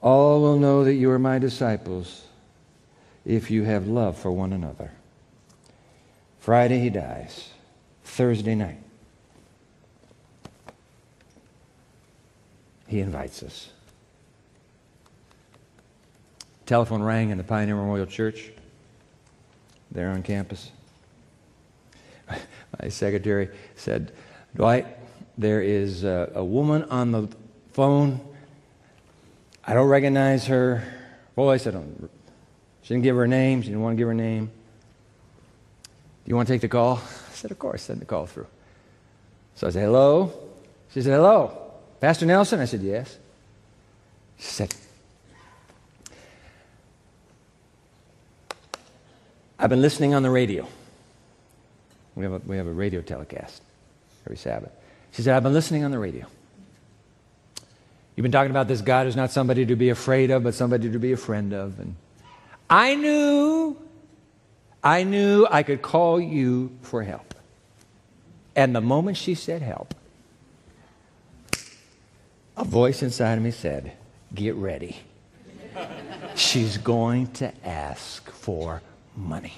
All 0.00 0.40
will 0.40 0.58
know 0.58 0.84
that 0.84 0.94
you 0.94 1.10
are 1.10 1.18
my 1.18 1.40
disciples 1.40 2.22
if 3.24 3.50
you 3.50 3.64
have 3.64 3.88
love 3.88 4.16
for 4.16 4.30
one 4.30 4.52
another. 4.52 4.92
Friday, 6.38 6.78
he 6.78 6.90
dies. 6.90 7.48
Thursday 8.04 8.54
night, 8.54 8.78
he 12.86 13.00
invites 13.00 13.42
us. 13.42 13.70
Telephone 16.66 17.02
rang 17.02 17.30
in 17.30 17.38
the 17.38 17.44
Pioneer 17.44 17.76
Memorial 17.76 18.06
Church 18.06 18.50
there 19.92 20.10
on 20.10 20.22
campus. 20.24 20.70
My 22.28 22.88
secretary 22.88 23.48
said, 23.76 24.12
Dwight, 24.56 24.86
there 25.38 25.62
is 25.62 26.02
a, 26.02 26.32
a 26.34 26.44
woman 26.44 26.82
on 26.84 27.12
the 27.12 27.28
phone. 27.72 28.20
I 29.64 29.74
don't 29.74 29.88
recognize 29.88 30.46
her 30.46 30.82
voice. 31.36 31.68
I 31.68 31.70
don't. 31.70 32.10
She 32.82 32.94
didn't 32.94 33.04
give 33.04 33.16
her 33.16 33.28
name. 33.28 33.62
She 33.62 33.68
didn't 33.68 33.82
want 33.82 33.96
to 33.96 33.98
give 33.98 34.08
her 34.08 34.14
name. 34.14 34.46
Do 34.46 36.30
you 36.30 36.34
want 36.34 36.48
to 36.48 36.54
take 36.54 36.62
the 36.62 36.68
call? 36.68 36.96
I 37.30 37.32
said, 37.32 37.52
Of 37.52 37.58
course. 37.60 37.82
Send 37.82 38.00
the 38.00 38.06
call 38.06 38.26
through. 38.26 38.46
So 39.54 39.68
I 39.68 39.70
said, 39.70 39.82
Hello? 39.82 40.32
She 40.92 41.02
said, 41.02 41.12
Hello. 41.12 41.72
Pastor 42.00 42.26
Nelson? 42.26 42.58
I 42.58 42.64
said, 42.64 42.80
Yes. 42.80 43.18
She 44.38 44.46
said, 44.46 44.74
I've 49.58 49.70
been 49.70 49.82
listening 49.82 50.14
on 50.14 50.22
the 50.22 50.30
radio. 50.30 50.66
We 52.14 52.24
have 52.24 52.32
a, 52.32 52.38
we 52.38 52.56
have 52.56 52.66
a 52.66 52.72
radio 52.72 53.00
telecast 53.00 53.62
every 54.26 54.36
Sabbath. 54.36 54.72
She 55.12 55.22
said, 55.22 55.36
I've 55.36 55.42
been 55.42 55.54
listening 55.54 55.84
on 55.84 55.90
the 55.90 55.98
radio. 55.98 56.26
You've 58.14 58.22
been 58.22 58.32
talking 58.32 58.50
about 58.50 58.68
this 58.68 58.80
God 58.80 59.06
who's 59.06 59.16
not 59.16 59.30
somebody 59.30 59.66
to 59.66 59.76
be 59.76 59.90
afraid 59.90 60.30
of, 60.30 60.42
but 60.42 60.54
somebody 60.54 60.90
to 60.90 60.98
be 60.98 61.12
a 61.12 61.16
friend 61.16 61.52
of. 61.52 61.78
And 61.78 61.96
I 62.68 62.94
knew, 62.94 63.76
I 64.82 65.04
knew 65.04 65.46
I 65.50 65.62
could 65.62 65.82
call 65.82 66.20
you 66.20 66.76
for 66.82 67.02
help. 67.02 67.34
And 68.54 68.74
the 68.74 68.80
moment 68.80 69.18
she 69.18 69.34
said 69.34 69.60
help, 69.60 69.94
a 72.56 72.64
voice 72.64 73.02
inside 73.02 73.34
of 73.34 73.44
me 73.44 73.50
said, 73.50 73.92
Get 74.34 74.54
ready. 74.54 74.98
She's 76.34 76.78
going 76.78 77.28
to 77.32 77.52
ask 77.66 78.30
for 78.30 78.82
money. 79.16 79.54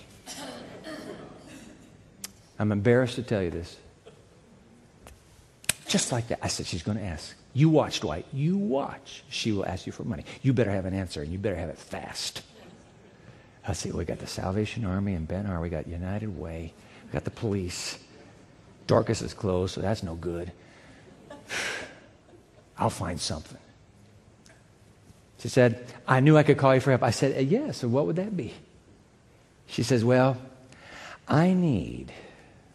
I'm 2.58 2.72
embarrassed 2.72 3.16
to 3.16 3.22
tell 3.22 3.42
you 3.42 3.50
this. 3.50 3.76
Just 5.86 6.12
like 6.12 6.28
that. 6.28 6.40
I 6.42 6.48
said, 6.48 6.66
She's 6.66 6.82
going 6.82 6.98
to 6.98 7.04
ask. 7.04 7.34
You 7.54 7.68
watch, 7.68 8.00
Dwight. 8.00 8.26
You 8.32 8.56
watch. 8.56 9.24
She 9.30 9.52
will 9.52 9.66
ask 9.66 9.86
you 9.86 9.92
for 9.92 10.04
money. 10.04 10.24
You 10.42 10.52
better 10.52 10.70
have 10.70 10.84
an 10.84 10.94
answer, 10.94 11.22
and 11.22 11.32
you 11.32 11.38
better 11.38 11.56
have 11.56 11.70
it 11.70 11.78
fast. 11.78 12.42
I 13.66 13.72
see. 13.72 13.90
We 13.90 14.04
got 14.04 14.18
the 14.18 14.26
Salvation 14.26 14.84
Army 14.84 15.14
and 15.14 15.26
Ben 15.26 15.46
R. 15.46 15.60
We 15.60 15.68
got 15.68 15.86
United 15.86 16.38
Way. 16.38 16.72
We 17.06 17.12
got 17.12 17.24
the 17.24 17.30
police. 17.30 17.98
Dorcas 18.86 19.22
is 19.22 19.34
closed, 19.34 19.74
so 19.74 19.80
that's 19.80 20.02
no 20.02 20.14
good. 20.14 20.52
I'll 22.78 22.90
find 22.90 23.20
something. 23.20 23.58
She 25.38 25.48
said, 25.48 25.86
I 26.06 26.20
knew 26.20 26.36
I 26.36 26.42
could 26.42 26.58
call 26.58 26.74
you 26.74 26.80
for 26.80 26.90
help. 26.90 27.02
I 27.02 27.10
said, 27.10 27.46
Yes. 27.46 27.78
So 27.78 27.88
what 27.88 28.06
would 28.06 28.16
that 28.16 28.36
be? 28.36 28.54
She 29.68 29.82
says, 29.82 30.04
Well, 30.04 30.36
I 31.28 31.52
need 31.52 32.12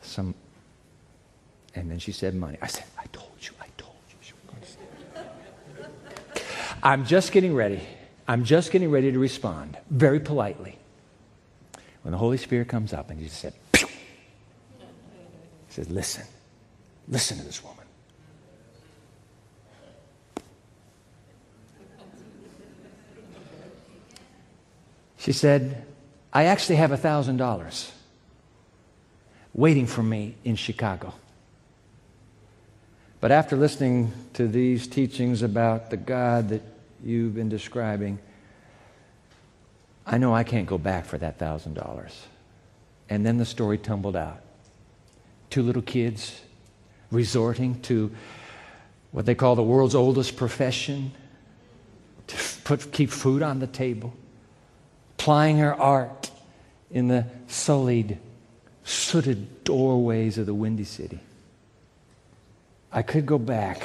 some. 0.02 0.36
And 1.76 1.90
then 1.90 2.00
she 2.00 2.12
said, 2.12 2.36
Money. 2.36 2.58
I 2.62 2.68
said, 2.68 2.86
I 2.98 3.06
told 3.12 3.32
you, 3.42 3.52
I 3.60 3.68
told 3.78 3.94
you. 4.22 4.36
I'm 6.82 7.06
just 7.06 7.32
getting 7.32 7.56
ready. 7.56 7.82
I'm 8.28 8.46
just 8.46 8.72
getting 8.72 8.90
ready 8.90 9.12
to 9.12 9.20
respond 9.20 9.78
very 9.90 10.20
politely. 10.20 10.78
When 12.04 12.12
the 12.12 12.18
Holy 12.18 12.38
Spirit 12.38 12.68
comes 12.68 12.94
up 12.94 13.10
and 13.10 13.20
he 13.20 13.28
said, 13.28 13.54
Pew! 13.72 13.88
He 13.88 13.94
says, 15.70 15.90
Listen, 15.90 16.26
listen 17.08 17.38
to 17.38 17.44
this 17.44 17.64
woman. 17.64 17.80
She 25.18 25.32
said, 25.32 25.86
I 26.34 26.46
actually 26.46 26.78
have 26.78 26.90
$1,000 26.90 27.92
waiting 29.54 29.86
for 29.86 30.02
me 30.02 30.36
in 30.44 30.56
Chicago. 30.56 31.14
But 33.22 33.32
after 33.32 33.56
listening 33.56 34.12
to 34.34 34.48
these 34.48 34.88
teachings 34.88 35.44
about 35.44 35.92
the 35.92 35.98
God 35.98 36.50
that 36.50 36.64
you've 37.04 37.36
been 37.36 37.50
describing, 37.50 38.18
I 40.08 40.18
know 40.18 40.34
I 40.34 40.44
can't 40.44 40.66
go 40.66 40.80
back 40.80 41.06
for 41.06 41.20
that 41.20 41.38
$1,000. 41.38 42.12
And 43.10 43.24
then 43.24 43.38
the 43.38 43.46
story 43.46 43.78
tumbled 43.78 44.16
out. 44.16 44.42
Two 45.52 45.62
little 45.62 45.84
kids 45.84 46.42
resorting 47.12 47.80
to 47.82 48.12
what 49.12 49.28
they 49.28 49.36
call 49.36 49.56
the 49.56 49.62
world's 49.62 49.94
oldest 49.94 50.36
profession 50.36 51.12
to 52.26 52.36
put, 52.64 52.92
keep 52.92 53.12
food 53.12 53.44
on 53.44 53.60
the 53.60 53.68
table 53.68 54.16
plying 55.24 55.58
her 55.58 55.74
art 55.74 56.23
in 56.94 57.08
the 57.08 57.26
sullied, 57.48 58.20
sooted 58.86 59.64
doorways 59.66 60.38
of 60.38 60.46
the 60.46 60.54
Windy 60.54 60.84
City. 60.86 61.20
I 62.92 63.02
could 63.02 63.26
go 63.26 63.40
back, 63.40 63.82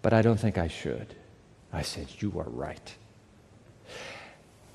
but 0.00 0.12
I 0.12 0.22
don't 0.22 0.38
think 0.38 0.56
I 0.56 0.68
should. 0.68 1.14
I 1.72 1.82
said, 1.82 2.06
You 2.18 2.32
are 2.38 2.48
right. 2.48 2.94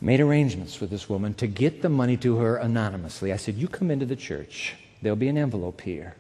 Made 0.02 0.20
arrangements 0.20 0.80
with 0.80 0.90
this 0.90 1.10
woman 1.10 1.34
to 1.36 1.48
get 1.48 1.82
the 1.82 1.90
money 1.90 2.18
to 2.18 2.36
her 2.38 2.58
anonymously. 2.58 3.32
I 3.32 3.38
said, 3.38 3.56
You 3.56 3.70
come 3.70 3.90
into 3.90 4.06
the 4.06 4.18
church, 4.18 4.76
there'll 5.02 5.16
be 5.16 5.30
an 5.30 5.38
envelope 5.38 5.82
here. 5.82 6.16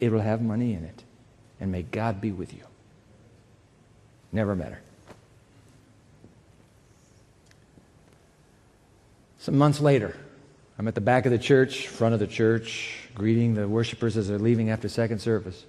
It 0.00 0.10
will 0.10 0.20
have 0.20 0.40
money 0.40 0.72
in 0.72 0.84
it. 0.84 1.04
And 1.60 1.70
may 1.70 1.82
God 1.82 2.20
be 2.20 2.32
with 2.32 2.52
you. 2.52 2.64
Never 4.32 4.56
met 4.56 4.72
her. 4.72 4.80
Some 9.44 9.58
months 9.58 9.78
later, 9.78 10.16
I'm 10.78 10.88
at 10.88 10.94
the 10.94 11.02
back 11.02 11.26
of 11.26 11.30
the 11.30 11.38
church, 11.38 11.86
front 11.88 12.14
of 12.14 12.18
the 12.18 12.26
church, 12.26 12.96
greeting 13.14 13.52
the 13.52 13.68
worshipers 13.68 14.16
as 14.16 14.26
they're 14.26 14.38
leaving 14.38 14.70
after 14.70 14.88
second 14.88 15.18
service. 15.18 15.66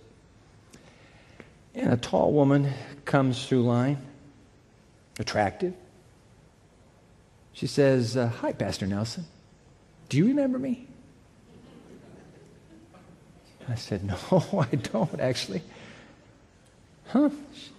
And 1.74 1.92
a 1.92 1.98
tall 1.98 2.32
woman 2.32 2.72
comes 3.04 3.46
through 3.46 3.64
line, 3.64 3.98
attractive. 5.20 5.74
She 7.52 7.68
says, 7.68 8.16
uh, 8.16 8.28
Hi, 8.40 8.54
Pastor 8.54 8.88
Nelson. 8.88 9.26
Do 10.08 10.20
you 10.20 10.28
remember 10.28 10.58
me? 10.58 10.88
I 13.68 13.76
said, 13.76 14.06
No, 14.06 14.18
I 14.72 14.74
don't 14.78 15.20
actually. 15.20 15.64
Huh? 17.08 17.30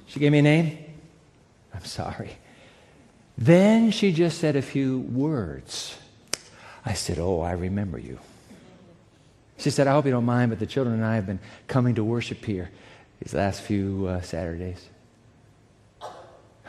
She 0.09 0.21
gave 0.21 0.33
me 0.33 0.41
a 0.41 0.43
name? 0.43 0.77
I'm 1.73 1.87
sorry. 1.87 2.37
Then 3.39 3.91
she 3.91 4.13
just 4.13 4.39
said 4.39 4.57
a 4.57 4.63
few 4.63 5.01
words. 5.01 5.99
I 6.85 6.95
said, 6.95 7.19
Oh, 7.19 7.41
I 7.41 7.53
remember 7.53 7.99
you. 7.99 8.19
She 9.59 9.71
said, 9.71 9.87
I 9.87 9.93
hope 9.93 10.05
you 10.05 10.11
don't 10.11 10.25
mind, 10.25 10.51
but 10.51 10.59
the 10.59 10.67
children 10.67 10.97
and 10.97 11.05
I 11.05 11.17
have 11.17 11.27
been 11.27 11.41
coming 11.67 11.95
to 11.97 12.05
worship 12.05 12.45
here 12.45 12.71
these 13.21 13.35
last 13.35 13.63
few 13.63 14.07
uh, 14.07 14.21
Saturdays. 14.21 14.89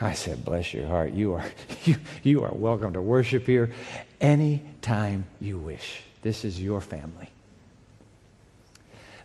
I 0.00 0.12
said, 0.12 0.44
Bless 0.44 0.74
your 0.74 0.86
heart. 0.86 1.12
You 1.12 1.34
are, 1.34 1.44
you, 1.84 1.96
you 2.22 2.44
are 2.44 2.52
welcome 2.52 2.92
to 2.92 3.02
worship 3.02 3.46
here 3.46 3.72
anytime 4.20 5.26
you 5.40 5.58
wish. 5.58 6.02
This 6.22 6.44
is 6.44 6.60
your 6.60 6.80
family. 6.80 7.30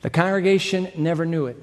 The 0.02 0.10
congregation 0.10 0.91
never 0.96 1.26
knew 1.26 1.48
it. 1.48 1.58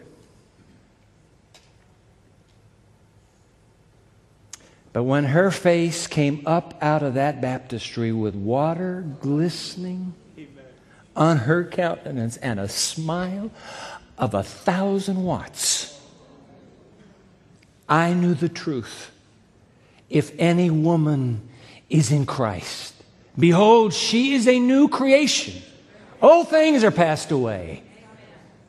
But 4.93 5.05
when 5.05 5.25
her 5.25 5.51
face 5.51 6.07
came 6.07 6.43
up 6.47 6.77
out 6.83 7.03
of 7.03 7.15
that 7.15 7.41
baptistry 7.41 8.13
with 8.13 8.35
water 8.35 9.05
glistening 9.21 10.15
on 11.15 11.39
her 11.39 11.65
countenance 11.65 12.37
and 12.39 12.59
a 12.59 12.69
smile 12.69 13.51
of 14.19 14.35
a 14.35 14.43
thousand 14.43 15.23
watts, 15.23 16.01
I 17.89 18.15
knew 18.15 18.35
the 18.35 18.49
truth. 18.49 19.11
If 20.09 20.33
any 20.39 20.71
woman 20.71 21.49
is 21.89 22.11
in 22.11 22.27
Christ, 22.27 22.95
behold, 23.39 23.95
she 23.95 24.35
is 24.35 24.49
a 24.49 24.59
new 24.59 24.89
creation. 24.89 25.63
All 26.21 26.45
things 26.45 26.83
are 26.83 26.91
passed 26.91 27.31
away. 27.31 27.85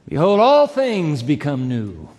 Behold, 0.08 0.40
all 0.40 0.68
things 0.68 1.24
become 1.24 1.68
new. 1.68 2.10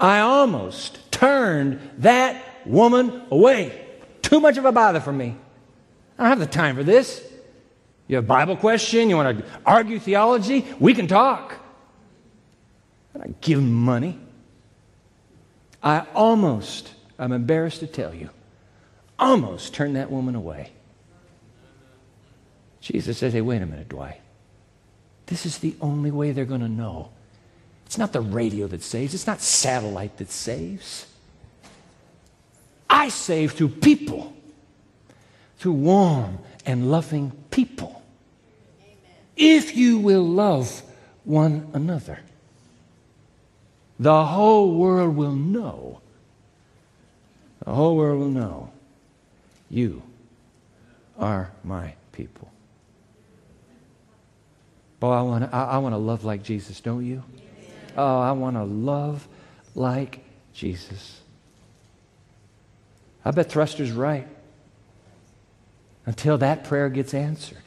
I 0.00 0.20
almost 0.20 1.12
turned 1.12 1.78
that 1.98 2.42
woman 2.66 3.22
away. 3.30 3.86
Too 4.22 4.40
much 4.40 4.56
of 4.56 4.64
a 4.64 4.72
bother 4.72 5.00
for 5.00 5.12
me. 5.12 5.36
I 6.18 6.22
don't 6.22 6.30
have 6.30 6.38
the 6.38 6.46
time 6.46 6.76
for 6.76 6.82
this. 6.82 7.22
You 8.08 8.16
have 8.16 8.24
a 8.24 8.26
Bible 8.26 8.56
question? 8.56 9.10
You 9.10 9.16
want 9.16 9.38
to 9.38 9.44
argue 9.64 9.98
theology? 9.98 10.66
We 10.80 10.94
can 10.94 11.06
talk. 11.06 11.54
I 13.20 13.28
give 13.40 13.62
money. 13.62 14.18
I 15.82 16.06
almost, 16.14 16.92
I'm 17.18 17.32
embarrassed 17.32 17.80
to 17.80 17.86
tell 17.86 18.14
you, 18.14 18.30
almost 19.18 19.74
turned 19.74 19.96
that 19.96 20.10
woman 20.10 20.34
away. 20.34 20.72
Jesus 22.80 23.18
says, 23.18 23.32
Hey, 23.32 23.40
wait 23.42 23.62
a 23.62 23.66
minute, 23.66 23.88
Dwight. 23.88 24.20
This 25.26 25.46
is 25.46 25.58
the 25.58 25.76
only 25.80 26.10
way 26.10 26.32
they're 26.32 26.44
going 26.44 26.62
to 26.62 26.68
know. 26.68 27.10
It's 27.90 27.98
not 27.98 28.12
the 28.12 28.20
radio 28.20 28.68
that 28.68 28.84
saves, 28.84 29.14
it's 29.14 29.26
not 29.26 29.40
satellite 29.40 30.16
that 30.18 30.30
saves. 30.30 31.06
I 32.88 33.08
save 33.08 33.50
through 33.50 33.70
people, 33.70 34.32
through 35.58 35.72
warm 35.72 36.38
and 36.64 36.88
loving 36.88 37.32
people. 37.50 38.00
If 39.36 39.76
you 39.76 39.98
will 39.98 40.22
love 40.22 40.84
one 41.24 41.68
another, 41.72 42.20
the 43.98 44.24
whole 44.24 44.72
world 44.76 45.16
will 45.16 45.34
know. 45.34 46.00
The 47.64 47.72
whole 47.72 47.96
world 47.96 48.20
will 48.20 48.30
know 48.30 48.70
you 49.68 50.00
are 51.18 51.50
my 51.64 51.94
people. 52.12 52.52
Boy, 55.00 55.10
I 55.10 55.22
want 55.22 55.50
to 55.50 55.56
I, 55.56 55.64
I 55.64 55.78
wanna 55.78 55.98
love 55.98 56.24
like 56.24 56.44
Jesus, 56.44 56.78
don't 56.78 57.04
you? 57.04 57.24
Oh, 57.96 58.18
I 58.20 58.32
want 58.32 58.56
to 58.56 58.64
love 58.64 59.26
like 59.74 60.24
Jesus. 60.52 61.20
I 63.24 63.30
bet 63.30 63.50
Thruster's 63.50 63.92
right. 63.92 64.26
Until 66.06 66.38
that 66.38 66.64
prayer 66.64 66.88
gets 66.88 67.14
answered, 67.14 67.62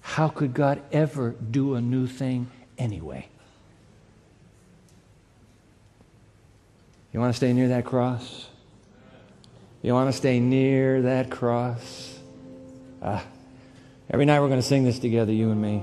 how 0.00 0.28
could 0.28 0.54
God 0.54 0.80
ever 0.92 1.34
do 1.50 1.74
a 1.74 1.80
new 1.80 2.06
thing 2.06 2.48
anyway? 2.78 3.28
You 7.12 7.20
want 7.20 7.32
to 7.32 7.36
stay 7.36 7.52
near 7.52 7.68
that 7.68 7.84
cross? 7.84 8.48
You 9.82 9.92
want 9.92 10.10
to 10.10 10.16
stay 10.16 10.38
near 10.38 11.02
that 11.02 11.30
cross? 11.30 12.18
Ah, 13.02 13.24
every 14.10 14.24
night 14.24 14.40
we're 14.40 14.48
going 14.48 14.60
to 14.60 14.66
sing 14.66 14.84
this 14.84 14.98
together, 14.98 15.32
you 15.32 15.50
and 15.50 15.60
me. 15.60 15.82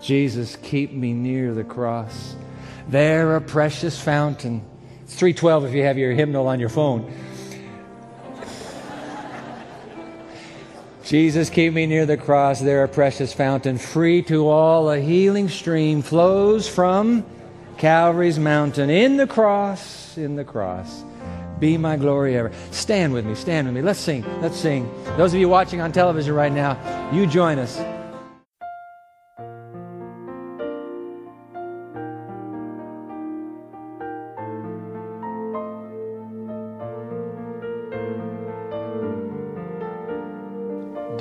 Jesus, 0.00 0.56
keep 0.56 0.92
me 0.92 1.12
near 1.12 1.54
the 1.54 1.64
cross. 1.64 2.36
There 2.88 3.36
a 3.36 3.40
precious 3.40 4.00
fountain. 4.00 4.64
It's 5.02 5.14
312 5.14 5.66
if 5.66 5.74
you 5.74 5.82
have 5.84 5.98
your 5.98 6.12
hymnal 6.12 6.46
on 6.48 6.60
your 6.60 6.68
phone. 6.68 7.12
Jesus, 11.04 11.50
keep 11.50 11.72
me 11.72 11.86
near 11.86 12.04
the 12.04 12.16
cross. 12.16 12.58
There 12.58 12.82
a 12.82 12.88
precious 12.88 13.32
fountain, 13.32 13.78
free 13.78 14.22
to 14.22 14.48
all, 14.48 14.90
a 14.90 14.98
healing 14.98 15.48
stream 15.48 16.02
flows 16.02 16.68
from 16.68 17.24
Calvary's 17.78 18.40
mountain. 18.40 18.90
In 18.90 19.16
the 19.16 19.26
cross, 19.28 20.18
in 20.18 20.34
the 20.34 20.44
cross, 20.44 21.04
be 21.60 21.78
my 21.78 21.96
glory 21.96 22.36
ever. 22.36 22.50
Stand 22.72 23.12
with 23.12 23.24
me, 23.24 23.36
stand 23.36 23.68
with 23.68 23.76
me. 23.76 23.82
Let's 23.82 24.00
sing, 24.00 24.24
let's 24.42 24.56
sing. 24.56 24.90
Those 25.16 25.32
of 25.32 25.38
you 25.38 25.48
watching 25.48 25.80
on 25.80 25.92
television 25.92 26.34
right 26.34 26.52
now, 26.52 26.76
you 27.12 27.26
join 27.28 27.60
us. 27.60 27.78